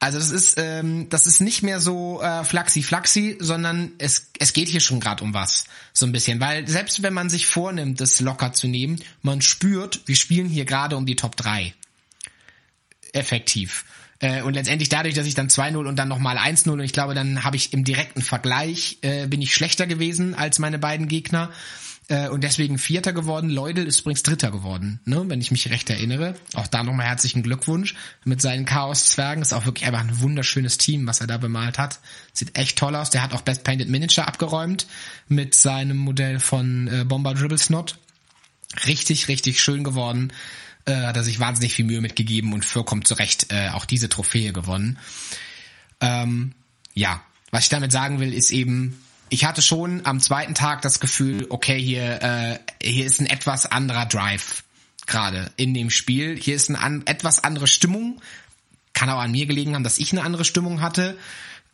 Also 0.00 0.18
das 0.18 0.30
ist 0.30 0.54
ähm, 0.58 1.08
das 1.08 1.26
ist 1.26 1.40
nicht 1.40 1.62
mehr 1.62 1.80
so 1.80 2.20
äh, 2.20 2.44
flaxi 2.44 2.82
flaxi, 2.82 3.36
sondern 3.40 3.92
es 3.98 4.30
es 4.38 4.52
geht 4.52 4.68
hier 4.68 4.80
schon 4.80 5.00
gerade 5.00 5.24
um 5.24 5.32
was 5.32 5.64
so 5.92 6.04
ein 6.04 6.12
bisschen, 6.12 6.40
weil 6.40 6.68
selbst 6.68 7.02
wenn 7.02 7.14
man 7.14 7.30
sich 7.30 7.46
vornimmt, 7.46 8.00
das 8.00 8.20
locker 8.20 8.52
zu 8.52 8.66
nehmen, 8.66 9.00
man 9.22 9.40
spürt, 9.40 10.02
wir 10.06 10.16
spielen 10.16 10.48
hier 10.48 10.64
gerade 10.64 10.96
um 10.96 11.06
die 11.06 11.16
Top 11.16 11.36
3. 11.36 11.72
Effektiv. 13.12 13.84
Äh, 14.18 14.42
und 14.42 14.54
letztendlich 14.54 14.88
dadurch, 14.88 15.14
dass 15.14 15.26
ich 15.26 15.34
dann 15.34 15.48
2-0 15.48 15.86
und 15.86 15.96
dann 15.96 16.08
nochmal 16.08 16.38
1-0 16.38 16.70
und 16.70 16.80
ich 16.80 16.92
glaube, 16.92 17.14
dann 17.14 17.44
habe 17.44 17.56
ich 17.56 17.72
im 17.72 17.84
direkten 17.84 18.22
Vergleich 18.22 18.98
äh, 19.02 19.26
bin 19.26 19.40
ich 19.40 19.54
schlechter 19.54 19.86
gewesen 19.86 20.34
als 20.34 20.58
meine 20.58 20.78
beiden 20.78 21.08
Gegner 21.08 21.50
äh, 22.08 22.28
und 22.28 22.44
deswegen 22.44 22.78
Vierter 22.78 23.12
geworden. 23.12 23.48
Leudel 23.48 23.86
ist 23.86 24.00
übrigens 24.00 24.22
Dritter 24.22 24.50
geworden, 24.50 25.00
ne, 25.04 25.24
wenn 25.28 25.40
ich 25.40 25.50
mich 25.50 25.70
recht 25.70 25.88
erinnere. 25.88 26.34
Auch 26.54 26.66
da 26.66 26.82
nochmal 26.82 27.06
herzlichen 27.06 27.42
Glückwunsch 27.42 27.94
mit 28.24 28.42
seinen 28.42 28.66
Chaos-Zwergen. 28.66 29.42
Ist 29.42 29.54
auch 29.54 29.64
wirklich 29.64 29.86
einfach 29.86 30.00
ein 30.00 30.20
wunderschönes 30.20 30.78
Team, 30.78 31.06
was 31.06 31.20
er 31.20 31.26
da 31.26 31.38
bemalt 31.38 31.78
hat. 31.78 32.00
Sieht 32.32 32.58
echt 32.58 32.78
toll 32.78 32.94
aus. 32.94 33.10
Der 33.10 33.22
hat 33.22 33.32
auch 33.32 33.42
Best 33.42 33.64
Painted 33.64 33.88
Miniature 33.88 34.28
abgeräumt 34.28 34.86
mit 35.28 35.54
seinem 35.54 35.96
Modell 35.96 36.40
von 36.40 36.88
äh, 36.88 37.04
Bomber 37.04 37.34
Dribble 37.34 37.58
Snot. 37.58 37.98
Richtig, 38.86 39.28
richtig 39.28 39.62
schön 39.62 39.84
geworden. 39.84 40.32
Äh, 40.84 40.94
hat 40.94 41.16
er 41.16 41.22
sich 41.22 41.40
wahnsinnig 41.40 41.74
viel 41.74 41.86
Mühe 41.86 42.02
mitgegeben 42.02 42.52
und 42.52 42.64
vollkommen 42.64 43.04
zu 43.04 43.14
Recht 43.14 43.50
äh, 43.50 43.70
auch 43.70 43.86
diese 43.86 44.10
Trophäe 44.10 44.52
gewonnen. 44.52 44.98
Ähm, 46.00 46.52
ja, 46.92 47.22
was 47.50 47.64
ich 47.64 47.68
damit 47.70 47.92
sagen 47.92 48.20
will, 48.20 48.34
ist 48.34 48.50
eben, 48.50 48.98
ich 49.34 49.44
hatte 49.44 49.62
schon 49.62 50.06
am 50.06 50.20
zweiten 50.20 50.54
Tag 50.54 50.82
das 50.82 51.00
Gefühl, 51.00 51.46
okay, 51.50 51.76
hier, 51.76 52.22
äh, 52.22 52.58
hier 52.80 53.04
ist 53.04 53.20
ein 53.20 53.26
etwas 53.26 53.66
anderer 53.66 54.06
Drive 54.06 54.62
gerade 55.06 55.50
in 55.56 55.74
dem 55.74 55.90
Spiel. 55.90 56.38
Hier 56.40 56.54
ist 56.54 56.70
eine 56.70 56.78
an, 56.78 57.02
etwas 57.06 57.42
andere 57.42 57.66
Stimmung. 57.66 58.20
Kann 58.92 59.10
auch 59.10 59.18
an 59.18 59.32
mir 59.32 59.46
gelegen 59.46 59.74
haben, 59.74 59.82
dass 59.82 59.98
ich 59.98 60.12
eine 60.12 60.22
andere 60.22 60.44
Stimmung 60.44 60.82
hatte. 60.82 61.18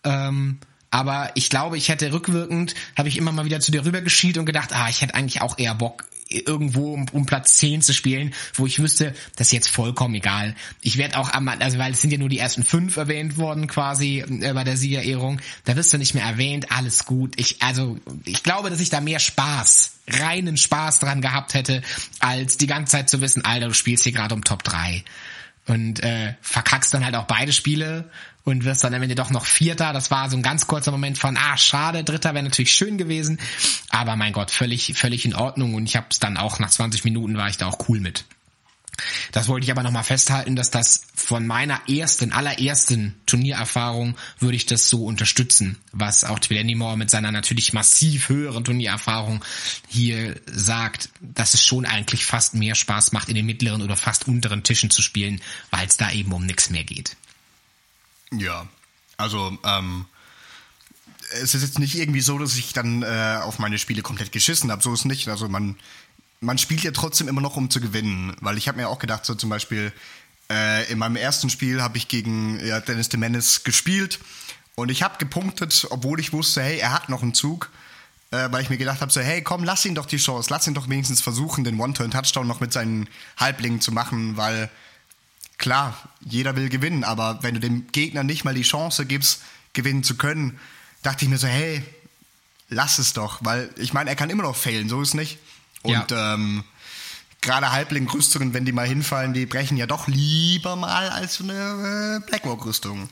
Ähm, 0.05 0.59
aber 0.91 1.33
ich 1.35 1.51
glaube, 1.51 1.77
ich 1.77 1.91
hätte 1.91 2.15
rückwirkend, 2.15 2.75
habe 2.97 3.11
ich 3.11 3.19
immer 3.19 3.31
mal 3.31 3.45
wieder 3.45 3.61
zu 3.61 3.71
dir 3.71 3.85
rübergeschielt 3.85 4.39
und 4.39 4.47
gedacht, 4.47 4.71
ah, 4.73 4.89
ich 4.89 5.03
hätte 5.03 5.15
eigentlich 5.15 5.43
auch 5.43 5.59
eher 5.59 5.75
Bock, 5.75 6.07
irgendwo 6.31 6.95
um, 6.95 7.07
um 7.13 7.27
Platz 7.27 7.57
10 7.59 7.83
zu 7.83 7.93
spielen, 7.93 8.33
wo 8.55 8.67
ich 8.67 8.81
wüsste, 8.81 9.15
das 9.37 9.49
ist 9.49 9.53
jetzt 9.53 9.69
vollkommen 9.69 10.15
egal. 10.15 10.55
Ich 10.81 10.97
werde 10.97 11.19
auch 11.19 11.33
am, 11.33 11.49
also 11.49 11.79
weil 11.79 11.93
es 11.93 12.01
sind 12.01 12.13
ja 12.13 12.19
nur 12.19 12.29
die 12.29 12.39
ersten 12.39 12.63
fünf 12.63 12.97
erwähnt 12.97 13.37
worden 13.37 13.67
quasi 13.67 14.21
äh, 14.21 14.53
bei 14.53 14.65
der 14.65 14.77
Siegerehrung, 14.77 15.41
da 15.65 15.77
wirst 15.77 15.93
du 15.93 15.99
nicht 15.99 16.15
mehr 16.15 16.25
erwähnt, 16.25 16.71
alles 16.71 17.05
gut. 17.05 17.35
Ich, 17.37 17.61
also, 17.63 17.99
ich 18.25 18.43
glaube, 18.43 18.71
dass 18.71 18.81
ich 18.81 18.91
da 18.91 19.01
mehr 19.01 19.19
Spaß, 19.19 19.93
reinen 20.09 20.57
Spaß 20.57 21.01
dran 21.01 21.21
gehabt 21.21 21.55
hätte, 21.55 21.83
als 22.21 22.57
die 22.57 22.67
ganze 22.67 22.93
Zeit 22.93 23.11
zu 23.11 23.21
wissen, 23.21 23.45
Alter, 23.45 23.69
du 23.69 23.75
spielst 23.75 24.05
hier 24.05 24.13
gerade 24.13 24.35
um 24.35 24.45
Top 24.45 24.63
3 24.63 25.05
und 25.71 26.03
äh, 26.03 26.35
verkackst 26.41 26.93
dann 26.93 27.05
halt 27.05 27.15
auch 27.15 27.27
beide 27.27 27.53
Spiele 27.53 28.11
und 28.43 28.65
wirst 28.65 28.83
dann 28.83 28.93
am 28.93 29.03
Ende 29.03 29.15
doch 29.15 29.31
noch 29.31 29.47
Vierter. 29.47 29.93
Das 29.93 30.11
war 30.11 30.29
so 30.29 30.37
ein 30.37 30.43
ganz 30.43 30.67
kurzer 30.67 30.91
Moment 30.91 31.17
von, 31.17 31.37
ah, 31.37 31.57
schade, 31.57 32.03
Dritter 32.03 32.35
wäre 32.35 32.43
natürlich 32.43 32.73
schön 32.73 32.99
gewesen, 32.99 33.39
aber 33.89 34.17
mein 34.17 34.33
Gott, 34.33 34.51
völlig, 34.51 34.95
völlig 34.97 35.25
in 35.25 35.35
Ordnung 35.35 35.75
und 35.75 35.85
ich 35.85 35.95
habe 35.95 36.07
es 36.11 36.19
dann 36.19 36.37
auch 36.37 36.59
nach 36.59 36.71
20 36.71 37.05
Minuten 37.05 37.37
war 37.37 37.49
ich 37.49 37.57
da 37.57 37.69
auch 37.69 37.89
cool 37.89 38.01
mit. 38.01 38.25
Das 39.33 39.49
wollte 39.49 39.65
ich 39.65 39.71
aber 39.71 39.83
nochmal 39.83 40.05
festhalten, 40.05 40.57
dass 40.57 40.71
das 40.71 41.03
von 41.15 41.47
meiner 41.47 41.89
ersten, 41.89 42.33
allerersten 42.33 43.15
Turniererfahrung 43.27 44.17
würde 44.39 44.57
ich 44.57 44.67
das 44.67 44.89
so 44.89 45.05
unterstützen, 45.05 45.79
was 45.93 46.25
auch 46.25 46.39
Twilenimore 46.39 46.97
mit 46.97 47.11
seiner 47.11 47.33
natürlich 47.33 47.73
massiv 47.73 48.29
höheren 48.29 48.65
Turniererfahrung 48.65 49.45
hier 49.89 50.41
sagt, 50.47 51.11
dass 51.21 51.55
es 51.55 51.65
schon 51.65 51.87
eigentlich 51.87 52.25
fast 52.25 52.55
mehr 52.55 52.75
Spaß 52.75 53.13
macht, 53.13 53.29
in 53.29 53.35
den 53.35 53.47
mittleren 53.47 53.83
oder 53.83 53.97
fast 53.97 54.29
unteren 54.29 54.63
Tischen 54.63 54.91
zu 54.91 55.03
spielen, 55.03 55.41
weil 55.71 55.87
es 55.87 55.97
da 55.97 56.11
eben 56.11 56.33
um 56.33 56.45
nichts 56.47 56.71
mehr 56.71 56.85
geht. 56.85 57.17
Ja, 58.33 58.69
also 59.17 59.59
ähm, 59.65 60.07
es 61.33 61.55
ist 61.55 61.63
jetzt 61.63 61.79
nicht 61.79 61.95
irgendwie 61.95 62.21
so, 62.21 62.39
dass 62.39 62.57
ich 62.57 62.73
dann 62.73 63.03
äh, 63.03 63.39
auf 63.43 63.59
meine 63.59 63.79
Spiele 63.79 64.03
komplett 64.03 64.33
geschissen 64.33 64.71
habe. 64.71 64.83
So 64.83 64.93
ist 64.93 65.05
nicht. 65.05 65.29
Also 65.29 65.49
man, 65.49 65.77
man 66.41 66.59
spielt 66.59 66.83
ja 66.83 66.91
trotzdem 66.91 67.29
immer 67.29 67.41
noch, 67.41 67.57
um 67.57 67.71
zu 67.71 67.81
gewinnen. 67.81 68.35
Weil 68.41 68.59
ich 68.59 68.69
habe 68.69 68.79
mir 68.79 68.89
auch 68.89 68.99
gedacht, 68.99 69.25
so 69.25 69.35
zum 69.35 69.51
Beispiel 69.51 69.93
äh, 70.51 70.91
in 70.91 70.99
meinem 70.99 71.17
ersten 71.17 71.51
Spiel 71.51 71.83
habe 71.83 71.99
ich 71.99 72.09
gegen 72.09 72.59
ja, 72.65 72.81
Dennis 72.81 73.09
de 73.09 73.21
Menace 73.21 73.63
gespielt 73.63 74.19
und 74.75 74.91
ich 74.91 75.03
habe 75.03 75.19
gepunktet, 75.19 75.87
obwohl 75.91 76.19
ich 76.21 76.33
wusste, 76.33 76.63
hey, 76.63 76.79
er 76.79 76.93
hat 76.93 77.09
noch 77.09 77.23
einen 77.23 77.35
Zug. 77.35 77.71
Äh, 78.33 78.53
weil 78.53 78.63
ich 78.63 78.71
mir 78.71 78.79
gedacht 78.79 79.01
habe, 79.01 79.11
so, 79.11 79.21
hey, 79.21 79.43
komm, 79.43 79.65
lass 79.65 79.85
ihn 79.85 79.97
doch 79.97 80.07
die 80.07 80.17
Chance, 80.17 80.51
lass 80.51 80.67
ihn 80.69 80.75
doch 80.75 80.89
wenigstens 80.89 81.21
versuchen, 81.21 81.65
den 81.65 81.81
One-Turn-Touchdown 81.81 82.47
noch 82.47 82.61
mit 82.61 82.73
seinen 82.73 83.09
Halblingen 83.37 83.81
zu 83.81 83.91
machen, 83.91 84.37
weil 84.37 84.71
klar, 85.59 85.97
jeder 86.21 86.55
will 86.55 86.69
gewinnen, 86.69 87.03
aber 87.03 87.43
wenn 87.43 87.55
du 87.55 87.61
dem 87.61 87.89
Gegner 87.91 88.23
nicht 88.23 88.45
mal 88.45 88.55
die 88.55 88.63
Chance 88.63 89.05
gibst, 89.05 89.43
gewinnen 89.73 90.05
zu 90.05 90.17
können, 90.17 90.61
dachte 91.03 91.25
ich 91.25 91.29
mir 91.29 91.39
so, 91.39 91.49
hey, 91.49 91.83
lass 92.69 92.99
es 93.01 93.15
doch, 93.15 93.41
weil 93.43 93.71
ich 93.77 93.93
meine, 93.93 94.11
er 94.11 94.17
kann 94.17 94.31
immer 94.31 94.45
noch 94.45 94.55
failen, 94.55 94.89
so 94.89 95.03
ist 95.03 95.15
nicht. 95.15 95.39
Und 95.83 96.11
ja. 96.11 96.35
ähm, 96.35 96.65
gerade 97.41 97.73
Halbling-Rüstungen, 97.73 98.53
wenn 98.55 98.65
die 98.65 98.73
mal 98.73 98.87
hinfallen, 98.87 99.33
die 99.33 99.47
brechen 99.47 99.77
ja 99.77 99.87
doch 99.87 100.09
lieber 100.09 100.77
mal 100.77 101.09
als 101.09 101.35
so 101.35 101.45
eine 101.45 102.21
äh, 102.23 102.27
Blackwalk-Rüstung. 102.29 103.09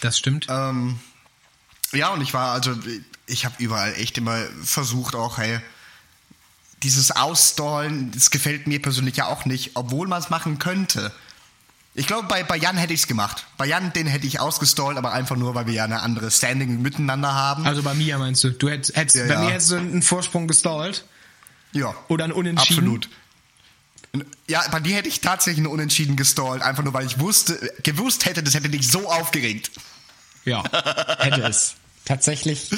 Das 0.00 0.18
stimmt. 0.18 0.46
Ähm, 0.48 0.98
ja, 1.92 2.08
und 2.08 2.20
ich 2.20 2.32
war, 2.32 2.52
also, 2.52 2.74
ich 3.26 3.44
habe 3.44 3.56
überall 3.58 3.94
echt 3.94 4.16
immer 4.18 4.38
versucht, 4.62 5.14
auch, 5.14 5.38
hey, 5.38 5.60
dieses 6.82 7.10
Ausstallen, 7.12 8.10
das 8.12 8.30
gefällt 8.30 8.66
mir 8.66 8.80
persönlich 8.80 9.16
ja 9.16 9.26
auch 9.26 9.44
nicht, 9.44 9.72
obwohl 9.74 10.08
man 10.08 10.20
es 10.20 10.30
machen 10.30 10.58
könnte. 10.58 11.12
Ich 11.94 12.06
glaube, 12.06 12.26
bei, 12.26 12.42
bei 12.42 12.56
Jan 12.56 12.76
hätte 12.76 12.94
ich 12.94 13.00
es 13.00 13.06
gemacht. 13.06 13.46
Bei 13.58 13.66
Jan, 13.66 13.92
den 13.92 14.06
hätte 14.06 14.26
ich 14.26 14.40
ausgestallt, 14.40 14.96
aber 14.96 15.12
einfach 15.12 15.36
nur, 15.36 15.54
weil 15.54 15.66
wir 15.66 15.74
ja 15.74 15.84
eine 15.84 16.00
andere 16.00 16.30
Standing 16.30 16.80
miteinander 16.80 17.34
haben. 17.34 17.66
Also 17.66 17.82
bei 17.82 17.92
mir 17.92 18.18
meinst 18.18 18.42
du? 18.44 18.50
Du 18.50 18.70
hättest, 18.70 18.96
hättest 18.96 19.16
ja, 19.16 19.24
bei 19.26 19.34
ja. 19.34 19.40
mir 19.40 19.50
hättest 19.50 19.72
du 19.72 19.76
einen 19.76 20.02
Vorsprung 20.02 20.48
gestallt? 20.48 21.04
Ja. 21.72 21.94
Oder 22.08 22.24
ein 22.24 22.32
Unentschieden? 22.32 22.78
Absolut. 22.78 23.08
Ja, 24.46 24.62
bei 24.70 24.80
dir 24.80 24.96
hätte 24.96 25.08
ich 25.08 25.20
tatsächlich 25.20 25.64
einen 25.64 25.72
Unentschieden 25.72 26.16
gestallt, 26.16 26.62
einfach 26.62 26.84
nur, 26.84 26.92
weil 26.92 27.06
ich 27.06 27.18
wusste, 27.18 27.72
gewusst 27.82 28.26
hätte, 28.26 28.42
das 28.42 28.54
hätte 28.54 28.68
dich 28.68 28.86
so 28.88 29.10
aufgeregt. 29.10 29.70
Ja, 30.44 30.62
hätte 31.18 31.42
es. 31.42 31.76
Tatsächlich 32.04 32.72
äh, 32.72 32.76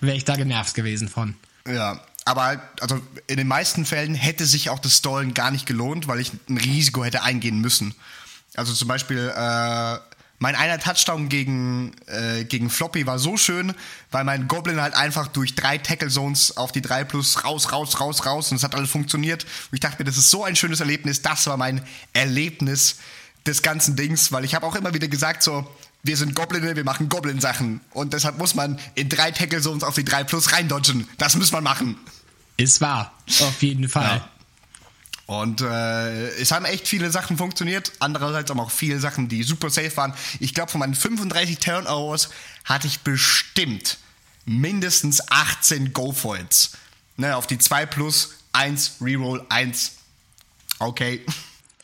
wäre 0.00 0.16
ich 0.16 0.24
da 0.24 0.36
genervt 0.36 0.74
gewesen 0.74 1.08
von. 1.08 1.34
Ja, 1.66 2.00
aber 2.24 2.62
also 2.80 3.00
in 3.26 3.36
den 3.36 3.46
meisten 3.46 3.86
Fällen 3.86 4.14
hätte 4.14 4.44
sich 4.44 4.70
auch 4.70 4.78
das 4.78 4.96
Stallen 4.96 5.34
gar 5.34 5.50
nicht 5.50 5.66
gelohnt, 5.66 6.08
weil 6.08 6.20
ich 6.20 6.32
ein 6.48 6.58
Risiko 6.58 7.04
hätte 7.04 7.22
eingehen 7.22 7.60
müssen. 7.60 7.94
Also 8.54 8.72
zum 8.72 8.88
Beispiel 8.88 9.32
äh, 9.34 9.98
mein 10.44 10.56
einer 10.56 10.78
Touchdown 10.78 11.30
gegen, 11.30 11.92
äh, 12.04 12.44
gegen 12.44 12.68
Floppy 12.68 13.06
war 13.06 13.18
so 13.18 13.38
schön, 13.38 13.72
weil 14.10 14.24
mein 14.24 14.46
Goblin 14.46 14.78
halt 14.78 14.92
einfach 14.94 15.28
durch 15.28 15.54
drei 15.54 15.78
Tackle 15.78 16.10
Zones 16.10 16.58
auf 16.58 16.70
die 16.70 16.82
3 16.82 17.04
plus 17.04 17.44
raus, 17.44 17.72
raus, 17.72 17.98
raus, 17.98 18.26
raus 18.26 18.50
und 18.50 18.58
es 18.58 18.62
hat 18.62 18.74
alles 18.74 18.90
funktioniert. 18.90 19.44
Und 19.44 19.72
ich 19.72 19.80
dachte 19.80 19.96
mir, 19.98 20.04
das 20.04 20.18
ist 20.18 20.28
so 20.28 20.44
ein 20.44 20.54
schönes 20.54 20.80
Erlebnis. 20.80 21.22
Das 21.22 21.46
war 21.46 21.56
mein 21.56 21.80
Erlebnis 22.12 22.96
des 23.46 23.62
ganzen 23.62 23.96
Dings, 23.96 24.32
weil 24.32 24.44
ich 24.44 24.54
habe 24.54 24.66
auch 24.66 24.74
immer 24.74 24.92
wieder 24.92 25.08
gesagt 25.08 25.42
so, 25.42 25.66
wir 26.02 26.18
sind 26.18 26.34
Gobline, 26.34 26.76
wir 26.76 26.84
machen 26.84 27.08
Goblin-Sachen. 27.08 27.80
Und 27.94 28.12
deshalb 28.12 28.36
muss 28.36 28.54
man 28.54 28.78
in 28.94 29.08
drei 29.08 29.30
Tackle 29.30 29.62
Zones 29.62 29.82
auf 29.82 29.94
die 29.94 30.04
3 30.04 30.24
plus 30.24 30.52
reindodgen. 30.52 31.08
Das 31.16 31.36
muss 31.36 31.52
man 31.52 31.64
machen. 31.64 31.96
Ist 32.58 32.82
wahr. 32.82 33.14
Auf 33.40 33.62
jeden 33.62 33.88
Fall. 33.88 34.18
Ja. 34.18 34.30
Und 35.26 35.62
äh, 35.62 36.28
es 36.36 36.52
haben 36.52 36.66
echt 36.66 36.86
viele 36.86 37.10
Sachen 37.10 37.38
funktioniert, 37.38 37.92
andererseits 37.98 38.50
aber 38.50 38.64
auch 38.64 38.70
viele 38.70 39.00
Sachen, 39.00 39.28
die 39.28 39.42
super 39.42 39.70
safe 39.70 39.96
waren. 39.96 40.14
Ich 40.38 40.52
glaube, 40.52 40.70
von 40.70 40.80
meinen 40.80 40.94
35 40.94 41.58
Turnovers 41.58 42.28
hatte 42.64 42.86
ich 42.86 43.00
bestimmt 43.00 43.98
mindestens 44.44 45.30
18 45.30 45.92
Go-Foils. 45.92 46.72
Ne, 47.16 47.36
auf 47.36 47.46
die 47.46 47.58
2 47.58 47.86
plus, 47.86 48.34
1, 48.52 48.96
Reroll, 49.00 49.44
1. 49.48 49.92
Okay. 50.78 51.24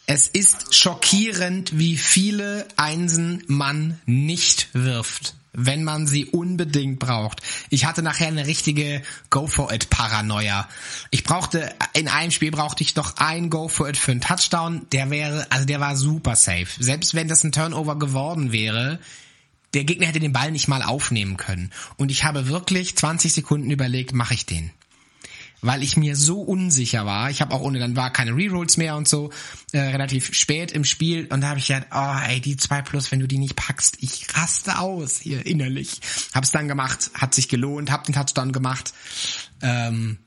Es 0.07 0.27
ist 0.27 0.75
schockierend, 0.75 1.79
wie 1.79 1.97
viele 1.97 2.67
Einsen 2.77 3.45
man 3.47 4.01
nicht 4.07 4.69
wirft 4.73 5.37
wenn 5.53 5.85
man 5.85 6.07
sie 6.07 6.27
unbedingt 6.27 6.99
braucht. 6.99 7.43
Ich 7.71 7.85
hatte 7.85 8.03
nachher 8.03 8.29
eine 8.29 8.47
richtige 8.47 9.03
Go 9.31 9.47
for 9.47 9.73
it 9.73 9.91
Paranoia. 9.91 10.69
Ich 11.11 11.25
brauchte 11.25 11.75
in 11.93 12.09
einem 12.09 12.31
Spiel 12.31 12.51
brauchte 12.51 12.83
ich 12.83 12.95
doch 12.95 13.17
ein 13.17 13.51
Go 13.51 13.69
for 13.69 13.89
it 13.89 13.97
für 13.97 14.13
einen 14.13 14.21
Touchdown, 14.21 14.87
der 14.93 15.11
wäre 15.11 15.47
also 15.51 15.67
der 15.67 15.81
war 15.81 15.97
super 15.97 16.37
safe. 16.37 16.69
Selbst 16.79 17.15
wenn 17.15 17.29
das 17.29 17.45
ein 17.45 17.53
Turnover 17.53 17.99
geworden 17.99 18.53
wäre, 18.53 18.99
der 19.75 19.85
Gegner 19.85 20.07
hätte 20.07 20.21
den 20.21 20.33
Ball 20.33 20.51
nicht 20.51 20.69
mal 20.69 20.83
aufnehmen 20.83 21.37
können 21.37 21.71
und 21.97 22.11
ich 22.11 22.25
habe 22.25 22.49
wirklich 22.49 22.97
20 22.97 23.33
Sekunden 23.33 23.71
überlegt, 23.71 24.13
mache 24.13 24.35
ich 24.35 24.47
den? 24.47 24.71
Weil 25.63 25.83
ich 25.83 25.97
mir 25.97 26.17
so 26.17 26.41
unsicher 26.41 27.07
war. 27.07 27.31
Ich 27.31 27.41
habe 27.41 27.55
auch 27.55 27.61
ohne, 27.61 27.79
dann 27.79 27.97
war 27.97 28.13
keine 28.13 28.35
Rerolls 28.35 28.77
mehr 28.77 28.97
und 28.97 29.09
so, 29.09 29.31
äh, 29.73 29.81
relativ 29.81 30.33
spät 30.35 30.73
im 30.73 30.85
Spiel 30.85 31.27
und 31.31 31.41
da 31.41 31.49
habe 31.49 31.59
ich 31.59 31.69
gedacht, 31.69 31.89
oh 31.93 32.29
ey, 32.29 32.41
die 32.41 32.57
2 32.57 32.83
Plus, 32.83 33.11
wenn 33.13 33.21
du 33.21 33.29
die 33.29 33.39
nicht 33.39 33.57
packst, 33.57 33.99
ich 34.01 34.27
raste 34.35 34.79
aus 34.79 35.19
hier 35.19 35.45
innerlich. 35.47 36.01
Hab's 36.35 36.51
dann 36.51 36.69
gemacht, 36.69 37.11
hat 37.15 37.35
sich 37.35 37.49
gelohnt, 37.49 37.91
hab 37.91 38.05
den 38.05 38.15
Touchdown 38.15 38.53
gemacht. 38.53 38.93
Ähm, 39.63 40.19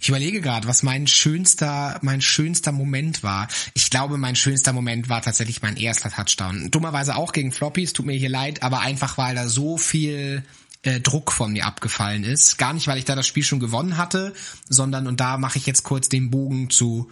ich 0.00 0.08
überlege 0.08 0.40
gerade, 0.40 0.66
was 0.68 0.82
mein 0.82 1.06
schönster, 1.06 1.98
mein 2.02 2.20
schönster 2.20 2.72
Moment 2.72 3.22
war. 3.22 3.48
Ich 3.74 3.90
glaube, 3.90 4.16
mein 4.16 4.36
schönster 4.36 4.72
Moment 4.72 5.08
war 5.08 5.22
tatsächlich 5.22 5.62
mein 5.62 5.76
erster 5.76 6.10
Touchdown. 6.10 6.70
Dummerweise 6.70 7.16
auch 7.16 7.32
gegen 7.32 7.52
Floppies, 7.52 7.92
tut 7.92 8.06
mir 8.06 8.16
hier 8.16 8.28
leid, 8.28 8.62
aber 8.62 8.80
einfach 8.80 9.18
weil 9.18 9.34
da 9.34 9.48
so 9.48 9.76
viel 9.76 10.44
äh, 10.82 11.00
Druck 11.00 11.32
von 11.32 11.52
mir 11.52 11.66
abgefallen 11.66 12.24
ist. 12.24 12.58
Gar 12.58 12.72
nicht, 12.72 12.86
weil 12.86 12.98
ich 12.98 13.04
da 13.04 13.14
das 13.14 13.26
Spiel 13.26 13.42
schon 13.42 13.60
gewonnen 13.60 13.96
hatte, 13.96 14.34
sondern, 14.68 15.06
und 15.06 15.20
da 15.20 15.38
mache 15.38 15.58
ich 15.58 15.66
jetzt 15.66 15.82
kurz 15.82 16.08
den 16.08 16.30
Bogen 16.30 16.70
zu 16.70 17.10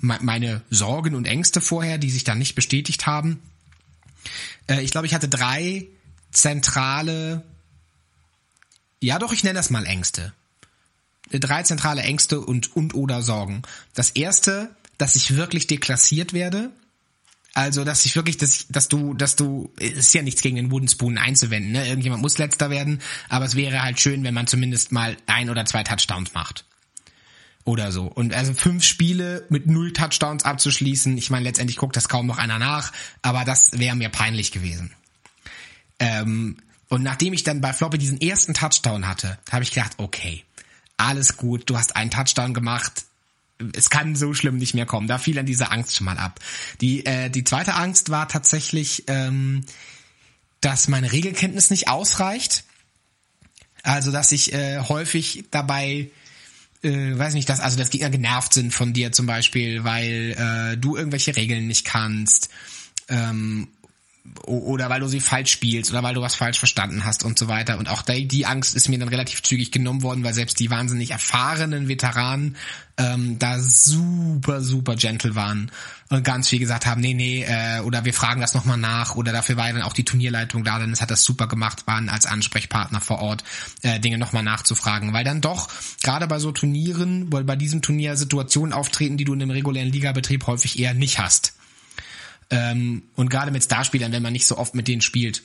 me 0.00 0.18
meine 0.22 0.62
Sorgen 0.70 1.14
und 1.14 1.26
Ängste 1.26 1.60
vorher, 1.60 1.98
die 1.98 2.10
sich 2.10 2.24
dann 2.24 2.38
nicht 2.38 2.54
bestätigt 2.54 3.06
haben. 3.06 3.40
Äh, 4.66 4.82
ich 4.82 4.90
glaube, 4.90 5.06
ich 5.06 5.14
hatte 5.14 5.28
drei 5.28 5.86
zentrale, 6.30 7.42
ja 9.00 9.18
doch, 9.18 9.32
ich 9.32 9.44
nenne 9.44 9.58
das 9.58 9.70
mal 9.70 9.86
Ängste. 9.86 10.32
Drei 11.30 11.62
zentrale 11.64 12.02
Ängste 12.02 12.40
und, 12.40 12.76
und 12.76 12.94
oder 12.94 13.20
Sorgen. 13.20 13.62
Das 13.94 14.10
erste, 14.10 14.70
dass 14.96 15.16
ich 15.16 15.34
wirklich 15.34 15.66
deklassiert 15.66 16.32
werde 16.32 16.70
also, 17.56 17.84
dass 17.84 18.04
ich 18.04 18.14
wirklich, 18.16 18.36
dass, 18.36 18.54
ich, 18.54 18.66
dass 18.68 18.88
du, 18.88 19.14
dass 19.14 19.34
du, 19.34 19.72
ist 19.78 20.12
ja 20.12 20.20
nichts 20.20 20.42
gegen 20.42 20.56
den 20.56 20.70
Wooden 20.70 20.88
Spoon 20.88 21.16
einzuwenden, 21.16 21.72
ne? 21.72 21.88
Irgendjemand 21.88 22.20
muss 22.20 22.36
letzter 22.36 22.68
werden, 22.68 23.00
aber 23.30 23.46
es 23.46 23.54
wäre 23.54 23.82
halt 23.82 23.98
schön, 23.98 24.24
wenn 24.24 24.34
man 24.34 24.46
zumindest 24.46 24.92
mal 24.92 25.16
ein 25.24 25.48
oder 25.48 25.64
zwei 25.64 25.82
Touchdowns 25.82 26.34
macht. 26.34 26.66
Oder 27.64 27.92
so. 27.92 28.04
Und 28.08 28.34
also 28.34 28.52
fünf 28.52 28.84
Spiele 28.84 29.46
mit 29.48 29.66
null 29.66 29.94
Touchdowns 29.94 30.44
abzuschließen, 30.44 31.16
ich 31.16 31.30
meine, 31.30 31.44
letztendlich 31.44 31.78
guckt 31.78 31.96
das 31.96 32.10
kaum 32.10 32.26
noch 32.26 32.36
einer 32.36 32.58
nach, 32.58 32.92
aber 33.22 33.46
das 33.46 33.78
wäre 33.78 33.96
mir 33.96 34.10
peinlich 34.10 34.52
gewesen. 34.52 34.92
Ähm, 35.98 36.58
und 36.90 37.02
nachdem 37.02 37.32
ich 37.32 37.42
dann 37.42 37.62
bei 37.62 37.72
Floppy 37.72 37.96
diesen 37.96 38.20
ersten 38.20 38.52
Touchdown 38.52 39.08
hatte, 39.08 39.38
habe 39.50 39.64
ich 39.64 39.72
gedacht, 39.72 39.94
okay, 39.96 40.44
alles 40.98 41.38
gut, 41.38 41.70
du 41.70 41.78
hast 41.78 41.96
einen 41.96 42.10
Touchdown 42.10 42.52
gemacht, 42.52 43.06
es 43.72 43.90
kann 43.90 44.16
so 44.16 44.34
schlimm 44.34 44.56
nicht 44.56 44.74
mehr 44.74 44.86
kommen. 44.86 45.08
Da 45.08 45.18
fiel 45.18 45.34
dann 45.34 45.46
diese 45.46 45.70
Angst 45.70 45.96
schon 45.96 46.04
mal 46.04 46.18
ab. 46.18 46.40
Die, 46.80 47.04
äh, 47.06 47.30
die 47.30 47.44
zweite 47.44 47.74
Angst 47.74 48.10
war 48.10 48.28
tatsächlich, 48.28 49.04
ähm, 49.06 49.64
dass 50.60 50.88
meine 50.88 51.12
Regelkenntnis 51.12 51.70
nicht 51.70 51.88
ausreicht. 51.88 52.64
Also, 53.82 54.10
dass 54.10 54.32
ich 54.32 54.52
äh, 54.52 54.80
häufig 54.80 55.44
dabei 55.50 56.10
äh, 56.82 57.18
weiß 57.18 57.34
nicht, 57.34 57.48
dass 57.48 57.60
also 57.60 57.78
dass 57.78 57.90
Gegner 57.90 58.10
genervt 58.10 58.52
sind 58.52 58.72
von 58.72 58.92
dir 58.92 59.12
zum 59.12 59.26
Beispiel, 59.26 59.84
weil 59.84 60.34
äh, 60.38 60.76
du 60.76 60.96
irgendwelche 60.96 61.36
Regeln 61.36 61.66
nicht 61.66 61.84
kannst 61.84 62.50
ähm, 63.08 63.68
oder 64.44 64.88
weil 64.90 65.00
du 65.00 65.08
sie 65.08 65.20
falsch 65.20 65.52
spielst 65.52 65.90
oder 65.90 66.02
weil 66.02 66.14
du 66.14 66.20
was 66.20 66.34
falsch 66.34 66.58
verstanden 66.58 67.04
hast 67.04 67.24
und 67.24 67.38
so 67.38 67.48
weiter. 67.48 67.78
Und 67.78 67.88
auch 67.88 68.02
die 68.02 68.46
Angst 68.46 68.76
ist 68.76 68.88
mir 68.88 68.98
dann 68.98 69.08
relativ 69.08 69.42
zügig 69.42 69.72
genommen 69.72 70.02
worden, 70.02 70.24
weil 70.24 70.34
selbst 70.34 70.60
die 70.60 70.70
wahnsinnig 70.70 71.10
erfahrenen 71.10 71.88
Veteranen 71.88 72.56
ähm, 72.98 73.38
da 73.38 73.58
super, 73.58 74.62
super 74.62 74.96
gentle 74.96 75.34
waren 75.34 75.70
und 76.08 76.24
ganz 76.24 76.48
viel 76.48 76.58
gesagt 76.58 76.86
haben, 76.86 77.00
nee, 77.00 77.14
nee, 77.14 77.44
äh, 77.46 77.80
oder 77.80 78.04
wir 78.04 78.14
fragen 78.14 78.40
das 78.40 78.54
nochmal 78.54 78.78
nach 78.78 79.16
oder 79.16 79.32
dafür 79.32 79.56
war 79.56 79.70
dann 79.72 79.82
auch 79.82 79.92
die 79.92 80.04
Turnierleitung 80.04 80.64
da, 80.64 80.78
denn 80.78 80.92
es 80.92 81.02
hat 81.02 81.10
das 81.10 81.24
super 81.24 81.46
gemacht, 81.46 81.86
waren 81.86 82.08
als 82.08 82.26
Ansprechpartner 82.26 83.00
vor 83.00 83.18
Ort, 83.18 83.44
äh, 83.82 84.00
Dinge 84.00 84.18
nochmal 84.18 84.44
nachzufragen, 84.44 85.12
weil 85.12 85.24
dann 85.24 85.40
doch 85.40 85.68
gerade 86.02 86.26
bei 86.26 86.38
so 86.38 86.52
Turnieren, 86.52 87.32
weil 87.32 87.44
bei 87.44 87.56
diesem 87.56 87.82
Turnier 87.82 88.16
Situationen 88.16 88.72
auftreten, 88.72 89.16
die 89.16 89.24
du 89.24 89.34
in 89.34 89.42
einem 89.42 89.50
regulären 89.50 89.90
Ligabetrieb 89.90 90.46
häufig 90.46 90.78
eher 90.78 90.94
nicht 90.94 91.18
hast. 91.18 91.54
Ähm, 92.50 93.02
und 93.14 93.30
gerade 93.30 93.50
mit 93.50 93.64
Starspielern, 93.64 94.12
wenn 94.12 94.22
man 94.22 94.32
nicht 94.32 94.46
so 94.46 94.56
oft 94.58 94.74
mit 94.74 94.88
denen 94.88 95.02
spielt, 95.02 95.42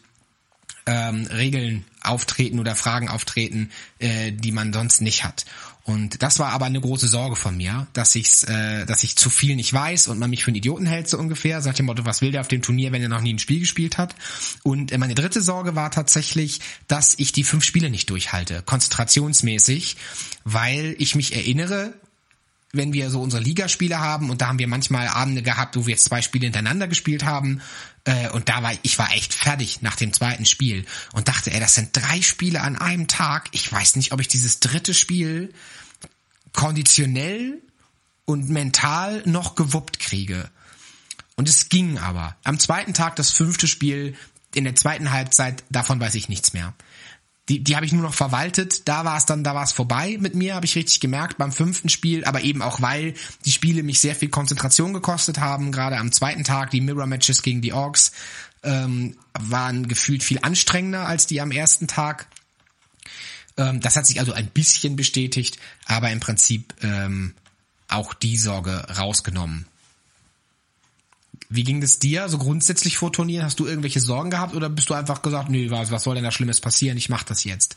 ähm, 0.86 1.28
Regeln 1.28 1.86
auftreten 2.02 2.60
oder 2.60 2.76
Fragen 2.76 3.10
auftreten, 3.10 3.70
äh, 4.00 4.32
die 4.32 4.52
man 4.52 4.74
sonst 4.74 5.02
nicht 5.02 5.24
hat. 5.24 5.46
Und 5.84 6.22
das 6.22 6.38
war 6.38 6.52
aber 6.52 6.66
eine 6.66 6.80
große 6.80 7.08
Sorge 7.08 7.36
von 7.36 7.58
mir, 7.58 7.88
dass 7.94 8.14
ich 8.14 8.48
äh, 8.48 8.86
dass 8.86 9.04
ich 9.04 9.16
zu 9.16 9.32
viel 9.32 9.56
nicht 9.56 9.74
weiß 9.74 10.10
und 10.10 10.20
man 10.20 10.30
mich 10.30 10.44
für 10.44 10.50
einen 10.50 10.58
Idioten 10.58 10.86
hält 10.86 11.10
so 11.10 11.18
ungefähr. 11.18 11.62
Sagt 11.62 11.80
dem 11.80 11.88
Motto, 11.88 12.06
was 12.06 12.22
will 12.22 12.32
der 12.32 12.42
auf 12.42 12.48
dem 12.48 12.62
Turnier, 12.62 12.92
wenn 12.92 13.02
er 13.02 13.10
noch 13.10 13.22
nie 13.22 13.34
ein 13.34 13.40
Spiel 13.40 13.60
gespielt 13.60 13.98
hat? 13.98 14.16
Und 14.64 14.92
äh, 14.92 14.98
meine 15.00 15.16
dritte 15.16 15.42
Sorge 15.42 15.76
war 15.76 15.90
tatsächlich, 15.90 16.62
dass 16.88 17.16
ich 17.18 17.32
die 17.32 17.44
fünf 17.44 17.64
Spiele 17.64 17.90
nicht 17.90 18.10
durchhalte, 18.12 18.62
konzentrationsmäßig, 18.64 19.98
weil 20.44 20.96
ich 21.00 21.16
mich 21.16 21.36
erinnere, 21.36 21.94
wenn 22.74 22.94
wir 22.94 23.10
so 23.10 23.22
unsere 23.22 23.42
Ligaspiele 23.42 24.00
haben 24.00 24.30
und 24.30 24.42
da 24.42 24.48
haben 24.48 24.60
wir 24.60 24.68
manchmal 24.68 25.08
Abende 25.08 25.42
gehabt, 25.42 25.76
wo 25.76 25.86
wir 25.86 25.92
jetzt 25.92 26.06
zwei 26.06 26.22
Spiele 26.22 26.46
hintereinander 26.46 26.88
gespielt 26.88 27.26
haben 27.26 27.62
äh, 28.06 28.30
und 28.30 28.50
da 28.50 28.64
war 28.64 28.74
ich 28.82 28.98
war 28.98 29.14
echt 29.14 29.34
fertig 29.34 29.82
nach 29.82 29.96
dem 29.96 30.14
zweiten 30.14 30.46
Spiel 30.46 30.86
und 31.14 31.28
dachte, 31.28 31.52
ey, 31.52 31.60
das 31.60 31.76
sind 31.76 31.90
drei 31.94 32.22
Spiele 32.22 32.62
an 32.62 32.78
einem 32.78 33.08
Tag. 33.08 33.50
Ich 33.52 33.72
weiß 33.72 33.96
nicht, 33.96 34.14
ob 34.14 34.22
ich 34.22 34.28
dieses 34.28 34.60
dritte 34.60 34.94
Spiel 34.94 35.54
konditionell 36.54 37.62
und 38.26 38.50
mental 38.50 39.24
noch 39.26 39.56
gewuppt 39.56 40.00
kriege. 40.00 40.50
Und 41.36 41.50
es 41.50 41.70
ging 41.70 41.98
aber. 41.98 42.36
Am 42.44 42.60
zweiten 42.60 42.94
Tag 42.94 43.16
das 43.16 43.32
fünfte 43.32 43.68
Spiel 43.68 44.16
in 44.54 44.64
der 44.64 44.76
zweiten 44.76 45.12
Halbzeit, 45.12 45.64
davon 45.70 46.00
weiß 46.00 46.16
ich 46.16 46.30
nichts 46.30 46.54
mehr 46.54 46.74
die, 47.52 47.62
die 47.62 47.76
habe 47.76 47.86
ich 47.86 47.92
nur 47.92 48.02
noch 48.02 48.14
verwaltet. 48.14 48.88
Da 48.88 49.04
war 49.04 49.18
es 49.18 49.26
dann, 49.26 49.44
da 49.44 49.54
war 49.54 49.64
es 49.64 49.74
vorbei 49.74 50.18
mit 50.22 50.36
mir, 50.36 50.56
habe 50.56 50.66
ich 50.66 50.76
richtig 50.76 51.02
gemerkt 51.02 51.38
beim 51.38 51.52
fünften 51.52 51.90
Spiel, 51.90 52.24
aber 52.24 52.42
eben 52.42 52.62
auch 52.62 52.82
weil 52.82 53.14
die 53.44 53.52
Spiele 53.52 53.84
mich 53.84 54.00
sehr 54.00 54.16
viel 54.16 54.30
Konzentration 54.30 54.94
gekostet 54.94 55.40
haben. 55.40 55.74
Gerade 55.74 55.98
am 55.98 56.14
zweiten 56.14 56.46
Tag 56.46 56.72
die 56.72 56.80
Mirror 56.80 57.08
Matches 57.08 57.42
gegen 57.42 57.62
die 57.62 57.74
Orks 57.74 58.14
ähm, 58.64 59.18
waren 59.38 59.90
gefühlt 59.90 60.24
viel 60.24 60.40
anstrengender 60.42 61.06
als 61.06 61.28
die 61.28 61.42
am 61.42 61.52
ersten 61.52 61.88
Tag. 61.88 62.28
Ähm, 63.58 63.82
das 63.82 63.98
hat 63.98 64.06
sich 64.06 64.22
also 64.22 64.32
ein 64.32 64.48
bisschen 64.48 64.96
bestätigt, 64.96 65.58
aber 65.86 66.10
im 66.10 66.22
Prinzip 66.22 66.74
ähm, 66.84 67.34
auch 67.90 68.14
die 68.14 68.38
Sorge 68.38 68.86
rausgenommen. 68.98 69.66
Wie 71.54 71.66
ging 71.66 71.82
das 71.82 72.00
dir 72.00 72.30
so 72.30 72.38
grundsätzlich 72.38 72.98
vor 72.98 73.12
Turnieren? 73.12 73.46
Hast 73.46 73.60
du 73.60 73.68
irgendwelche 73.68 74.00
Sorgen 74.00 74.30
gehabt 74.30 74.56
oder 74.56 74.70
bist 74.70 74.90
du 74.90 74.94
einfach 74.94 75.22
gesagt, 75.22 75.50
nee, 75.50 75.70
was, 75.70 75.92
was 75.92 76.04
soll 76.04 76.16
denn 76.16 76.24
da 76.24 76.32
Schlimmes 76.32 76.62
passieren? 76.62 76.98
Ich 76.98 77.10
mach 77.10 77.24
das 77.24 77.44
jetzt. 77.44 77.76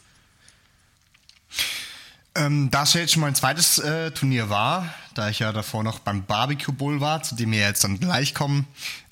Ähm, 2.36 2.70
da 2.70 2.84
es 2.84 2.94
ja 2.94 3.00
jetzt 3.00 3.14
schon 3.14 3.22
mein 3.22 3.34
zweites 3.34 3.78
äh, 3.78 4.12
Turnier 4.12 4.48
war, 4.48 4.94
da 5.14 5.28
ich 5.28 5.40
ja 5.40 5.52
davor 5.52 5.82
noch 5.82 5.98
beim 5.98 6.24
Barbecue 6.24 6.72
Bowl 6.72 7.00
war, 7.00 7.24
zu 7.24 7.34
dem 7.34 7.50
wir 7.50 7.58
jetzt 7.58 7.82
dann 7.82 7.98
gleich 7.98 8.32
kommen, 8.32 8.68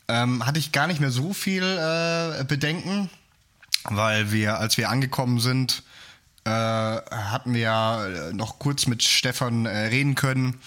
ähm, 0.07 0.47
hatte 0.47 0.61
ich 0.61 0.71
gar 0.71 0.87
nicht 0.87 1.01
mehr 1.01 1.11
so 1.11 1.33
viel 1.33 1.65
äh, 1.65 2.45
Bedenken, 2.45 3.11
weil 3.85 4.31
wir, 4.31 4.59
als 4.59 4.79
wir 4.79 4.91
angekommen 4.91 5.41
sind, 5.41 5.83
äh, 6.45 6.51
hatten 6.51 7.53
wir 7.53 7.61
ja 7.61 8.33
noch 8.33 8.61
kurz 8.61 8.87
mit 8.87 9.03
Stefan 9.03 9.67
äh, 9.67 9.77
reden 9.87 10.15
können. 10.15 10.61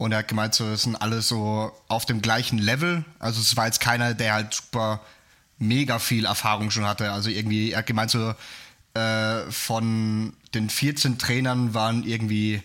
Und 0.00 0.12
er 0.12 0.20
hat 0.20 0.28
gemeint, 0.28 0.54
so, 0.54 0.64
das 0.64 0.84
sind 0.84 0.96
alle 0.96 1.20
so 1.20 1.72
auf 1.86 2.06
dem 2.06 2.22
gleichen 2.22 2.56
Level. 2.56 3.04
Also 3.18 3.38
es 3.38 3.54
war 3.58 3.66
jetzt 3.66 3.80
keiner, 3.80 4.14
der 4.14 4.32
halt 4.32 4.54
super 4.54 5.02
mega 5.58 5.98
viel 5.98 6.24
Erfahrung 6.24 6.70
schon 6.70 6.86
hatte. 6.86 7.12
Also 7.12 7.28
irgendwie, 7.28 7.72
er 7.72 7.80
hat 7.80 7.86
gemeint, 7.86 8.10
so 8.10 8.34
äh, 8.94 9.50
von 9.50 10.32
den 10.54 10.70
14 10.70 11.18
Trainern 11.18 11.74
waren 11.74 12.04
irgendwie 12.04 12.62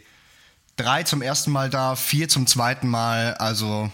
drei 0.78 1.04
zum 1.04 1.22
ersten 1.22 1.52
Mal 1.52 1.70
da, 1.70 1.98
vier 1.98 2.30
zum 2.30 2.48
zweiten 2.48 2.88
Mal. 2.88 3.34
Also 3.34 3.92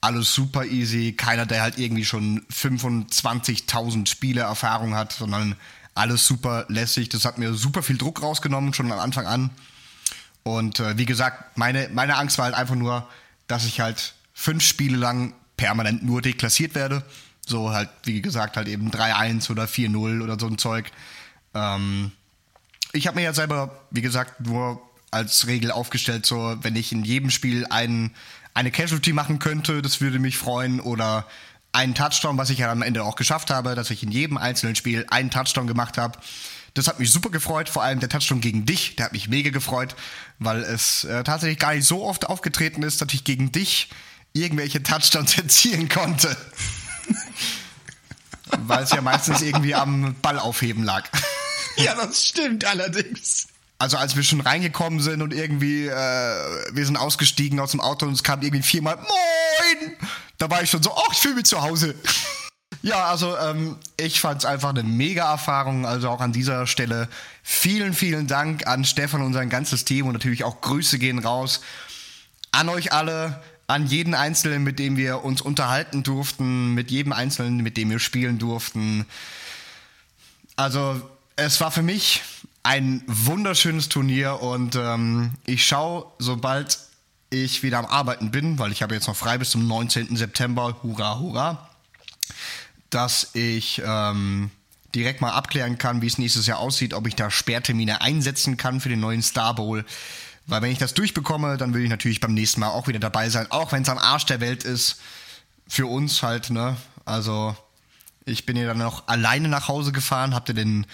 alles 0.00 0.32
super 0.32 0.64
easy. 0.64 1.12
Keiner, 1.12 1.44
der 1.44 1.62
halt 1.62 1.80
irgendwie 1.80 2.04
schon 2.04 2.46
25.000 2.52 4.06
Spiele 4.06 4.42
Erfahrung 4.42 4.94
hat, 4.94 5.12
sondern 5.12 5.56
alles 5.96 6.24
super 6.24 6.66
lässig. 6.68 7.08
Das 7.08 7.24
hat 7.24 7.38
mir 7.38 7.52
super 7.54 7.82
viel 7.82 7.98
Druck 7.98 8.22
rausgenommen, 8.22 8.74
schon 8.74 8.92
am 8.92 9.00
Anfang 9.00 9.26
an. 9.26 9.50
Und 10.46 10.78
äh, 10.78 10.96
wie 10.96 11.06
gesagt, 11.06 11.58
meine, 11.58 11.88
meine 11.92 12.16
Angst 12.16 12.38
war 12.38 12.44
halt 12.44 12.54
einfach 12.54 12.76
nur, 12.76 13.08
dass 13.48 13.66
ich 13.66 13.80
halt 13.80 14.14
fünf 14.32 14.62
Spiele 14.62 14.96
lang 14.96 15.34
permanent 15.56 16.04
nur 16.04 16.22
deklassiert 16.22 16.76
werde. 16.76 17.02
So 17.44 17.72
halt, 17.72 17.88
wie 18.04 18.22
gesagt, 18.22 18.56
halt 18.56 18.68
eben 18.68 18.92
3-1 18.92 19.50
oder 19.50 19.64
4-0 19.64 20.22
oder 20.22 20.38
so 20.38 20.46
ein 20.46 20.56
Zeug. 20.56 20.92
Ähm, 21.52 22.12
ich 22.92 23.08
habe 23.08 23.16
mir 23.16 23.24
ja 23.24 23.34
selber, 23.34 23.76
wie 23.90 24.02
gesagt, 24.02 24.40
nur 24.40 24.80
als 25.10 25.48
Regel 25.48 25.72
aufgestellt, 25.72 26.26
so 26.26 26.56
wenn 26.62 26.76
ich 26.76 26.92
in 26.92 27.02
jedem 27.02 27.30
Spiel 27.30 27.66
ein, 27.68 28.12
eine 28.54 28.70
Casualty 28.70 29.12
machen 29.12 29.40
könnte, 29.40 29.82
das 29.82 30.00
würde 30.00 30.20
mich 30.20 30.38
freuen. 30.38 30.78
Oder 30.78 31.26
einen 31.72 31.96
Touchdown, 31.96 32.38
was 32.38 32.50
ich 32.50 32.60
ja 32.60 32.70
am 32.70 32.82
Ende 32.82 33.02
auch 33.02 33.16
geschafft 33.16 33.50
habe, 33.50 33.74
dass 33.74 33.90
ich 33.90 34.04
in 34.04 34.12
jedem 34.12 34.36
einzelnen 34.36 34.76
Spiel 34.76 35.06
einen 35.10 35.30
Touchdown 35.30 35.66
gemacht 35.66 35.98
habe. 35.98 36.20
Das 36.76 36.88
hat 36.88 36.98
mich 36.98 37.10
super 37.10 37.30
gefreut, 37.30 37.70
vor 37.70 37.82
allem 37.82 38.00
der 38.00 38.10
Touchdown 38.10 38.42
gegen 38.42 38.66
dich, 38.66 38.96
der 38.96 39.06
hat 39.06 39.12
mich 39.14 39.28
mega 39.28 39.48
gefreut, 39.48 39.96
weil 40.38 40.62
es 40.62 41.04
äh, 41.04 41.24
tatsächlich 41.24 41.58
gar 41.58 41.74
nicht 41.74 41.86
so 41.86 42.04
oft 42.04 42.26
aufgetreten 42.26 42.82
ist, 42.82 43.00
dass 43.00 43.14
ich 43.14 43.24
gegen 43.24 43.50
dich 43.50 43.88
irgendwelche 44.34 44.82
Touchdowns 44.82 45.38
erzielen 45.38 45.88
konnte. 45.88 46.36
weil 48.58 48.84
es 48.84 48.90
ja 48.90 49.00
meistens 49.00 49.40
irgendwie 49.40 49.74
am 49.74 50.16
Ball 50.20 50.38
aufheben 50.38 50.84
lag. 50.84 51.08
ja, 51.76 51.94
das 51.94 52.26
stimmt 52.26 52.66
allerdings. 52.66 53.48
Also 53.78 53.96
als 53.96 54.14
wir 54.14 54.22
schon 54.22 54.42
reingekommen 54.42 55.00
sind 55.00 55.22
und 55.22 55.32
irgendwie, 55.32 55.86
äh, 55.86 55.92
wir 56.72 56.84
sind 56.84 56.98
ausgestiegen 56.98 57.58
aus 57.58 57.70
dem 57.70 57.80
Auto 57.80 58.04
und 58.04 58.12
es 58.12 58.22
kam 58.22 58.42
irgendwie 58.42 58.62
viermal 58.62 58.96
Moin! 58.96 59.96
Da 60.36 60.50
war 60.50 60.62
ich 60.62 60.68
schon 60.68 60.82
so, 60.82 60.94
ach, 60.94 61.12
ich 61.12 61.18
fühle 61.18 61.36
mich 61.36 61.44
zu 61.44 61.62
Hause. 61.62 61.94
Ja, 62.82 63.06
also 63.06 63.36
ähm, 63.38 63.76
ich 63.96 64.20
fand 64.20 64.42
es 64.42 64.44
einfach 64.44 64.70
eine 64.70 64.82
mega 64.82 65.30
Erfahrung. 65.30 65.86
Also 65.86 66.08
auch 66.08 66.20
an 66.20 66.32
dieser 66.32 66.66
Stelle 66.66 67.08
vielen, 67.42 67.94
vielen 67.94 68.26
Dank 68.26 68.66
an 68.66 68.84
Stefan 68.84 69.22
und 69.22 69.32
sein 69.32 69.50
ganzes 69.50 69.84
Team 69.84 70.06
und 70.06 70.12
natürlich 70.12 70.44
auch 70.44 70.60
Grüße 70.60 70.98
gehen 70.98 71.18
raus 71.18 71.60
an 72.56 72.68
euch 72.70 72.92
alle, 72.92 73.42
an 73.66 73.86
jeden 73.86 74.14
Einzelnen, 74.14 74.64
mit 74.64 74.78
dem 74.78 74.96
wir 74.96 75.24
uns 75.24 75.42
unterhalten 75.42 76.02
durften, 76.02 76.72
mit 76.72 76.90
jedem 76.90 77.12
Einzelnen, 77.12 77.58
mit 77.58 77.76
dem 77.76 77.90
wir 77.90 77.98
spielen 77.98 78.38
durften. 78.38 79.04
Also 80.56 81.00
es 81.36 81.60
war 81.60 81.70
für 81.70 81.82
mich 81.82 82.22
ein 82.62 83.02
wunderschönes 83.06 83.88
Turnier 83.88 84.40
und 84.40 84.74
ähm, 84.74 85.32
ich 85.44 85.66
schaue, 85.66 86.06
sobald 86.18 86.78
ich 87.28 87.62
wieder 87.62 87.78
am 87.78 87.86
Arbeiten 87.86 88.30
bin, 88.30 88.58
weil 88.58 88.72
ich 88.72 88.82
habe 88.82 88.94
jetzt 88.94 89.06
noch 89.06 89.16
frei 89.16 89.36
bis 89.36 89.50
zum 89.50 89.66
19. 89.66 90.16
September, 90.16 90.76
hurra, 90.82 91.18
hurra, 91.18 91.70
dass 92.96 93.34
ich 93.34 93.82
ähm, 93.84 94.50
direkt 94.94 95.20
mal 95.20 95.32
abklären 95.32 95.76
kann, 95.76 96.00
wie 96.00 96.06
es 96.06 96.16
nächstes 96.16 96.46
Jahr 96.46 96.58
aussieht, 96.58 96.94
ob 96.94 97.06
ich 97.06 97.14
da 97.14 97.30
Sperrtermine 97.30 98.00
einsetzen 98.00 98.56
kann 98.56 98.80
für 98.80 98.88
den 98.88 99.00
neuen 99.00 99.22
Star 99.22 99.54
Bowl. 99.54 99.84
Weil 100.46 100.62
wenn 100.62 100.72
ich 100.72 100.78
das 100.78 100.94
durchbekomme, 100.94 101.58
dann 101.58 101.74
will 101.74 101.84
ich 101.84 101.90
natürlich 101.90 102.20
beim 102.20 102.32
nächsten 102.32 102.60
Mal 102.60 102.68
auch 102.68 102.88
wieder 102.88 102.98
dabei 102.98 103.28
sein, 103.28 103.50
auch 103.50 103.72
wenn 103.72 103.82
es 103.82 103.90
am 103.90 103.98
Arsch 103.98 104.24
der 104.24 104.40
Welt 104.40 104.64
ist. 104.64 104.98
Für 105.68 105.86
uns 105.86 106.22
halt, 106.22 106.48
ne? 106.48 106.78
Also, 107.04 107.54
ich 108.24 108.46
bin 108.46 108.56
ja 108.56 108.66
dann 108.66 108.78
noch 108.78 109.06
alleine 109.08 109.48
nach 109.48 109.68
Hause 109.68 109.92
gefahren, 109.92 110.34
ihr 110.48 110.54
den 110.54 110.86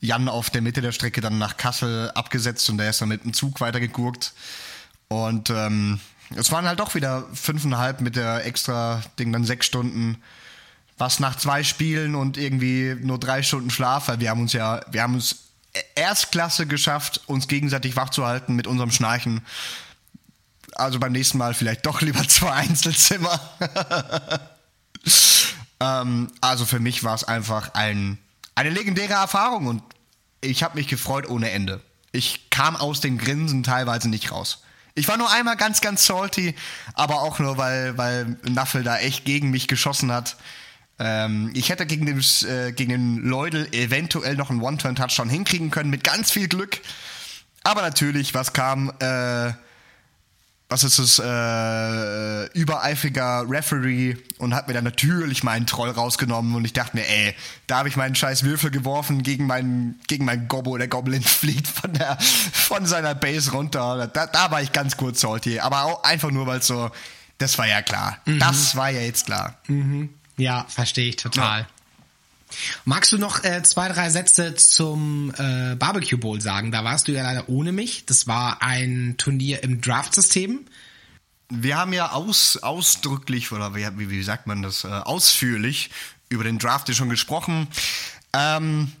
Jan 0.00 0.30
auf 0.30 0.48
der 0.48 0.62
Mitte 0.62 0.80
der 0.80 0.92
Strecke 0.92 1.20
dann 1.20 1.36
nach 1.36 1.58
Kassel 1.58 2.10
abgesetzt 2.12 2.70
und 2.70 2.78
der 2.78 2.88
ist 2.88 3.02
dann 3.02 3.10
mit 3.10 3.24
dem 3.24 3.34
Zug 3.34 3.60
weitergegurkt. 3.60 4.32
Und 5.08 5.50
ähm, 5.50 6.00
es 6.34 6.50
waren 6.50 6.66
halt 6.66 6.80
doch 6.80 6.94
wieder 6.94 7.26
fünfeinhalb 7.34 8.00
mit 8.00 8.16
der 8.16 8.46
extra 8.46 9.02
Ding, 9.18 9.34
dann 9.34 9.44
sechs 9.44 9.66
Stunden 9.66 10.16
was 10.98 11.20
nach 11.20 11.36
zwei 11.36 11.62
Spielen 11.62 12.14
und 12.14 12.36
irgendwie 12.36 12.96
nur 13.00 13.18
drei 13.18 13.42
Stunden 13.42 13.70
Schlaf, 13.70 14.08
weil 14.08 14.20
wir 14.20 14.30
haben 14.30 14.40
uns 14.40 14.52
ja, 14.52 14.80
wir 14.90 15.02
haben 15.02 15.14
uns 15.14 15.46
Erstklasse 15.94 16.66
geschafft, 16.66 17.20
uns 17.26 17.48
gegenseitig 17.48 17.96
wach 17.96 18.10
zu 18.10 18.26
halten 18.26 18.54
mit 18.54 18.66
unserem 18.66 18.90
Schnarchen. 18.90 19.42
Also 20.74 20.98
beim 20.98 21.12
nächsten 21.12 21.38
Mal 21.38 21.54
vielleicht 21.54 21.86
doch 21.86 22.00
lieber 22.00 22.26
zwei 22.28 22.52
Einzelzimmer. 22.52 23.38
ähm, 25.80 26.32
also 26.40 26.64
für 26.64 26.80
mich 26.80 27.04
war 27.04 27.14
es 27.14 27.24
einfach 27.24 27.74
ein, 27.74 28.18
eine 28.54 28.70
legendäre 28.70 29.14
Erfahrung 29.14 29.66
und 29.66 29.82
ich 30.40 30.62
habe 30.62 30.76
mich 30.76 30.88
gefreut 30.88 31.28
ohne 31.28 31.50
Ende. 31.50 31.82
Ich 32.12 32.48
kam 32.50 32.76
aus 32.76 33.00
dem 33.00 33.18
Grinsen 33.18 33.62
teilweise 33.62 34.08
nicht 34.08 34.32
raus. 34.32 34.62
Ich 34.94 35.08
war 35.08 35.18
nur 35.18 35.30
einmal 35.30 35.56
ganz, 35.56 35.82
ganz 35.82 36.06
salty, 36.06 36.54
aber 36.94 37.20
auch 37.20 37.38
nur, 37.38 37.58
weil, 37.58 37.98
weil 37.98 38.38
Naffel 38.48 38.82
da 38.82 38.96
echt 38.96 39.26
gegen 39.26 39.50
mich 39.50 39.68
geschossen 39.68 40.10
hat. 40.10 40.36
Ähm, 40.98 41.50
ich 41.54 41.68
hätte 41.68 41.86
gegen 41.86 42.06
den, 42.06 42.18
äh, 42.48 42.72
gegen 42.72 42.90
den 42.90 43.16
Leudel 43.18 43.68
eventuell 43.72 44.34
noch 44.36 44.50
einen 44.50 44.62
One-Turn-Touchdown 44.62 45.28
hinkriegen 45.28 45.70
können 45.70 45.90
mit 45.90 46.04
ganz 46.04 46.30
viel 46.30 46.48
Glück. 46.48 46.80
Aber 47.64 47.82
natürlich, 47.82 48.32
was 48.32 48.52
kam, 48.52 48.92
äh, 49.00 49.52
was 50.68 50.82
ist 50.84 50.98
es, 50.98 51.18
äh, 51.18 52.46
übereifriger 52.58 53.44
Referee 53.48 54.16
und 54.38 54.54
hat 54.54 54.68
mir 54.68 54.74
dann 54.74 54.84
natürlich 54.84 55.44
meinen 55.44 55.66
Troll 55.66 55.90
rausgenommen 55.90 56.54
und 56.54 56.64
ich 56.64 56.72
dachte 56.72 56.96
mir, 56.96 57.06
ey, 57.06 57.34
da 57.66 57.78
habe 57.78 57.88
ich 57.88 57.96
meinen 57.96 58.14
scheiß 58.14 58.42
Würfel 58.44 58.70
geworfen 58.70 59.22
gegen 59.22 59.46
meinen, 59.46 60.00
gegen 60.08 60.24
meinen 60.24 60.48
Gobbo, 60.48 60.76
der 60.78 60.88
Goblin 60.88 61.22
fliegt 61.24 61.68
von 61.68 61.92
der, 61.92 62.18
von 62.20 62.86
seiner 62.86 63.14
Base 63.14 63.52
runter. 63.52 64.08
Da, 64.12 64.26
da 64.26 64.50
war 64.50 64.62
ich 64.62 64.72
ganz 64.72 64.96
kurz 64.96 65.20
salty, 65.20 65.60
aber 65.60 65.84
auch 65.84 66.04
einfach 66.04 66.30
nur, 66.30 66.46
weil 66.46 66.62
so, 66.62 66.90
das 67.38 67.58
war 67.58 67.66
ja 67.66 67.82
klar. 67.82 68.18
Mhm. 68.24 68.38
Das 68.38 68.76
war 68.76 68.90
ja 68.90 69.00
jetzt 69.00 69.26
klar. 69.26 69.58
Mhm. 69.68 70.10
Ja, 70.36 70.66
verstehe 70.68 71.08
ich 71.08 71.16
total. 71.16 71.60
Ja. 71.60 71.66
Magst 72.84 73.12
du 73.12 73.18
noch 73.18 73.42
äh, 73.42 73.62
zwei, 73.62 73.88
drei 73.88 74.10
Sätze 74.10 74.54
zum 74.54 75.32
äh, 75.36 75.74
Barbecue 75.74 76.18
Bowl 76.18 76.40
sagen? 76.40 76.70
Da 76.70 76.84
warst 76.84 77.08
du 77.08 77.12
ja 77.12 77.22
leider 77.22 77.48
ohne 77.48 77.72
mich. 77.72 78.06
Das 78.06 78.26
war 78.26 78.62
ein 78.62 79.14
Turnier 79.18 79.62
im 79.62 79.80
Draft-System. 79.80 80.66
Wir 81.48 81.76
haben 81.76 81.92
ja 81.92 82.12
aus, 82.12 82.56
ausdrücklich, 82.58 83.52
oder 83.52 83.74
wie, 83.74 84.10
wie 84.10 84.22
sagt 84.22 84.46
man 84.46 84.62
das, 84.62 84.84
äh, 84.84 84.88
ausführlich 84.88 85.90
über 86.28 86.44
den 86.44 86.58
Draft 86.58 86.92
schon 86.94 87.08
gesprochen. 87.08 87.68
Ähm, 88.32 88.92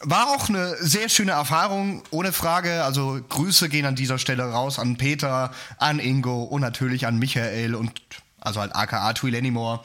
war 0.00 0.28
auch 0.28 0.48
eine 0.48 0.76
sehr 0.80 1.08
schöne 1.08 1.32
Erfahrung, 1.32 2.02
ohne 2.10 2.32
Frage. 2.32 2.84
Also 2.84 3.20
Grüße 3.28 3.68
gehen 3.68 3.86
an 3.86 3.96
dieser 3.96 4.18
Stelle 4.18 4.44
raus 4.44 4.78
an 4.78 4.96
Peter, 4.96 5.52
an 5.78 5.98
Ingo 5.98 6.42
und 6.42 6.60
natürlich 6.60 7.06
an 7.06 7.18
Michael 7.18 7.74
und 7.74 7.92
also 8.40 8.60
halt 8.60 8.74
aka 8.74 9.12
Twill 9.14 9.36
Anymore. 9.36 9.82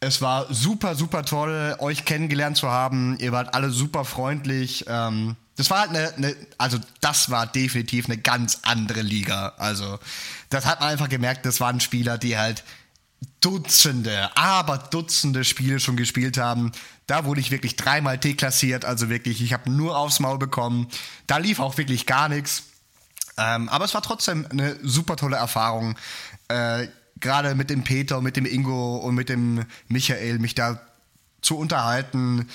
Es 0.00 0.22
war 0.22 0.52
super, 0.52 0.94
super 0.94 1.24
toll, 1.24 1.74
euch 1.80 2.04
kennengelernt 2.04 2.56
zu 2.56 2.70
haben. 2.70 3.18
Ihr 3.18 3.32
wart 3.32 3.54
alle 3.54 3.70
super 3.70 4.04
freundlich. 4.04 4.84
Ähm, 4.86 5.34
das 5.56 5.70
war 5.70 5.80
halt 5.80 5.90
eine, 5.90 6.14
eine, 6.14 6.36
also 6.56 6.78
das 7.00 7.30
war 7.30 7.46
definitiv 7.46 8.06
eine 8.06 8.16
ganz 8.16 8.60
andere 8.62 9.02
Liga. 9.02 9.54
Also 9.58 9.98
das 10.50 10.66
hat 10.66 10.80
man 10.80 10.90
einfach 10.90 11.08
gemerkt, 11.08 11.44
das 11.46 11.60
waren 11.60 11.80
Spieler, 11.80 12.16
die 12.16 12.38
halt 12.38 12.62
Dutzende, 13.40 14.36
aber 14.36 14.78
Dutzende 14.78 15.44
Spiele 15.44 15.80
schon 15.80 15.96
gespielt 15.96 16.38
haben. 16.38 16.70
Da 17.08 17.24
wurde 17.24 17.40
ich 17.40 17.50
wirklich 17.50 17.74
dreimal 17.74 18.18
deklassiert, 18.18 18.84
also 18.84 19.08
wirklich, 19.08 19.42
ich 19.42 19.52
habe 19.52 19.68
nur 19.68 19.96
aufs 19.96 20.20
Maul 20.20 20.38
bekommen. 20.38 20.86
Da 21.26 21.38
lief 21.38 21.58
auch 21.58 21.76
wirklich 21.76 22.06
gar 22.06 22.28
nichts. 22.28 22.64
Ähm, 23.36 23.68
aber 23.68 23.84
es 23.84 23.94
war 23.94 24.02
trotzdem 24.02 24.46
eine 24.50 24.76
super 24.82 25.16
tolle 25.16 25.36
Erfahrung. 25.36 25.96
Äh, 26.46 26.86
gerade 27.20 27.54
mit 27.54 27.70
dem 27.70 27.84
Peter, 27.84 28.20
mit 28.20 28.36
dem 28.36 28.46
Ingo 28.46 28.96
und 28.96 29.14
mit 29.14 29.28
dem 29.28 29.64
Michael, 29.88 30.38
mich 30.38 30.54
da 30.54 30.80
zu 31.40 31.56
unterhalten, 31.56 32.48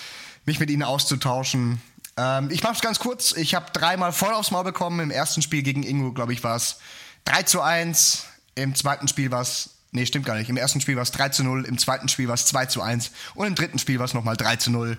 mich 0.45 0.59
mit 0.59 0.69
ihnen 0.69 0.83
auszutauschen. 0.83 1.81
Ähm, 2.17 2.49
ich 2.51 2.63
mach's 2.63 2.81
ganz 2.81 2.99
kurz. 2.99 3.33
Ich 3.33 3.55
habe 3.55 3.71
dreimal 3.71 4.11
voll 4.11 4.33
aufs 4.33 4.51
Maul 4.51 4.63
bekommen. 4.63 4.99
Im 4.99 5.11
ersten 5.11 5.41
Spiel 5.41 5.63
gegen 5.63 5.83
Ingo, 5.83 6.11
glaube 6.11 6.33
ich, 6.33 6.43
war 6.43 6.55
es 6.55 6.77
3 7.25 7.43
zu 7.43 7.61
1. 7.61 8.25
Im 8.55 8.75
zweiten 8.75 9.07
Spiel 9.07 9.31
war 9.31 9.41
es, 9.41 9.71
nee, 9.91 10.05
stimmt 10.05 10.25
gar 10.25 10.35
nicht. 10.35 10.49
Im 10.49 10.57
ersten 10.57 10.81
Spiel 10.81 10.95
war 10.95 11.03
es 11.03 11.11
3 11.11 11.29
zu 11.29 11.43
0. 11.43 11.65
Im 11.65 11.77
zweiten 11.77 12.09
Spiel 12.09 12.27
war 12.27 12.35
es 12.35 12.45
2 12.45 12.67
zu 12.67 12.81
1. 12.81 13.11
Und 13.35 13.47
im 13.47 13.55
dritten 13.55 13.79
Spiel 13.79 13.99
war 13.99 14.05
es 14.05 14.13
nochmal 14.13 14.37
3 14.37 14.57
zu 14.57 14.71
0. 14.71 14.97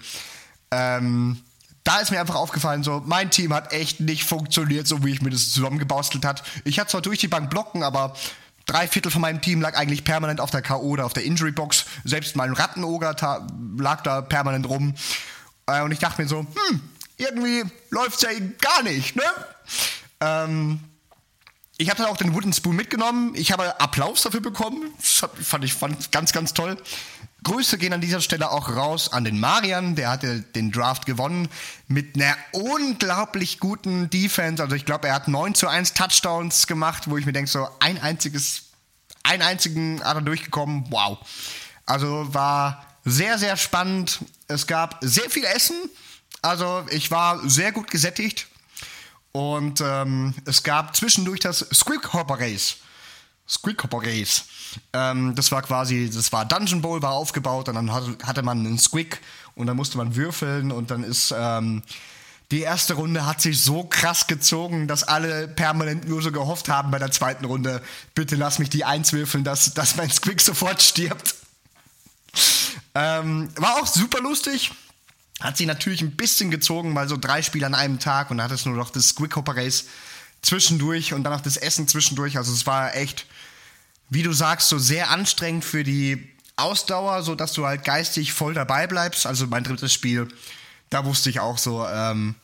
Ähm, 0.70 1.40
da 1.84 1.98
ist 1.98 2.10
mir 2.10 2.18
einfach 2.18 2.36
aufgefallen, 2.36 2.82
so, 2.82 3.02
mein 3.04 3.30
Team 3.30 3.52
hat 3.52 3.72
echt 3.72 4.00
nicht 4.00 4.24
funktioniert, 4.24 4.86
so 4.86 5.04
wie 5.04 5.12
ich 5.12 5.20
mir 5.20 5.30
das 5.30 5.52
zusammengebastelt 5.52 6.24
hat. 6.24 6.42
Ich 6.64 6.78
hatte 6.78 6.90
zwar 6.90 7.02
durch 7.02 7.18
die 7.18 7.28
Bank 7.28 7.50
blocken, 7.50 7.82
aber 7.82 8.16
Drei 8.66 8.88
Viertel 8.88 9.10
von 9.12 9.20
meinem 9.20 9.42
Team 9.42 9.60
lag 9.60 9.76
eigentlich 9.76 10.04
permanent 10.04 10.40
auf 10.40 10.50
der 10.50 10.62
K.O. 10.62 10.82
oder 10.82 11.04
auf 11.04 11.12
der 11.12 11.24
Injury 11.24 11.52
Box. 11.52 11.84
Selbst 12.04 12.34
mein 12.36 12.52
Rattenoger 12.52 13.14
lag 13.78 14.02
da 14.02 14.22
permanent 14.22 14.68
rum. 14.68 14.94
Äh, 15.66 15.82
und 15.82 15.92
ich 15.92 15.98
dachte 15.98 16.22
mir 16.22 16.28
so, 16.28 16.40
hm, 16.40 16.80
irgendwie 17.16 17.64
läuft's 17.90 18.22
ja 18.22 18.30
gar 18.60 18.82
nicht, 18.82 19.16
ne? 19.16 19.22
Ähm, 20.20 20.80
ich 21.76 21.90
habe 21.90 22.00
dann 22.00 22.10
auch 22.10 22.16
den 22.16 22.34
Wooden 22.34 22.52
Spoon 22.52 22.76
mitgenommen. 22.76 23.34
Ich 23.34 23.50
habe 23.50 23.80
Applaus 23.80 24.22
dafür 24.22 24.40
bekommen. 24.40 24.92
Das 24.98 25.28
fand 25.42 25.64
ich 25.64 25.74
fand 25.74 26.12
ganz, 26.12 26.32
ganz 26.32 26.54
toll. 26.54 26.76
Grüße 27.44 27.78
gehen 27.78 27.92
an 27.92 28.00
dieser 28.00 28.20
Stelle 28.20 28.50
auch 28.50 28.68
raus 28.74 29.12
an 29.12 29.24
den 29.24 29.38
Marian, 29.38 29.94
der 29.94 30.10
hatte 30.10 30.40
den 30.40 30.72
Draft 30.72 31.06
gewonnen 31.06 31.48
mit 31.86 32.16
einer 32.16 32.36
unglaublich 32.52 33.60
guten 33.60 34.10
Defense. 34.10 34.62
Also 34.62 34.74
ich 34.74 34.84
glaube, 34.84 35.08
er 35.08 35.14
hat 35.14 35.28
9 35.28 35.54
zu 35.54 35.68
1 35.68 35.94
Touchdowns 35.94 36.66
gemacht, 36.66 37.04
wo 37.08 37.16
ich 37.16 37.26
mir 37.26 37.32
denke, 37.32 37.50
so 37.50 37.68
ein 37.80 38.00
einziges, 38.00 38.70
einen 39.22 39.42
einzigen 39.42 40.02
hat 40.02 40.16
er 40.16 40.22
durchgekommen. 40.22 40.86
Wow. 40.90 41.18
Also 41.86 42.34
war 42.34 42.84
sehr, 43.04 43.38
sehr 43.38 43.56
spannend. 43.56 44.20
Es 44.48 44.66
gab 44.66 44.98
sehr 45.02 45.30
viel 45.30 45.44
Essen. 45.44 45.76
Also 46.42 46.84
ich 46.90 47.10
war 47.10 47.48
sehr 47.48 47.72
gut 47.72 47.90
gesättigt. 47.90 48.48
Und 49.32 49.80
ähm, 49.80 50.34
es 50.44 50.62
gab 50.62 50.94
zwischendurch 50.96 51.40
das 51.40 51.58
Squeak 51.72 52.12
Hopper 52.12 52.38
Race. 52.38 52.76
Squeak 53.48 53.82
Hopper 53.82 53.98
Race. 54.02 54.44
Ähm, 54.92 55.34
das 55.34 55.52
war 55.52 55.62
quasi, 55.62 56.10
das 56.12 56.32
war 56.32 56.44
Dungeon 56.44 56.80
Bowl, 56.82 57.02
war 57.02 57.12
aufgebaut 57.12 57.68
und 57.68 57.74
dann 57.74 57.92
hatte 57.92 58.42
man 58.42 58.60
einen 58.60 58.78
Squeak 58.78 59.20
und 59.54 59.66
dann 59.66 59.76
musste 59.76 59.98
man 59.98 60.16
würfeln 60.16 60.72
und 60.72 60.90
dann 60.90 61.04
ist 61.04 61.34
ähm, 61.36 61.82
die 62.50 62.60
erste 62.60 62.94
Runde 62.94 63.26
hat 63.26 63.40
sich 63.40 63.60
so 63.62 63.84
krass 63.84 64.26
gezogen, 64.26 64.86
dass 64.86 65.02
alle 65.02 65.48
permanent 65.48 66.06
nur 66.08 66.22
so 66.22 66.30
gehofft 66.30 66.68
haben 66.68 66.90
bei 66.90 66.98
der 66.98 67.10
zweiten 67.10 67.44
Runde, 67.46 67.82
bitte 68.14 68.36
lass 68.36 68.58
mich 68.58 68.70
die 68.70 68.84
Eins 68.84 69.12
würfeln, 69.12 69.44
dass, 69.44 69.74
dass 69.74 69.96
mein 69.96 70.10
Squeak 70.10 70.40
sofort 70.40 70.82
stirbt. 70.82 71.34
Ähm, 72.94 73.48
war 73.56 73.76
auch 73.76 73.86
super 73.86 74.20
lustig. 74.20 74.72
Hat 75.40 75.56
sich 75.56 75.66
natürlich 75.66 76.00
ein 76.00 76.16
bisschen 76.16 76.50
gezogen, 76.50 76.94
weil 76.94 77.08
so 77.08 77.16
drei 77.16 77.42
Spiele 77.42 77.66
an 77.66 77.74
einem 77.74 77.98
Tag 77.98 78.30
und 78.30 78.38
dann 78.38 78.44
hat 78.44 78.52
es 78.52 78.66
nur 78.66 78.76
noch 78.76 78.90
das 78.90 79.08
Squeak 79.08 79.34
Hopper 79.36 79.56
Race 79.56 79.86
zwischendurch 80.42 81.12
und 81.12 81.24
dann 81.24 81.32
noch 81.32 81.40
das 81.40 81.56
Essen 81.56 81.88
zwischendurch. 81.88 82.36
Also 82.36 82.52
es 82.52 82.66
war 82.66 82.94
echt 82.94 83.26
wie 84.10 84.22
du 84.22 84.32
sagst, 84.32 84.68
so 84.68 84.78
sehr 84.78 85.10
anstrengend 85.10 85.64
für 85.64 85.84
die 85.84 86.30
Ausdauer, 86.56 87.22
so 87.22 87.34
dass 87.34 87.52
du 87.52 87.66
halt 87.66 87.84
geistig 87.84 88.32
voll 88.32 88.54
dabei 88.54 88.86
bleibst. 88.86 89.26
Also 89.26 89.46
mein 89.46 89.64
drittes 89.64 89.92
Spiel, 89.92 90.28
da 90.90 91.04
wusste 91.04 91.30
ich 91.30 91.40
auch 91.40 91.58
so, 91.58 91.86
ähm, 91.86 92.34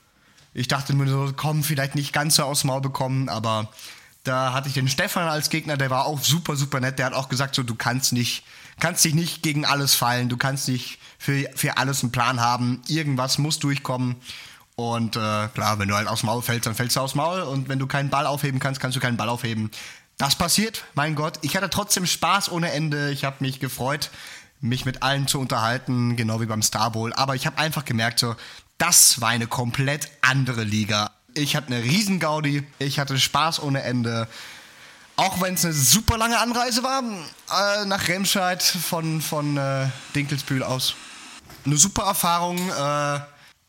ich 0.52 0.68
dachte 0.68 0.94
mir 0.94 1.08
so, 1.08 1.32
komm, 1.36 1.62
vielleicht 1.62 1.94
nicht 1.94 2.12
ganz 2.12 2.36
so 2.36 2.42
aus 2.42 2.64
Maul 2.64 2.80
bekommen, 2.80 3.28
aber 3.28 3.68
da 4.24 4.52
hatte 4.52 4.68
ich 4.68 4.74
den 4.74 4.88
Stefan 4.88 5.28
als 5.28 5.48
Gegner, 5.48 5.76
der 5.76 5.90
war 5.90 6.06
auch 6.06 6.20
super, 6.20 6.56
super 6.56 6.80
nett. 6.80 6.98
Der 6.98 7.06
hat 7.06 7.14
auch 7.14 7.28
gesagt, 7.28 7.54
so, 7.54 7.62
du 7.62 7.74
kannst 7.74 8.12
nicht, 8.12 8.44
kannst 8.78 9.04
dich 9.04 9.14
nicht 9.14 9.42
gegen 9.42 9.64
alles 9.64 9.94
fallen, 9.94 10.28
du 10.28 10.36
kannst 10.36 10.68
nicht 10.68 10.98
für, 11.18 11.48
für 11.54 11.78
alles 11.78 12.02
einen 12.02 12.12
Plan 12.12 12.40
haben. 12.40 12.82
Irgendwas 12.86 13.38
muss 13.38 13.58
durchkommen. 13.58 14.16
Und 14.76 15.16
äh, 15.16 15.48
klar, 15.48 15.78
wenn 15.78 15.88
du 15.88 15.94
halt 15.94 16.08
aufs 16.08 16.22
Maul 16.22 16.42
fällst, 16.42 16.66
dann 16.66 16.74
fällst 16.74 16.96
du 16.96 17.00
aufs 17.00 17.14
Maul. 17.14 17.40
Und 17.40 17.68
wenn 17.68 17.78
du 17.78 17.86
keinen 17.86 18.10
Ball 18.10 18.26
aufheben 18.26 18.60
kannst, 18.60 18.80
kannst 18.80 18.96
du 18.96 19.00
keinen 19.00 19.16
Ball 19.16 19.28
aufheben. 19.28 19.70
Das 20.20 20.36
passiert, 20.36 20.84
mein 20.92 21.14
Gott. 21.14 21.38
Ich 21.40 21.56
hatte 21.56 21.70
trotzdem 21.70 22.04
Spaß 22.04 22.52
ohne 22.52 22.72
Ende. 22.72 23.10
Ich 23.10 23.24
habe 23.24 23.36
mich 23.40 23.58
gefreut, 23.58 24.10
mich 24.60 24.84
mit 24.84 25.02
allen 25.02 25.26
zu 25.26 25.40
unterhalten, 25.40 26.14
genau 26.14 26.42
wie 26.42 26.46
beim 26.46 26.60
Star 26.60 26.90
Bowl. 26.90 27.14
Aber 27.14 27.36
ich 27.36 27.46
habe 27.46 27.56
einfach 27.56 27.86
gemerkt, 27.86 28.18
so, 28.18 28.36
das 28.76 29.22
war 29.22 29.30
eine 29.30 29.46
komplett 29.46 30.10
andere 30.20 30.62
Liga. 30.62 31.10
Ich 31.32 31.56
hatte 31.56 31.68
eine 31.68 31.82
Riesengaudi, 31.82 32.66
ich 32.78 32.98
hatte 32.98 33.18
Spaß 33.18 33.62
ohne 33.62 33.82
Ende. 33.82 34.28
Auch 35.16 35.40
wenn 35.40 35.54
es 35.54 35.64
eine 35.64 35.72
super 35.72 36.18
lange 36.18 36.38
Anreise 36.38 36.82
war, 36.82 37.02
äh, 37.02 37.86
nach 37.86 38.06
Remscheid 38.06 38.62
von, 38.62 39.22
von 39.22 39.56
äh, 39.56 39.86
Dinkelsbühl 40.14 40.62
aus. 40.62 40.96
Eine 41.64 41.78
super 41.78 42.02
Erfahrung. 42.02 42.58
Äh, 42.68 43.20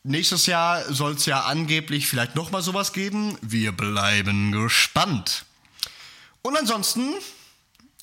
nächstes 0.02 0.44
Jahr 0.44 0.82
soll 0.92 1.12
es 1.12 1.24
ja 1.24 1.44
angeblich 1.44 2.08
vielleicht 2.08 2.34
nochmal 2.34 2.60
sowas 2.60 2.92
geben. 2.92 3.38
Wir 3.40 3.72
bleiben 3.72 4.52
gespannt. 4.52 5.46
Und 6.42 6.56
ansonsten 6.56 7.14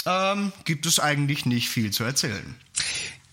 ähm, 0.06 0.52
gibt 0.66 0.86
es 0.86 1.00
eigentlich 1.00 1.46
nicht 1.46 1.70
viel 1.70 1.92
zu 1.92 2.04
erzählen. 2.04 2.56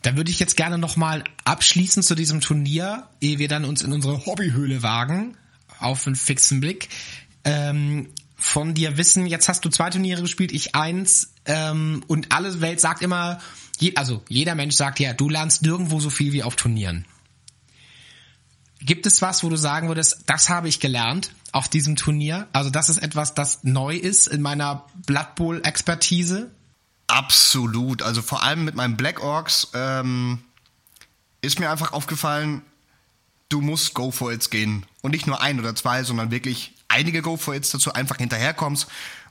Da 0.03 0.17
würde 0.17 0.31
ich 0.31 0.39
jetzt 0.39 0.57
gerne 0.57 0.79
nochmal 0.79 1.25
abschließen 1.45 2.03
zu 2.03 2.15
diesem 2.15 2.41
Turnier, 2.41 3.09
ehe 3.21 3.39
wir 3.39 3.49
dann 3.49 3.65
uns 3.65 3.83
in 3.83 3.93
unsere 3.93 4.27
Hobbyhöhle 4.27 4.83
wagen, 4.83 5.37
auf 5.81 6.07
einen 6.07 6.17
fixen 6.17 6.61
Blick. 6.61 6.89
Ähm, 7.45 8.09
von 8.37 8.75
dir 8.75 8.99
wissen, 8.99 9.27
jetzt 9.27 9.49
hast 9.49 9.65
du 9.65 9.69
zwei 9.69 9.91
Turniere 9.91 10.23
gespielt, 10.23 10.53
ich 10.53 10.75
eins, 10.75 11.33
ähm, 11.47 12.05
und 12.07 12.33
alle 12.33 12.61
Welt 12.61 12.81
sagt 12.81 13.03
immer, 13.03 13.41
je, 13.79 13.97
also 13.97 14.23
jeder 14.29 14.55
Mensch 14.55 14.75
sagt 14.75 15.01
ja, 15.01 15.15
du 15.15 15.29
lernst 15.29 15.63
nirgendwo 15.63 16.01
so 16.01 16.11
viel 16.11 16.33
wie 16.33 16.43
auf 16.43 16.55
Turnieren. 16.55 17.07
Gibt 18.81 19.07
es 19.07 19.23
was, 19.23 19.43
wo 19.43 19.49
du 19.49 19.57
sagen 19.57 19.89
würdest, 19.89 20.25
das 20.27 20.49
habe 20.49 20.69
ich 20.69 20.81
gelernt 20.81 21.33
auf 21.57 21.69
diesem 21.69 21.97
Turnier? 21.97 22.47
Also 22.53 22.69
das 22.69 22.91
ist 22.91 22.99
etwas, 22.99 23.33
das 23.33 23.65
neu 23.65 23.97
ist 23.97 24.27
in 24.27 24.43
meiner 24.43 24.85
Blood 25.07 25.35
Bowl 25.37 25.61
Expertise? 25.65 26.51
Absolut. 27.07 28.03
Also 28.03 28.21
vor 28.21 28.43
allem 28.43 28.67
mit 28.67 28.75
meinen 28.75 28.99
Black 28.99 29.23
Orks 29.23 29.69
ähm, 29.73 30.41
ist 31.41 31.59
mir 31.59 31.71
einfach 31.71 31.95
aufgefallen, 31.95 32.61
du 33.49 33.63
musst 33.63 33.95
Go 33.95 34.11
for 34.11 34.33
It's 34.33 34.51
gehen. 34.51 34.85
Und 35.01 35.13
nicht 35.13 35.27
nur 35.27 35.41
ein 35.41 35.59
oder 35.59 35.75
zwei, 35.75 36.03
sondern 36.05 36.31
wirklich 36.31 36.75
einige 36.89 37.23
Go 37.23 37.39
for 37.39 37.55
It's 37.55 37.71
dazu 37.71 37.91
einfach 37.95 38.19
hinterherkommst. 38.19 38.87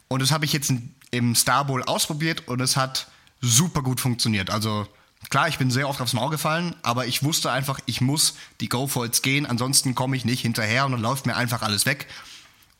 Und 0.07 0.21
das 0.23 0.31
habe 0.31 0.45
ich 0.45 0.53
jetzt 0.53 0.73
im 1.11 1.35
Star 1.35 1.65
Bowl 1.65 1.83
ausprobiert 1.83 2.47
und 2.47 2.59
es 2.59 2.75
hat 2.75 3.07
super 3.39 3.83
gut 3.83 3.99
funktioniert. 3.99 4.49
Also 4.49 4.87
Klar, 5.29 5.47
ich 5.47 5.57
bin 5.57 5.71
sehr 5.71 5.89
oft 5.89 6.01
aufs 6.01 6.13
Maul 6.13 6.29
gefallen, 6.29 6.75
aber 6.83 7.07
ich 7.07 7.23
wusste 7.23 7.51
einfach, 7.51 7.79
ich 7.85 8.01
muss 8.01 8.35
die 8.61 8.69
Go 8.69 8.87
for 8.87 9.05
It's 9.05 9.21
gehen, 9.21 9.45
ansonsten 9.45 9.95
komme 9.95 10.15
ich 10.15 10.25
nicht 10.25 10.41
hinterher 10.41 10.85
und 10.85 10.91
dann 10.91 11.01
läuft 11.01 11.25
mir 11.25 11.35
einfach 11.35 11.61
alles 11.61 11.85
weg. 11.85 12.07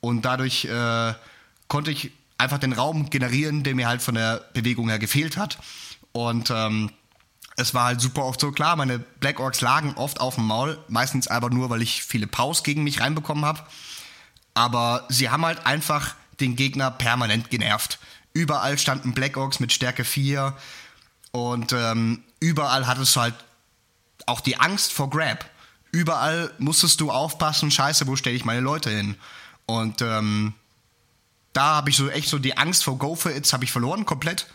Und 0.01 0.23
dadurch 0.23 0.65
äh, 0.65 1.13
konnte 1.67 1.91
ich 1.91 2.11
einfach 2.37 2.59
den 2.59 2.73
Raum 2.73 3.09
generieren, 3.09 3.63
der 3.63 3.75
mir 3.75 3.87
halt 3.87 4.01
von 4.01 4.15
der 4.15 4.43
Bewegung 4.53 4.89
her 4.89 4.99
gefehlt 4.99 5.37
hat. 5.37 5.57
Und 6.11 6.51
ähm, 6.51 6.91
es 7.57 7.73
war 7.73 7.85
halt 7.85 8.01
super 8.01 8.25
oft 8.25 8.39
so 8.39 8.51
klar, 8.51 8.75
meine 8.75 8.99
Black 8.99 9.39
Orks 9.39 9.61
lagen 9.61 9.93
oft 9.95 10.19
auf 10.19 10.35
dem 10.35 10.45
Maul, 10.45 10.77
meistens 10.87 11.27
aber 11.27 11.49
nur, 11.49 11.69
weil 11.69 11.81
ich 11.81 12.03
viele 12.03 12.27
Paus 12.27 12.63
gegen 12.63 12.83
mich 12.83 12.99
reinbekommen 12.99 13.45
habe. 13.45 13.61
Aber 14.53 15.05
sie 15.09 15.29
haben 15.29 15.45
halt 15.45 15.65
einfach 15.65 16.15
den 16.39 16.55
Gegner 16.55 16.91
permanent 16.91 17.49
genervt. 17.49 17.99
Überall 18.33 18.77
standen 18.77 19.13
Black 19.13 19.37
Orks 19.37 19.59
mit 19.59 19.71
Stärke 19.71 20.03
4 20.03 20.55
und 21.31 21.73
ähm, 21.73 22.23
überall 22.39 22.87
hattest 22.87 23.15
du 23.15 23.21
halt 23.21 23.35
auch 24.25 24.41
die 24.41 24.57
Angst 24.57 24.93
vor 24.93 25.09
Grab. 25.09 25.49
Überall 25.91 26.51
musstest 26.57 26.99
du 27.01 27.11
aufpassen, 27.11 27.71
scheiße, 27.71 28.07
wo 28.07 28.15
stelle 28.15 28.35
ich 28.35 28.45
meine 28.45 28.61
Leute 28.61 28.89
hin? 28.89 29.15
Und 29.65 30.01
ähm, 30.01 30.53
da 31.53 31.75
habe 31.75 31.89
ich 31.89 31.97
so 31.97 32.09
echt 32.09 32.29
so 32.29 32.37
die 32.37 32.57
Angst 32.57 32.83
vor 32.83 32.97
Go 32.97 33.15
for 33.15 33.31
It's 33.31 33.53
habe 33.53 33.63
ich 33.63 33.71
verloren 33.71 34.05
komplett. 34.05 34.47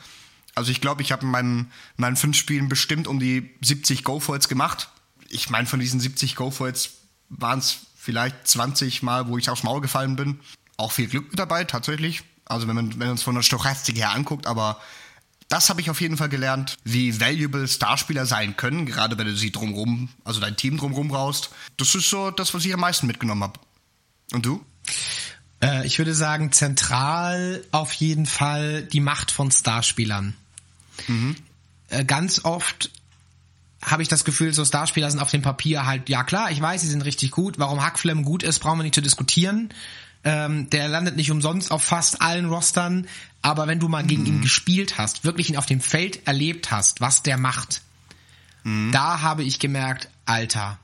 Also 0.55 0.71
ich 0.71 0.81
glaube, 0.81 1.03
ich 1.03 1.13
habe 1.13 1.23
in 1.23 1.31
meinen, 1.31 1.73
meinen 1.97 2.17
fünf 2.17 2.37
Spielen 2.37 2.69
bestimmt 2.69 3.07
um 3.09 3.19
die 3.19 3.51
70 3.63 4.05
Go 4.05 4.21
for 4.21 4.37
It's 4.37 4.49
gemacht. 4.49 4.91
Ich 5.29 5.49
meine, 5.49 5.67
von 5.67 5.81
diesen 5.81 6.01
70 6.01 6.37
Go 6.37 6.51
for 6.51 6.69
It's 6.69 6.91
waren 7.31 7.61
es 7.61 7.79
vielleicht 7.97 8.47
20 8.47 9.03
Mal, 9.03 9.29
wo 9.29 9.39
ich 9.39 9.49
aufs 9.49 9.63
Maul 9.63 9.81
gefallen 9.81 10.17
bin. 10.17 10.41
Auch 10.77 10.93
viel 10.93 11.07
Glück 11.07 11.31
mit 11.31 11.39
dabei, 11.39 11.65
tatsächlich. 11.65 12.23
Also 12.45 12.67
wenn 12.67 12.75
man, 12.75 12.91
wenn 12.99 13.07
man 13.07 13.15
es 13.15 13.23
von 13.23 13.35
der 13.35 13.43
Stochastik 13.43 13.97
her 13.97 14.11
anguckt, 14.11 14.47
aber 14.47 14.81
das 15.51 15.69
habe 15.69 15.81
ich 15.81 15.91
auf 15.91 16.01
jeden 16.01 16.17
Fall 16.17 16.29
gelernt, 16.29 16.79
wie 16.85 17.21
valuable 17.21 17.67
Starspieler 17.67 18.25
sein 18.25 18.57
können, 18.57 18.87
gerade 18.87 19.19
wenn 19.19 19.27
du 19.27 19.37
sie 19.37 19.51
drumrum, 19.51 20.09
also 20.25 20.41
dein 20.41 20.57
Team 20.57 20.79
drumrum 20.79 21.09
brauchst. 21.09 21.51
Das 21.77 21.95
ist 21.95 22.09
so 22.09 22.31
das, 22.31 22.55
was 22.55 22.65
ich 22.65 22.73
am 22.73 22.81
meisten 22.81 23.09
mitgenommen 23.09 23.43
habe. 23.43 23.59
Und 24.33 24.47
du? 24.47 24.65
Äh, 25.61 25.85
ich 25.87 25.99
würde 25.99 26.15
sagen, 26.15 26.53
zentral 26.53 27.65
auf 27.73 27.93
jeden 27.95 28.27
Fall 28.27 28.85
die 28.85 29.01
Macht 29.01 29.33
von 29.33 29.51
Starspielern. 29.51 30.35
Mhm. 31.09 31.35
Äh, 31.89 32.05
ganz 32.05 32.45
oft 32.45 32.91
habe 33.83 34.03
ich 34.03 34.09
das 34.09 34.25
Gefühl, 34.25 34.55
so 34.55 34.65
Starspieler 34.65 35.11
sind 35.11 35.19
auf 35.19 35.33
dem 35.33 35.43
Papier 35.43 35.85
halt, 35.85 36.09
ja 36.09 36.23
klar, 36.23 36.53
ich 36.53 36.61
weiß, 36.61 36.83
sie 36.83 36.87
sind 36.87 37.05
richtig 37.05 37.33
gut. 37.33 37.59
Warum 37.59 37.83
Hackflem 37.83 38.25
gut 38.25 38.45
ist, 38.45 38.61
brauchen 38.61 38.79
wir 38.79 38.85
nicht 38.85 38.95
zu 38.95 39.03
diskutieren. 39.03 39.71
Ähm, 40.23 40.69
der 40.71 40.89
landet 40.89 41.17
nicht 41.17 41.31
umsonst 41.31 41.71
auf 41.71 41.83
fast 41.83 42.21
allen 42.21 42.47
Rostern. 42.47 43.07
Aber 43.43 43.67
wenn 43.67 43.81
du 43.81 43.89
mal 43.89 44.05
gegen 44.05 44.27
ihn 44.27 44.37
mhm. 44.39 44.43
gespielt 44.43 44.99
hast, 44.99 45.25
wirklich 45.25 45.51
ihn 45.51 45.57
auf 45.57 45.67
dem 45.67 45.81
Feld 45.81 46.27
erlebt 46.27 46.71
hast, 46.71 47.01
was 47.01 47.23
der 47.23 47.39
macht, 47.39 47.83
mhm. 48.65 48.93
da 48.93 49.23
habe 49.23 49.43
ich 49.45 49.59
gemerkt, 49.59 50.09
Alter, 50.27 50.79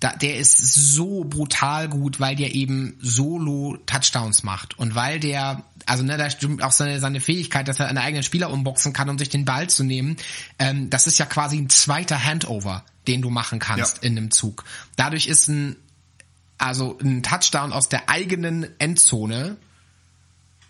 da, 0.00 0.14
der 0.14 0.38
ist 0.38 0.56
so 0.56 1.24
brutal 1.24 1.88
gut, 1.88 2.20
weil 2.20 2.34
der 2.34 2.54
eben 2.54 2.96
solo 3.00 3.76
Touchdowns 3.84 4.42
macht 4.42 4.78
und 4.78 4.94
weil 4.94 5.20
der, 5.20 5.62
also 5.84 6.02
ne, 6.02 6.16
da 6.16 6.30
stimmt 6.30 6.62
auch 6.62 6.72
seine, 6.72 6.98
seine 7.00 7.20
Fähigkeit, 7.20 7.68
dass 7.68 7.80
er 7.80 7.88
einen 7.88 7.98
eigenen 7.98 8.22
Spieler 8.22 8.50
umboxen 8.50 8.94
kann, 8.94 9.10
um 9.10 9.18
sich 9.18 9.28
den 9.28 9.44
Ball 9.44 9.68
zu 9.68 9.84
nehmen. 9.84 10.16
Ähm, 10.58 10.88
das 10.88 11.06
ist 11.06 11.18
ja 11.18 11.26
quasi 11.26 11.58
ein 11.58 11.68
zweiter 11.68 12.24
Handover, 12.24 12.82
den 13.06 13.20
du 13.20 13.28
machen 13.28 13.58
kannst 13.58 13.98
ja. 13.98 14.08
in 14.08 14.16
einem 14.16 14.30
Zug. 14.30 14.64
Dadurch 14.96 15.26
ist 15.26 15.48
ein 15.48 15.76
also 16.62 16.98
ein 17.02 17.22
Touchdown 17.22 17.72
aus 17.72 17.88
der 17.88 18.08
eigenen 18.08 18.68
Endzone 18.78 19.56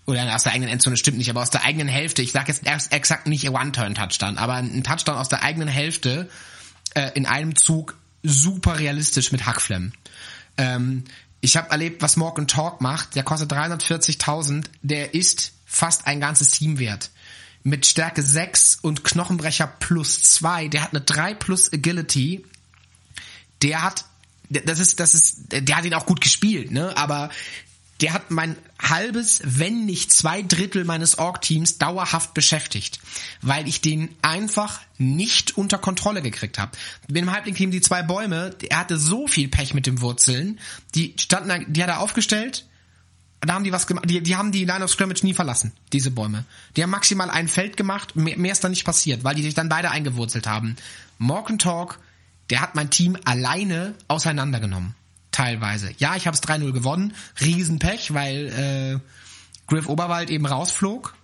oder 0.07 0.35
aus 0.35 0.43
der 0.43 0.53
eigenen 0.53 0.71
Endzone 0.71 0.97
stimmt 0.97 1.19
nicht, 1.19 1.31
aber 1.31 1.43
aus 1.43 1.51
der 1.51 1.65
eigenen 1.65 1.89
Hälfte. 1.89 2.23
Ich 2.23 2.33
sage 2.33 2.49
jetzt 2.49 2.67
erst 2.67 2.93
exakt 2.93 3.27
nicht 3.27 3.49
One-Turn-Touchdown, 3.49 4.39
aber 4.39 4.55
ein 4.55 4.83
Touchdown 4.83 5.17
aus 5.17 5.29
der 5.29 5.43
eigenen 5.43 5.69
Hälfte 5.69 6.29
äh, 6.95 7.11
in 7.15 7.27
einem 7.27 7.57
Zug 7.57 7.97
super 8.23 8.79
realistisch 8.79 9.33
mit 9.33 9.47
Hackflem. 9.47 9.93
Ähm, 10.57 11.05
ich 11.41 11.57
habe 11.57 11.71
erlebt, 11.71 12.03
was 12.03 12.17
Morgan 12.17 12.49
Talk 12.49 12.81
macht. 12.81 13.15
Der 13.15 13.23
kostet 13.23 13.53
340.000. 13.53 14.67
Der 14.83 15.15
ist 15.15 15.53
fast 15.65 16.07
ein 16.07 16.21
ganzes 16.21 16.51
Team 16.51 16.79
wert. 16.79 17.11
Mit 17.63 17.87
Stärke 17.87 18.23
6 18.23 18.79
und 18.83 19.05
Knochenbrecher 19.05 19.67
plus 19.67 20.23
2. 20.23 20.69
Der 20.69 20.83
hat 20.83 20.91
eine 20.91 21.01
3 21.01 21.35
plus 21.35 21.73
Agility. 21.73 22.45
Der 23.63 23.83
hat, 23.83 24.05
das 24.51 24.79
ist, 24.79 25.01
das 25.01 25.15
ist, 25.15 25.53
der 25.53 25.77
hat 25.77 25.85
ihn 25.85 25.95
auch 25.95 26.07
gut 26.07 26.21
gespielt, 26.21 26.71
ne? 26.71 26.97
Aber 26.97 27.31
der 28.01 28.13
hat 28.13 28.31
mein 28.31 28.57
halbes, 28.81 29.43
wenn 29.45 29.85
nicht 29.85 30.13
zwei 30.13 30.43
Drittel 30.43 30.85
meines 30.85 31.19
Org-Teams 31.19 31.79
dauerhaft 31.79 32.35
beschäftigt, 32.35 32.99
weil 33.43 33.69
ich 33.69 33.81
den 33.81 34.09
einfach 34.23 34.81
nicht 34.99 35.57
unter 35.57 35.79
Kontrolle 35.79 36.23
gekriegt 36.23 36.59
habe. 36.59 36.73
Mit 37.09 37.19
dem 37.19 37.31
Halbling-Team 37.31 37.71
die 37.71 37.81
zwei 37.81 38.03
Bäume, 38.03 38.57
er 38.69 38.79
hatte 38.79 38.97
so 38.97 39.27
viel 39.27 39.49
Pech 39.49 39.75
mit 39.75 39.87
den 39.87 40.01
Wurzeln, 40.01 40.59
die 40.95 41.15
standen, 41.19 41.73
die 41.73 41.83
hat 41.83 41.91
er 41.91 42.01
aufgestellt, 42.01 42.67
da 43.43 43.55
haben 43.55 43.65
die 43.65 43.73
was 43.73 43.87
gemacht, 43.87 44.09
die, 44.09 44.23
die 44.23 44.37
haben 44.37 44.53
die 44.53 44.65
Line 44.65 44.85
of 44.85 44.91
Scrimmage 44.91 45.25
nie 45.25 45.35
verlassen, 45.35 45.73
diese 45.93 46.11
Bäume. 46.11 46.45
Die 46.77 46.83
haben 46.83 46.91
maximal 46.91 47.31
ein 47.31 47.49
Feld 47.49 47.77
gemacht, 47.77 48.17
mehr, 48.17 48.39
mehr 48.39 48.53
ist 48.53 48.65
da 48.65 48.69
nicht 48.69 48.85
passiert, 48.85 49.25
weil 49.25 49.35
die 49.35 49.43
sich 49.43 49.55
dann 49.55 49.69
beide 49.69 49.91
eingewurzelt 49.91 50.47
haben. 50.47 50.77
Morgan 51.19 51.59
Talk, 51.59 51.99
der 52.51 52.61
hat 52.61 52.75
mein 52.75 52.91
Team 52.91 53.17
alleine 53.25 53.95
auseinandergenommen 54.09 54.95
teilweise. 55.31 55.91
Ja, 55.99 56.17
ich 56.17 56.27
habe 56.27 56.35
es 56.35 56.43
3-0 56.43 56.73
gewonnen, 56.73 57.15
Riesenpech, 57.41 58.13
weil 58.13 59.01
äh, 59.03 59.67
Griff 59.67 59.89
Oberwald 59.89 60.31
eben 60.31 60.47
rausflog. 60.47 61.15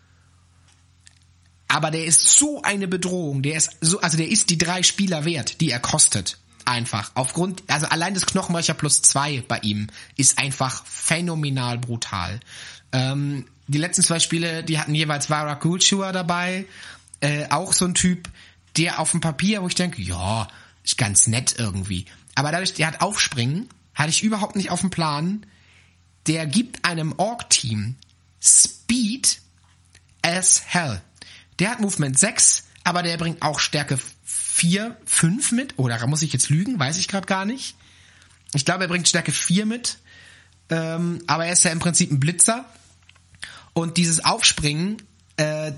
Aber 1.69 1.91
der 1.91 2.05
ist 2.05 2.39
so 2.39 2.63
eine 2.63 2.87
Bedrohung, 2.87 3.43
der 3.43 3.57
ist 3.57 3.71
so, 3.81 4.01
also 4.01 4.17
der 4.17 4.29
ist 4.29 4.51
die 4.51 4.59
drei 4.59 4.83
Spieler 4.83 5.25
wert, 5.25 5.61
die 5.61 5.71
er 5.71 5.81
kostet. 5.81 6.39
Einfach. 6.65 7.13
Aufgrund, 7.15 7.63
also 7.69 7.87
allein 7.87 8.15
das 8.15 8.27
Knochenbrecher 8.27 8.75
plus 8.75 9.03
zwei 9.03 9.43
bei 9.47 9.59
ihm 9.59 9.89
ist 10.17 10.39
einfach 10.39 10.85
phänomenal 10.85 11.79
brutal. 11.79 12.41
Ähm, 12.93 13.47
die 13.69 13.79
letzten 13.79 14.03
zwei 14.03 14.19
Spiele, 14.19 14.65
die 14.65 14.79
hatten 14.79 14.95
jeweils 14.95 15.31
Vara 15.31 15.55
Kulchua 15.55 16.13
dabei, 16.13 16.67
äh, 17.21 17.47
auch 17.51 17.73
so 17.73 17.85
ein 17.85 17.95
Typ, 17.95 18.29
der 18.77 18.99
auf 18.99 19.13
dem 19.13 19.21
Papier, 19.21 19.63
wo 19.63 19.69
ich 19.69 19.75
denke, 19.75 20.03
ja, 20.03 20.49
ist 20.87 20.97
ganz 20.97 21.27
nett 21.27 21.57
irgendwie. 21.59 22.07
Aber 22.35 22.53
dadurch, 22.53 22.73
der 22.73 22.87
hat 22.87 23.01
Aufspringen, 23.03 23.69
hatte 23.95 24.11
ich 24.11 24.23
überhaupt 24.23 24.57
nicht 24.57 24.71
auf 24.71 24.81
dem 24.81 24.91
Plan. 24.91 25.45
Der 26.27 26.47
gibt 26.47 26.85
einem 26.85 27.15
Org-Team 27.19 27.97
Speed 28.41 29.41
as 30.23 30.63
hell. 30.67 31.03
Der 31.59 31.71
hat 31.71 31.81
Movement 31.81 32.19
6, 32.19 32.65
aber 32.85 33.03
der 33.03 33.17
bringt 33.17 33.43
auch 33.43 33.59
Stärke 33.59 33.99
4, 34.25 34.97
5 35.05 35.53
mit. 35.53 35.79
Oder 35.79 36.07
muss 36.07 36.23
ich 36.23 36.33
jetzt 36.33 36.51
lügen? 36.51 36.79
Weiß 36.79 36.99
ich 36.99 37.09
gerade 37.09 37.27
gar 37.27 37.45
nicht. 37.45 37.77
Ich 38.55 38.65
glaube, 38.65 38.85
er 38.85 38.89
bringt 38.89 39.09
Stärke 39.09 39.33
4 39.33 39.67
mit. 39.67 39.99
Ähm, 40.69 41.23
aber 41.27 41.47
er 41.47 41.53
ist 41.53 41.65
ja 41.65 41.71
im 41.71 41.79
Prinzip 41.79 42.11
ein 42.11 42.21
Blitzer. 42.21 42.65
Und 43.73 43.97
dieses 43.97 44.25
Aufspringen, 44.25 45.03
äh, 45.37 45.73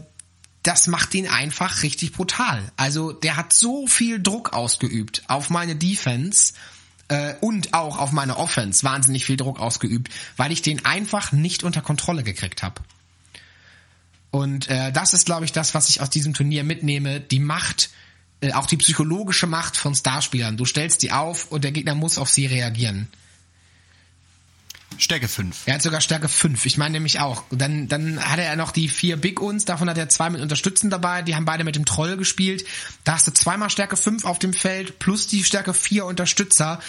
das 0.63 0.87
macht 0.87 1.15
ihn 1.15 1.29
einfach 1.29 1.83
richtig 1.83 2.13
brutal. 2.13 2.73
Also 2.77 3.13
der 3.13 3.37
hat 3.37 3.53
so 3.53 3.87
viel 3.87 4.21
Druck 4.21 4.53
ausgeübt 4.53 5.23
auf 5.29 5.51
meine 5.51 5.77
Defense 5.77 6.55
äh, 7.09 7.35
und 7.41 7.75
auch 7.75 7.99
auf 7.99 8.13
meine 8.13 8.37
Offense 8.37 8.83
wahnsinnig 8.85 9.25
viel 9.25 9.37
Druck 9.37 9.61
ausgeübt, 9.61 10.13
weil 10.37 10.53
ich 10.53 10.63
den 10.63 10.85
einfach 10.85 11.33
nicht 11.33 11.63
unter 11.63 11.81
Kontrolle 11.81 12.23
gekriegt 12.23 12.63
habe. 12.63 12.83
Und 14.31 14.69
äh, 14.69 14.93
das 14.93 15.15
ist, 15.15 15.25
glaube 15.25 15.45
ich, 15.45 15.53
das, 15.53 15.75
was 15.75 15.89
ich 15.89 16.01
aus 16.01 16.11
diesem 16.11 16.35
Turnier 16.35 16.65
mitnehme. 16.65 17.21
Die 17.21 17.41
Macht, 17.41 17.91
äh, 18.41 18.53
auch 18.53 18.67
die 18.67 18.77
psychologische 18.77 19.47
Macht 19.47 19.77
von 19.77 19.95
Starspielern. 19.95 20.57
Du 20.57 20.67
stellst 20.67 21.03
die 21.03 21.13
auf 21.13 21.51
und 21.51 21.65
der 21.65 21.73
Gegner 21.73 21.95
muss 21.95 22.19
auf 22.19 22.29
sie 22.29 22.47
reagieren. 22.47 23.09
Stärke 24.99 25.29
5. 25.29 25.63
Er 25.67 25.75
hat 25.75 25.83
sogar 25.83 26.01
Stärke 26.01 26.29
5. 26.29 26.67
Ich 26.67 26.77
meine 26.77 26.93
nämlich 26.93 27.21
auch. 27.21 27.45
Dann, 27.51 27.89
dann 27.89 28.21
hatte 28.21 28.43
er 28.43 28.57
noch 28.57 28.73
die 28.73 28.89
vier 28.89 29.17
Big 29.17 29.41
Uns, 29.41 29.65
davon 29.65 29.89
hat 29.89 29.99
er 29.99 30.09
zwei 30.09 30.31
mit 30.31 30.41
Unterstützen 30.41 30.91
dabei, 30.91 31.23
die 31.23 31.35
haben 31.35 31.45
beide 31.45 31.65
mit 31.65 31.77
dem 31.77 31.85
Troll 31.85 32.17
gespielt. 32.17 32.65
Da 33.05 33.15
hast 33.15 33.27
du 33.27 33.33
zweimal 33.33 33.71
Stärke 33.71 33.97
5 33.97 34.25
auf 34.25 34.39
dem 34.39 34.53
Feld, 34.53 34.99
plus 34.99 35.27
die 35.27 35.45
Stärke 35.45 35.75
4 35.75 36.05
Unterstützer. 36.05 36.81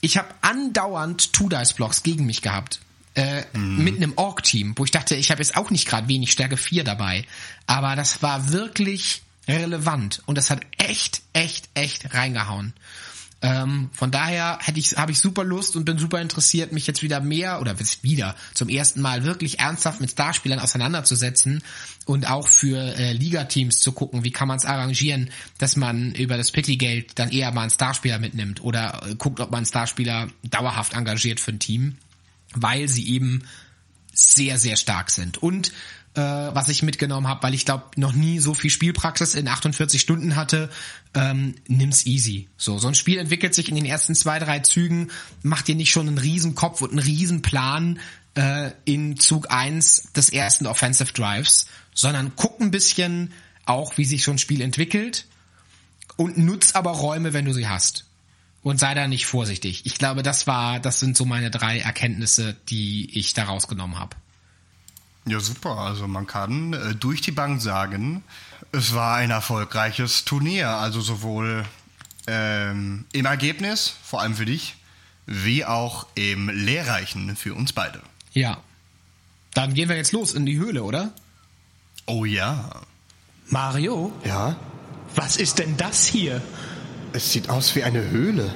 Ich 0.00 0.16
habe 0.16 0.28
andauernd 0.40 1.32
Two-Dice-Blocks 1.32 2.02
gegen 2.02 2.26
mich 2.26 2.42
gehabt. 2.42 2.80
Äh, 3.14 3.44
mhm. 3.54 3.82
Mit 3.82 3.96
einem 3.96 4.12
Org-Team, 4.16 4.74
wo 4.76 4.84
ich 4.84 4.90
dachte, 4.90 5.14
ich 5.14 5.30
habe 5.30 5.40
jetzt 5.40 5.56
auch 5.56 5.70
nicht 5.70 5.88
gerade 5.88 6.08
wenig 6.08 6.32
Stärke 6.32 6.56
4 6.56 6.84
dabei. 6.84 7.24
Aber 7.66 7.96
das 7.96 8.22
war 8.22 8.52
wirklich 8.52 9.22
relevant 9.48 10.22
und 10.26 10.36
das 10.36 10.50
hat 10.50 10.60
echt, 10.78 11.22
echt, 11.32 11.68
echt 11.74 12.14
reingehauen. 12.14 12.74
Ähm, 13.42 13.90
von 13.92 14.10
daher 14.10 14.58
hätte 14.62 14.78
ich, 14.78 14.96
habe 14.96 15.12
ich 15.12 15.18
super 15.18 15.44
Lust 15.44 15.76
und 15.76 15.84
bin 15.84 15.98
super 15.98 16.20
interessiert, 16.20 16.72
mich 16.72 16.86
jetzt 16.86 17.02
wieder 17.02 17.20
mehr 17.20 17.60
oder 17.60 17.76
wieder 18.00 18.34
zum 18.54 18.70
ersten 18.70 19.02
Mal 19.02 19.24
wirklich 19.24 19.58
ernsthaft 19.58 20.00
mit 20.00 20.10
Starspielern 20.10 20.58
auseinanderzusetzen 20.58 21.62
und 22.06 22.30
auch 22.30 22.48
für 22.48 22.78
äh, 22.96 23.12
Ligateams 23.12 23.80
zu 23.80 23.92
gucken, 23.92 24.24
wie 24.24 24.30
kann 24.30 24.48
man 24.48 24.56
es 24.56 24.64
arrangieren, 24.64 25.30
dass 25.58 25.76
man 25.76 26.14
über 26.14 26.38
das 26.38 26.50
Pity-Geld 26.50 27.18
dann 27.18 27.30
eher 27.30 27.52
mal 27.52 27.62
einen 27.62 27.70
Starspieler 27.70 28.18
mitnimmt 28.18 28.62
oder 28.62 29.02
äh, 29.06 29.14
guckt, 29.16 29.40
ob 29.40 29.50
man 29.50 29.58
einen 29.58 29.66
Starspieler 29.66 30.28
dauerhaft 30.42 30.94
engagiert 30.94 31.38
für 31.38 31.52
ein 31.52 31.58
Team, 31.58 31.98
weil 32.54 32.88
sie 32.88 33.06
eben 33.08 33.42
sehr, 34.14 34.58
sehr 34.58 34.76
stark 34.76 35.10
sind. 35.10 35.42
Und 35.42 35.72
äh, 36.16 36.20
was 36.20 36.68
ich 36.68 36.82
mitgenommen 36.82 37.28
habe, 37.28 37.42
weil 37.42 37.54
ich 37.54 37.64
glaube, 37.64 37.84
noch 37.96 38.12
nie 38.12 38.38
so 38.38 38.54
viel 38.54 38.70
Spielpraxis 38.70 39.34
in 39.34 39.48
48 39.48 40.00
Stunden 40.00 40.34
hatte, 40.34 40.70
ähm, 41.14 41.54
nimm's 41.68 42.06
easy. 42.06 42.48
So, 42.56 42.78
so 42.78 42.88
ein 42.88 42.94
Spiel 42.94 43.18
entwickelt 43.18 43.54
sich 43.54 43.68
in 43.68 43.74
den 43.74 43.84
ersten 43.84 44.14
zwei, 44.14 44.38
drei 44.38 44.60
Zügen, 44.60 45.10
macht 45.42 45.68
dir 45.68 45.74
nicht 45.74 45.90
schon 45.90 46.08
einen 46.08 46.18
riesen 46.18 46.54
Kopf 46.54 46.80
und 46.80 46.90
einen 46.90 47.00
riesen 47.00 47.42
Plan 47.42 48.00
äh, 48.34 48.70
in 48.84 49.18
Zug 49.18 49.50
eins 49.50 50.08
des 50.14 50.30
ersten 50.30 50.66
Offensive 50.66 51.12
Drives, 51.12 51.66
sondern 51.94 52.32
guck 52.34 52.60
ein 52.60 52.70
bisschen 52.70 53.32
auch, 53.66 53.98
wie 53.98 54.04
sich 54.04 54.24
so 54.24 54.30
ein 54.30 54.38
Spiel 54.38 54.62
entwickelt 54.62 55.26
und 56.16 56.38
nutz 56.38 56.74
aber 56.74 56.92
Räume, 56.92 57.34
wenn 57.34 57.44
du 57.44 57.52
sie 57.52 57.68
hast. 57.68 58.04
Und 58.62 58.80
sei 58.80 58.94
da 58.94 59.06
nicht 59.06 59.26
vorsichtig. 59.26 59.82
Ich 59.84 59.96
glaube, 59.96 60.24
das 60.24 60.48
war, 60.48 60.80
das 60.80 60.98
sind 60.98 61.16
so 61.16 61.24
meine 61.24 61.52
drei 61.52 61.78
Erkenntnisse, 61.78 62.56
die 62.68 63.16
ich 63.16 63.32
da 63.32 63.44
rausgenommen 63.44 63.98
habe. 63.98 64.16
Ja, 65.26 65.40
super. 65.40 65.78
Also 65.78 66.06
man 66.06 66.26
kann 66.26 66.72
äh, 66.72 66.94
durch 66.94 67.20
die 67.20 67.32
Bank 67.32 67.60
sagen, 67.60 68.22
es 68.72 68.94
war 68.94 69.16
ein 69.16 69.30
erfolgreiches 69.30 70.24
Turnier. 70.24 70.68
Also 70.70 71.00
sowohl 71.00 71.64
ähm, 72.26 73.04
im 73.12 73.26
Ergebnis, 73.26 73.94
vor 74.04 74.20
allem 74.20 74.34
für 74.36 74.46
dich, 74.46 74.76
wie 75.26 75.64
auch 75.64 76.06
im 76.14 76.48
Lehrreichen 76.48 77.34
für 77.36 77.54
uns 77.54 77.72
beide. 77.72 78.00
Ja. 78.32 78.58
Dann 79.54 79.74
gehen 79.74 79.88
wir 79.88 79.96
jetzt 79.96 80.12
los 80.12 80.32
in 80.32 80.46
die 80.46 80.58
Höhle, 80.58 80.84
oder? 80.84 81.12
Oh 82.06 82.24
ja. 82.24 82.70
Mario? 83.48 84.12
Ja? 84.24 84.56
Was 85.16 85.36
ist 85.36 85.58
denn 85.58 85.76
das 85.76 86.06
hier? 86.06 86.40
Es 87.12 87.32
sieht 87.32 87.48
aus 87.48 87.74
wie 87.74 87.82
eine 87.82 88.10
Höhle. 88.10 88.54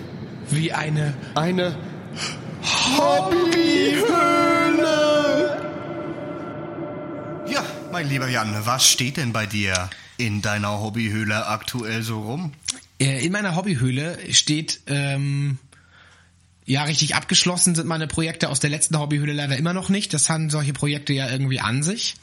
Wie 0.51 0.73
eine. 0.73 1.15
Eine 1.35 1.77
Hobbyhöhle! 2.63 3.91
Mein 7.93 8.09
lieber 8.09 8.29
Jan, 8.29 8.55
was 8.67 8.89
steht 8.89 9.17
denn 9.17 9.33
bei 9.33 9.47
dir 9.47 9.91
in 10.17 10.43
deiner 10.43 10.81
Hobbyhöhle 10.81 11.47
aktuell 11.47 12.03
so 12.03 12.21
rum? 12.21 12.53
Äh, 13.01 13.25
In 13.25 13.33
meiner 13.33 13.57
Hobbyhöhle 13.57 14.19
steht, 14.33 14.81
ähm, 14.87 15.59
ja, 16.67 16.85
richtig 16.85 17.15
abgeschlossen 17.15 17.75
sind 17.75 17.89
meine 17.89 18.07
Projekte 18.07 18.49
aus 18.49 18.61
der 18.61 18.71
letzten 18.71 18.99
Hobbyhöhle 18.99 19.33
leider 19.33 19.57
immer 19.57 19.73
noch 19.73 19.89
nicht. 19.89 20.15
Das 20.15 20.29
haben 20.29 20.51
solche 20.51 20.73
Projekte 20.73 21.13
ja 21.13 21.29
irgendwie 21.29 21.61
an 21.61 21.83
sich. 21.83 22.17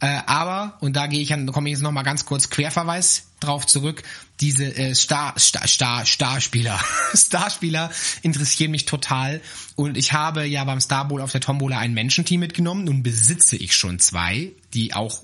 Äh, 0.00 0.20
aber, 0.26 0.76
und 0.80 0.94
da 0.94 1.08
gehe 1.08 1.20
ich 1.20 1.32
an, 1.32 1.50
komme 1.50 1.68
ich 1.68 1.72
jetzt 1.72 1.82
nochmal 1.82 2.04
ganz 2.04 2.24
kurz 2.24 2.50
Querverweis 2.50 3.24
drauf 3.40 3.66
zurück, 3.66 4.02
diese 4.40 4.64
äh, 4.76 4.94
Star, 4.94 5.34
Star, 5.38 5.66
Star, 5.66 6.06
Starspieler, 6.06 6.78
Starspieler 7.14 7.90
interessieren 8.22 8.70
mich 8.70 8.84
total. 8.84 9.40
Und 9.74 9.96
ich 9.96 10.12
habe 10.12 10.44
ja 10.46 10.62
beim 10.64 10.80
Star 10.80 11.06
Bowl 11.08 11.20
auf 11.20 11.32
der 11.32 11.40
Tombola 11.40 11.78
ein 11.78 11.94
Menschenteam 11.94 12.40
mitgenommen. 12.40 12.84
Nun 12.84 13.02
besitze 13.02 13.56
ich 13.56 13.74
schon 13.74 13.98
zwei, 13.98 14.52
die 14.74 14.94
auch 14.94 15.22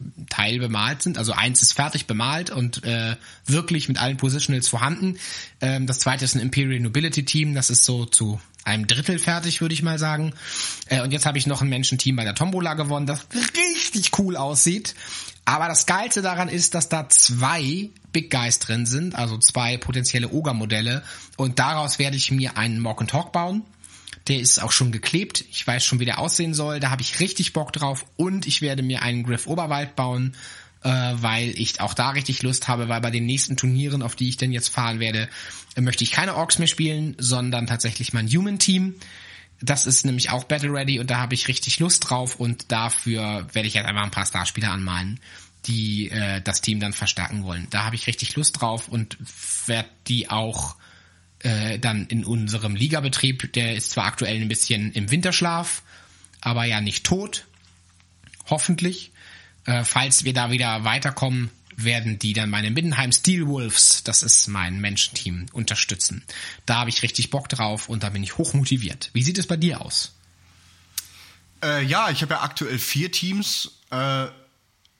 m, 0.00 0.26
teilbemalt 0.28 1.02
sind. 1.02 1.18
Also 1.18 1.32
eins 1.32 1.62
ist 1.62 1.72
fertig 1.72 2.06
bemalt 2.06 2.50
und 2.50 2.84
äh, 2.84 3.16
wirklich 3.46 3.88
mit 3.88 4.00
allen 4.00 4.16
Positionals 4.16 4.68
vorhanden. 4.68 5.18
Ähm, 5.60 5.86
das 5.86 6.00
zweite 6.00 6.24
ist 6.24 6.34
ein 6.34 6.40
Imperial 6.40 6.80
Nobility 6.80 7.24
Team. 7.24 7.54
Das 7.54 7.70
ist 7.70 7.84
so 7.84 8.04
zu 8.04 8.40
einem 8.64 8.86
Drittel 8.86 9.18
fertig, 9.18 9.60
würde 9.60 9.74
ich 9.74 9.82
mal 9.82 9.98
sagen. 9.98 10.34
Äh, 10.88 11.00
und 11.02 11.12
jetzt 11.12 11.24
habe 11.24 11.38
ich 11.38 11.46
noch 11.46 11.62
ein 11.62 11.68
Menschenteam 11.68 12.16
bei 12.16 12.24
der 12.24 12.34
Tombola 12.34 12.74
gewonnen, 12.74 13.06
das 13.06 13.26
richtig 13.34 14.18
cool 14.18 14.36
aussieht. 14.36 14.94
Aber 15.44 15.68
das 15.68 15.86
Geilste 15.86 16.22
daran 16.22 16.48
ist, 16.48 16.74
dass 16.74 16.88
da 16.88 17.08
zwei 17.08 17.90
Big 18.12 18.30
Guys 18.32 18.58
drin 18.58 18.84
sind, 18.84 19.14
also 19.14 19.38
zwei 19.38 19.76
potenzielle 19.76 20.32
Ogre-Modelle. 20.32 21.04
Und 21.36 21.60
daraus 21.60 22.00
werde 22.00 22.16
ich 22.16 22.32
mir 22.32 22.56
einen 22.58 22.80
Mock 22.80 23.00
and 23.00 23.10
Talk 23.10 23.32
bauen. 23.32 23.62
Der 24.28 24.40
ist 24.40 24.62
auch 24.62 24.72
schon 24.72 24.92
geklebt. 24.92 25.44
Ich 25.50 25.66
weiß 25.66 25.84
schon, 25.84 26.00
wie 26.00 26.04
der 26.04 26.18
aussehen 26.18 26.54
soll. 26.54 26.80
Da 26.80 26.90
habe 26.90 27.02
ich 27.02 27.20
richtig 27.20 27.52
Bock 27.52 27.72
drauf. 27.72 28.04
Und 28.16 28.46
ich 28.46 28.62
werde 28.62 28.82
mir 28.82 29.02
einen 29.02 29.24
Griff 29.24 29.46
Oberwald 29.46 29.96
bauen. 29.96 30.34
äh, 30.86 31.14
weil 31.20 31.48
ich 31.58 31.80
auch 31.80 31.94
da 31.94 32.10
richtig 32.10 32.42
Lust 32.42 32.68
habe, 32.68 32.88
weil 32.88 33.00
bei 33.00 33.10
den 33.10 33.26
nächsten 33.26 33.56
Turnieren, 33.56 34.02
auf 34.02 34.14
die 34.14 34.28
ich 34.28 34.36
denn 34.36 34.52
jetzt 34.52 34.68
fahren 34.68 35.00
werde, 35.00 35.28
äh, 35.74 35.80
möchte 35.80 36.04
ich 36.04 36.12
keine 36.12 36.36
Orks 36.36 36.58
mehr 36.58 36.68
spielen, 36.68 37.16
sondern 37.18 37.66
tatsächlich 37.66 38.12
mein 38.12 38.28
Human 38.28 38.60
Team. 38.60 38.94
Das 39.60 39.86
ist 39.86 40.04
nämlich 40.04 40.30
auch 40.30 40.44
Battle 40.44 40.70
Ready 40.70 41.00
und 41.00 41.10
da 41.10 41.16
habe 41.18 41.34
ich 41.34 41.48
richtig 41.48 41.80
Lust 41.80 42.08
drauf 42.08 42.36
und 42.36 42.70
dafür 42.70 43.48
werde 43.52 43.66
ich 43.66 43.74
jetzt 43.74 43.86
einfach 43.86 44.04
ein 44.04 44.10
paar 44.10 44.26
Starspieler 44.26 44.70
anmalen, 44.70 45.18
die 45.64 46.10
äh, 46.10 46.40
das 46.42 46.60
Team 46.60 46.78
dann 46.78 46.92
verstärken 46.92 47.42
wollen. 47.42 47.66
Da 47.70 47.84
habe 47.84 47.96
ich 47.96 48.06
richtig 48.06 48.36
Lust 48.36 48.60
drauf 48.60 48.86
und 48.88 49.16
werde 49.66 49.88
die 50.06 50.30
auch 50.30 50.76
äh, 51.46 51.78
dann 51.78 52.06
in 52.06 52.24
unserem 52.24 52.74
Ligabetrieb, 52.74 53.52
der 53.52 53.76
ist 53.76 53.92
zwar 53.92 54.06
aktuell 54.06 54.40
ein 54.40 54.48
bisschen 54.48 54.92
im 54.92 55.12
Winterschlaf, 55.12 55.82
aber 56.40 56.64
ja 56.64 56.80
nicht 56.80 57.04
tot, 57.04 57.46
hoffentlich. 58.46 59.12
Äh, 59.64 59.84
falls 59.84 60.24
wir 60.24 60.32
da 60.32 60.50
wieder 60.50 60.82
weiterkommen, 60.82 61.50
werden 61.76 62.18
die 62.18 62.32
dann 62.32 62.50
meine 62.50 62.70
Middenheim 62.70 63.12
Steelwolves, 63.12 64.02
das 64.02 64.24
ist 64.24 64.48
mein 64.48 64.80
Menschenteam, 64.80 65.46
unterstützen. 65.52 66.24
Da 66.64 66.76
habe 66.76 66.90
ich 66.90 67.02
richtig 67.02 67.30
Bock 67.30 67.48
drauf 67.48 67.88
und 67.88 68.02
da 68.02 68.08
bin 68.08 68.24
ich 68.24 68.38
hochmotiviert. 68.38 69.10
Wie 69.12 69.22
sieht 69.22 69.38
es 69.38 69.46
bei 69.46 69.56
dir 69.56 69.80
aus? 69.82 70.14
Äh, 71.62 71.84
ja, 71.84 72.10
ich 72.10 72.22
habe 72.22 72.34
ja 72.34 72.42
aktuell 72.42 72.78
vier 72.78 73.12
Teams 73.12 73.78
äh, 73.90 74.26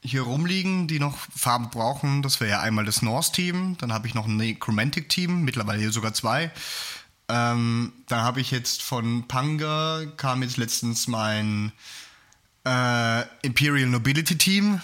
hier 0.02 0.22
rumliegen, 0.22 0.88
die 0.88 0.98
noch 0.98 1.16
Farben 1.34 1.70
brauchen. 1.70 2.22
Das 2.22 2.40
wäre 2.40 2.50
ja 2.50 2.60
einmal 2.60 2.84
das 2.84 3.02
Norse-Team, 3.02 3.76
dann 3.78 3.92
habe 3.92 4.06
ich 4.06 4.14
noch 4.14 4.26
ein 4.26 4.36
Necromantic-Team, 4.36 5.42
mittlerweile 5.42 5.80
hier 5.80 5.92
sogar 5.92 6.14
zwei. 6.14 6.50
Ähm, 7.28 7.92
dann 8.06 8.20
habe 8.20 8.40
ich 8.40 8.50
jetzt 8.50 8.82
von 8.82 9.26
Panga, 9.26 10.04
kam 10.16 10.42
jetzt 10.42 10.58
letztens 10.58 11.08
mein 11.08 11.72
äh, 12.64 13.22
Imperial 13.42 13.88
Nobility 13.88 14.38
Team, 14.38 14.80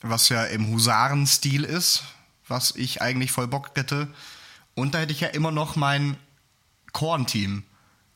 was 0.00 0.28
ja 0.30 0.44
im 0.44 0.68
Husaren-Stil 0.68 1.64
ist, 1.64 2.04
was 2.48 2.74
ich 2.76 3.02
eigentlich 3.02 3.32
voll 3.32 3.46
Bock 3.46 3.72
hätte. 3.74 4.08
Und 4.74 4.94
da 4.94 5.00
hätte 5.00 5.12
ich 5.12 5.20
ja 5.20 5.28
immer 5.28 5.50
noch 5.50 5.76
mein 5.76 6.16
Korn-Team, 6.92 7.64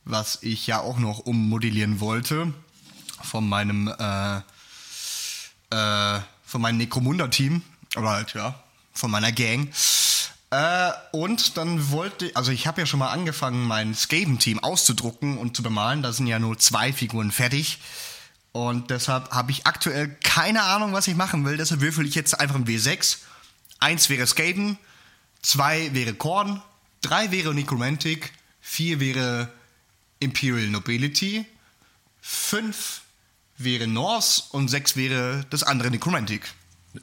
was 0.05 0.39
ich 0.43 0.67
ja 0.67 0.81
auch 0.81 0.99
noch 0.99 1.19
ummodellieren 1.21 2.01
wollte 2.01 2.53
von 3.23 3.49
meinem 3.49 3.89
äh, 3.89 4.37
äh, 5.71 6.21
von 6.47 6.61
meinem 6.63 6.79
Necromunda-Team 6.79 7.63
oder 7.97 8.11
halt 8.11 8.35
ja 8.35 8.55
von 8.93 9.11
meiner 9.11 9.33
Gang. 9.33 9.71
Äh, 10.51 10.93
und 11.13 11.57
dann 11.57 11.91
wollte, 11.91 12.31
also 12.35 12.53
ich 12.53 12.67
habe 12.67 12.81
ja 12.81 12.87
schon 12.87 13.01
mal 13.01 13.11
angefangen, 13.11 13.67
mein 13.67 13.95
Skaven-Team 13.95 14.61
auszudrucken 14.61 15.39
und 15.39 15.57
zu 15.57 15.63
bemalen. 15.63 16.03
Da 16.03 16.13
sind 16.13 16.27
ja 16.27 16.39
nur 16.39 16.59
zwei 16.59 16.93
Figuren 16.93 17.31
fertig. 17.31 17.79
Und 18.53 18.91
deshalb 18.91 19.31
habe 19.33 19.51
ich 19.51 19.67
aktuell 19.67 20.09
keine 20.23 20.63
Ahnung, 20.63 20.93
was 20.93 21.09
ich 21.09 21.17
machen 21.17 21.45
will. 21.45 21.57
Deshalb 21.57 21.81
würfel 21.81 22.07
ich 22.07 22.15
jetzt 22.15 22.41
einfach 22.41 22.55
ein 22.55 22.65
W6. 22.65 23.19
Eins 23.81 24.09
wäre 24.09 24.27
Skaven, 24.27 24.79
zwei 25.43 25.93
wäre 25.93 26.15
Korn, 26.15 26.63
drei 27.03 27.31
wäre 27.31 27.53
Necromantic, 27.53 28.33
vier 28.63 28.99
wäre 28.99 29.53
Imperial 30.21 30.69
Nobility, 30.69 31.45
fünf 32.23 33.03
wäre 33.59 33.87
Norse 33.87 34.45
und 34.51 34.69
sechs 34.69 34.97
wäre 34.97 35.45
das 35.51 35.63
andere 35.63 35.91
Necromantic. 35.91 36.53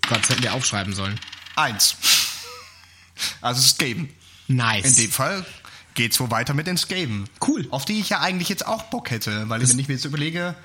Gott, 0.07 0.27
hätten 0.29 0.43
wir 0.43 0.53
aufschreiben 0.53 0.93
sollen. 0.93 1.19
Eins. 1.55 1.95
Also 3.41 3.61
Skaven. 3.61 4.09
Nice. 4.47 4.85
In 4.85 4.95
dem 4.95 5.11
Fall 5.11 5.45
geht's 5.93 6.19
wohl 6.19 6.31
weiter 6.31 6.55
mit 6.55 6.65
den 6.65 6.77
Skaven. 6.77 7.29
Cool. 7.45 7.67
Auf 7.69 7.85
die 7.85 7.99
ich 7.99 8.09
ja 8.09 8.21
eigentlich 8.21 8.49
jetzt 8.49 8.65
auch 8.65 8.83
Bock 8.83 9.11
hätte, 9.11 9.47
weil 9.49 9.61
wenn 9.61 9.77
ich 9.77 9.87
mir 9.87 9.93
jetzt 9.93 10.05
überlege, 10.05 10.55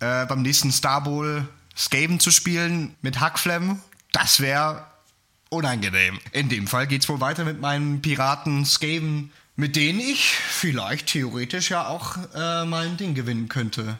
äh, 0.00 0.26
beim 0.26 0.42
nächsten 0.42 0.72
Star 0.72 1.02
Bowl 1.02 1.46
Skaven 1.76 2.18
zu 2.18 2.32
spielen 2.32 2.96
mit 3.00 3.20
Hackflem, 3.20 3.80
das 4.12 4.40
wäre 4.40 4.86
unangenehm. 5.50 6.18
In 6.32 6.48
dem 6.48 6.66
Fall 6.66 6.86
geht's 6.86 7.08
wohl 7.08 7.20
weiter 7.20 7.44
mit 7.44 7.60
meinen 7.60 8.02
Piraten 8.02 8.64
Skaven, 8.66 9.32
mit 9.56 9.76
denen 9.76 10.00
ich 10.00 10.30
vielleicht 10.30 11.08
theoretisch 11.08 11.70
ja 11.70 11.86
auch 11.86 12.16
äh, 12.34 12.64
mal 12.64 12.86
ein 12.86 12.96
Ding 12.96 13.14
gewinnen 13.14 13.48
könnte. 13.48 13.98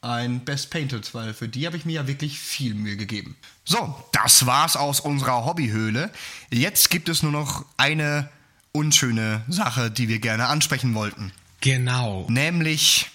Ein 0.00 0.44
Best 0.44 0.70
Painted, 0.70 1.12
weil 1.14 1.34
für 1.34 1.48
die 1.48 1.66
habe 1.66 1.76
ich 1.76 1.84
mir 1.84 1.94
ja 1.94 2.06
wirklich 2.06 2.38
viel 2.38 2.74
Mühe 2.74 2.96
gegeben. 2.96 3.36
So, 3.64 4.02
das 4.12 4.46
war's 4.46 4.76
aus 4.76 5.00
unserer 5.00 5.44
Hobbyhöhle. 5.44 6.10
Jetzt 6.50 6.90
gibt 6.90 7.08
es 7.08 7.22
nur 7.22 7.32
noch 7.32 7.64
eine 7.76 8.28
unschöne 8.72 9.42
Sache, 9.48 9.90
die 9.90 10.08
wir 10.08 10.20
gerne 10.20 10.46
ansprechen 10.46 10.94
wollten. 10.94 11.32
Genau. 11.60 12.26
Nämlich 12.28 13.10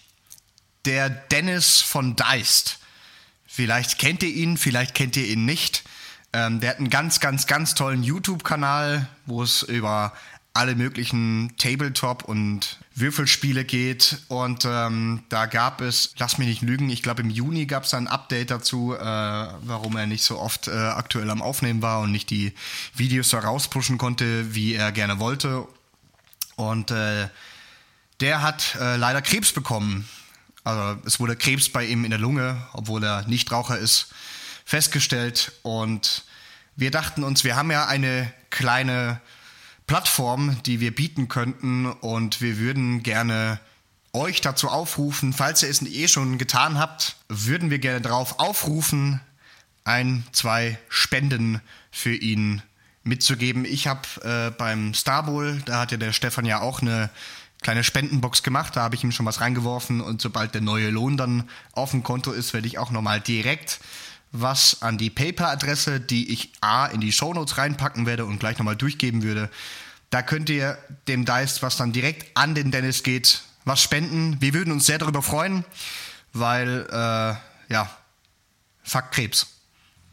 der 0.85 1.09
Dennis 1.09 1.81
von 1.81 2.15
Deist. 2.15 2.79
Vielleicht 3.45 3.97
kennt 3.97 4.23
ihr 4.23 4.29
ihn, 4.29 4.57
vielleicht 4.57 4.93
kennt 4.93 5.15
ihr 5.15 5.27
ihn 5.27 5.45
nicht. 5.45 5.83
Ähm, 6.33 6.59
der 6.59 6.71
hat 6.71 6.79
einen 6.79 6.89
ganz, 6.89 7.19
ganz, 7.19 7.47
ganz 7.47 7.75
tollen 7.75 8.03
YouTube-Kanal, 8.03 9.07
wo 9.25 9.43
es 9.43 9.61
über 9.61 10.13
alle 10.53 10.75
möglichen 10.75 11.55
Tabletop- 11.57 12.23
und 12.23 12.77
Würfelspiele 12.93 13.65
geht. 13.65 14.19
Und 14.27 14.65
ähm, 14.65 15.23
da 15.29 15.47
gab 15.47 15.81
es, 15.81 16.13
lass 16.17 16.37
mich 16.37 16.47
nicht 16.47 16.61
lügen, 16.61 16.89
ich 16.89 17.01
glaube 17.01 17.23
im 17.23 17.31
Juni 17.31 17.65
gab 17.65 17.83
es 17.85 17.93
ein 17.95 18.07
Update 18.07 18.51
dazu, 18.51 18.93
äh, 18.93 18.99
warum 19.01 19.97
er 19.97 20.05
nicht 20.05 20.23
so 20.23 20.39
oft 20.39 20.67
äh, 20.67 20.71
aktuell 20.71 21.31
am 21.31 21.41
Aufnehmen 21.41 21.81
war 21.81 22.01
und 22.01 22.11
nicht 22.11 22.29
die 22.29 22.53
Videos 22.95 23.29
so 23.29 23.37
rauspushen 23.37 23.97
konnte, 23.97 24.53
wie 24.53 24.75
er 24.75 24.91
gerne 24.91 25.19
wollte. 25.19 25.67
Und 26.55 26.91
äh, 26.91 27.29
der 28.19 28.43
hat 28.43 28.75
äh, 28.79 28.95
leider 28.95 29.23
Krebs 29.23 29.53
bekommen. 29.53 30.07
Also 30.63 31.01
es 31.05 31.19
wurde 31.19 31.35
Krebs 31.35 31.69
bei 31.69 31.83
ihm 31.83 32.05
in 32.05 32.11
der 32.11 32.19
Lunge, 32.19 32.61
obwohl 32.73 33.03
er 33.03 33.27
Nichtraucher 33.27 33.77
ist, 33.79 34.13
festgestellt. 34.65 35.51
Und 35.63 36.25
wir 36.75 36.91
dachten 36.91 37.23
uns, 37.23 37.43
wir 37.43 37.55
haben 37.55 37.71
ja 37.71 37.87
eine 37.87 38.31
kleine 38.51 39.19
Plattform, 39.93 40.57
die 40.65 40.79
wir 40.79 40.89
bieten 40.89 41.27
könnten 41.27 41.85
und 41.85 42.41
wir 42.41 42.57
würden 42.57 43.03
gerne 43.03 43.59
euch 44.11 44.41
dazu 44.41 44.69
aufrufen, 44.69 45.33
falls 45.33 45.61
ihr 45.61 45.69
es 45.69 45.83
eh 45.83 46.07
schon 46.07 46.39
getan 46.39 46.79
habt, 46.79 47.17
würden 47.29 47.69
wir 47.69 47.77
gerne 47.77 48.01
darauf 48.01 48.39
aufrufen, 48.39 49.21
ein, 49.83 50.23
zwei 50.31 50.79
Spenden 50.89 51.61
für 51.91 52.15
ihn 52.15 52.63
mitzugeben. 53.03 53.65
Ich 53.65 53.85
habe 53.85 54.01
äh, 54.23 54.49
beim 54.57 54.95
Star 54.95 55.27
Bowl, 55.27 55.61
da 55.65 55.81
hat 55.81 55.91
ja 55.91 55.97
der 55.97 56.11
Stefan 56.11 56.45
ja 56.45 56.61
auch 56.61 56.81
eine 56.81 57.11
kleine 57.61 57.83
Spendenbox 57.83 58.41
gemacht, 58.41 58.75
da 58.75 58.81
habe 58.81 58.95
ich 58.95 59.03
ihm 59.03 59.11
schon 59.11 59.27
was 59.27 59.41
reingeworfen 59.41 60.01
und 60.01 60.23
sobald 60.23 60.55
der 60.55 60.61
neue 60.61 60.89
Lohn 60.89 61.17
dann 61.17 61.47
auf 61.73 61.91
dem 61.91 62.01
Konto 62.01 62.31
ist, 62.31 62.55
werde 62.55 62.65
ich 62.65 62.79
auch 62.79 62.89
nochmal 62.89 63.21
direkt 63.21 63.79
was 64.31 64.81
an 64.81 64.97
die 64.97 65.11
PayPal-Adresse, 65.11 65.99
die 65.99 66.33
ich 66.33 66.51
A 66.59 66.87
in 66.87 66.99
die 66.99 67.11
Shownotes 67.11 67.59
reinpacken 67.59 68.07
werde 68.07 68.25
und 68.25 68.39
gleich 68.39 68.57
nochmal 68.57 68.75
durchgeben 68.75 69.21
würde. 69.21 69.49
Da 70.13 70.21
könnt 70.21 70.47
ihr 70.51 70.77
dem 71.07 71.25
Dice, 71.25 71.63
was 71.63 71.77
dann 71.77 71.91
direkt 71.91 72.37
an 72.37 72.53
den 72.53 72.69
Dennis 72.69 73.01
geht, 73.01 73.41
was 73.65 73.81
spenden. 73.81 74.39
Wir 74.41 74.53
würden 74.53 74.71
uns 74.71 74.85
sehr 74.85 74.99
darüber 74.99 75.23
freuen, 75.23 75.65
weil, 76.33 76.85
äh, 76.87 77.73
ja, 77.73 77.97
fuck 78.83 79.09
Krebs. 79.09 79.47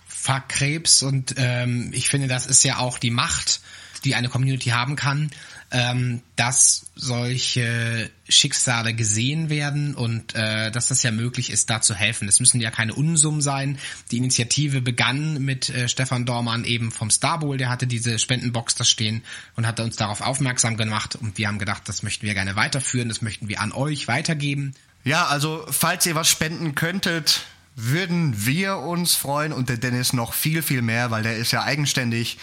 Fuck 0.06 0.48
Krebs 0.48 1.02
und 1.02 1.34
ähm, 1.36 1.90
ich 1.92 2.08
finde, 2.08 2.28
das 2.28 2.46
ist 2.46 2.64
ja 2.64 2.78
auch 2.78 2.96
die 2.96 3.10
Macht, 3.10 3.60
die 4.04 4.14
eine 4.14 4.30
Community 4.30 4.70
haben 4.70 4.96
kann, 4.96 5.30
ähm, 5.72 6.22
dass 6.36 6.86
solche 6.96 8.10
Schicksale 8.28 8.92
gesehen 8.92 9.50
werden 9.50 9.94
und 9.94 10.34
äh, 10.34 10.70
dass 10.70 10.88
das 10.88 11.02
ja 11.02 11.12
möglich 11.12 11.50
ist, 11.50 11.70
da 11.70 11.80
zu 11.80 11.94
helfen. 11.94 12.28
Es 12.28 12.40
müssen 12.40 12.60
ja 12.60 12.70
keine 12.70 12.94
Unsummen 12.94 13.40
sein. 13.40 13.78
Die 14.10 14.16
Initiative 14.16 14.80
begann 14.80 15.42
mit 15.44 15.70
äh, 15.70 15.88
Stefan 15.88 16.26
Dormann 16.26 16.64
eben 16.64 16.90
vom 16.90 17.10
Star 17.10 17.38
der 17.56 17.70
hatte 17.70 17.86
diese 17.86 18.18
Spendenbox 18.18 18.74
da 18.74 18.84
stehen 18.84 19.22
und 19.56 19.66
hat 19.66 19.78
uns 19.80 19.96
darauf 19.96 20.20
aufmerksam 20.20 20.76
gemacht 20.76 21.16
und 21.16 21.38
wir 21.38 21.46
haben 21.46 21.58
gedacht, 21.58 21.84
das 21.86 22.02
möchten 22.02 22.26
wir 22.26 22.34
gerne 22.34 22.56
weiterführen, 22.56 23.08
das 23.08 23.22
möchten 23.22 23.48
wir 23.48 23.60
an 23.60 23.72
euch 23.72 24.08
weitergeben. 24.08 24.74
Ja, 25.04 25.26
also 25.26 25.64
falls 25.70 26.04
ihr 26.06 26.14
was 26.14 26.28
spenden 26.28 26.74
könntet, 26.74 27.42
würden 27.76 28.46
wir 28.46 28.78
uns 28.78 29.14
freuen 29.14 29.52
und 29.52 29.68
der 29.68 29.78
Dennis 29.78 30.12
noch 30.12 30.34
viel, 30.34 30.62
viel 30.62 30.82
mehr, 30.82 31.10
weil 31.10 31.22
der 31.22 31.36
ist 31.36 31.52
ja 31.52 31.62
eigenständig. 31.62 32.38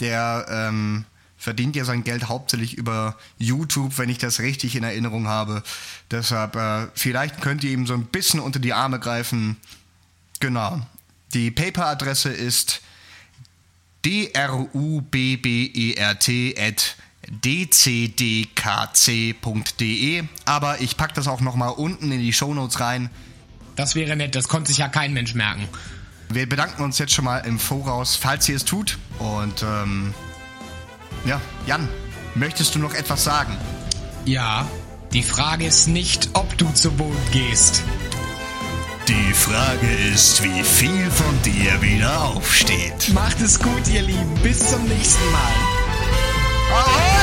Der 0.00 0.46
ähm, 0.50 1.04
verdient 1.44 1.76
ja 1.76 1.84
sein 1.84 2.04
Geld 2.04 2.28
hauptsächlich 2.28 2.78
über 2.78 3.18
YouTube, 3.36 3.98
wenn 3.98 4.08
ich 4.08 4.16
das 4.16 4.40
richtig 4.40 4.76
in 4.76 4.82
Erinnerung 4.82 5.28
habe. 5.28 5.62
Deshalb, 6.10 6.56
äh, 6.56 6.86
vielleicht 6.94 7.42
könnt 7.42 7.62
ihr 7.64 7.70
ihm 7.70 7.86
so 7.86 7.92
ein 7.92 8.06
bisschen 8.06 8.40
unter 8.40 8.58
die 8.58 8.72
Arme 8.72 8.98
greifen. 8.98 9.58
Genau. 10.40 10.80
Die 11.34 11.50
PayPal-Adresse 11.50 12.30
ist 12.30 12.80
drubbert 14.02 15.44
at 16.58 16.96
dcdkc.de. 17.44 18.54
Aber 20.46 20.80
ich 20.80 20.96
packe 20.96 21.12
das 21.12 21.28
auch 21.28 21.42
nochmal 21.42 21.72
unten 21.72 22.10
in 22.10 22.20
die 22.20 22.32
Shownotes 22.32 22.80
rein. 22.80 23.10
Das 23.76 23.94
wäre 23.94 24.16
nett, 24.16 24.34
das 24.34 24.48
konnte 24.48 24.68
sich 24.68 24.78
ja 24.78 24.88
kein 24.88 25.12
Mensch 25.12 25.34
merken. 25.34 25.68
Wir 26.30 26.48
bedanken 26.48 26.82
uns 26.82 26.98
jetzt 26.98 27.12
schon 27.12 27.26
mal 27.26 27.40
im 27.40 27.58
Voraus, 27.58 28.16
falls 28.16 28.48
ihr 28.48 28.56
es 28.56 28.64
tut. 28.64 28.96
Und 29.18 29.62
ähm, 29.62 30.14
ja, 31.24 31.40
Jan, 31.66 31.88
möchtest 32.34 32.74
du 32.74 32.78
noch 32.78 32.94
etwas 32.94 33.24
sagen? 33.24 33.56
Ja, 34.24 34.66
die 35.12 35.22
Frage 35.22 35.66
ist 35.66 35.86
nicht, 35.86 36.30
ob 36.34 36.56
du 36.58 36.70
zu 36.72 36.90
Boot 36.90 37.16
gehst. 37.32 37.82
Die 39.06 39.34
Frage 39.34 39.86
ist, 40.12 40.42
wie 40.42 40.62
viel 40.62 41.10
von 41.10 41.42
dir 41.42 41.82
wieder 41.82 42.24
aufsteht. 42.24 43.12
Macht 43.12 43.40
es 43.40 43.58
gut, 43.58 43.86
ihr 43.92 44.02
Lieben. 44.02 44.34
Bis 44.42 44.70
zum 44.70 44.82
nächsten 44.88 45.30
Mal. 45.30 47.13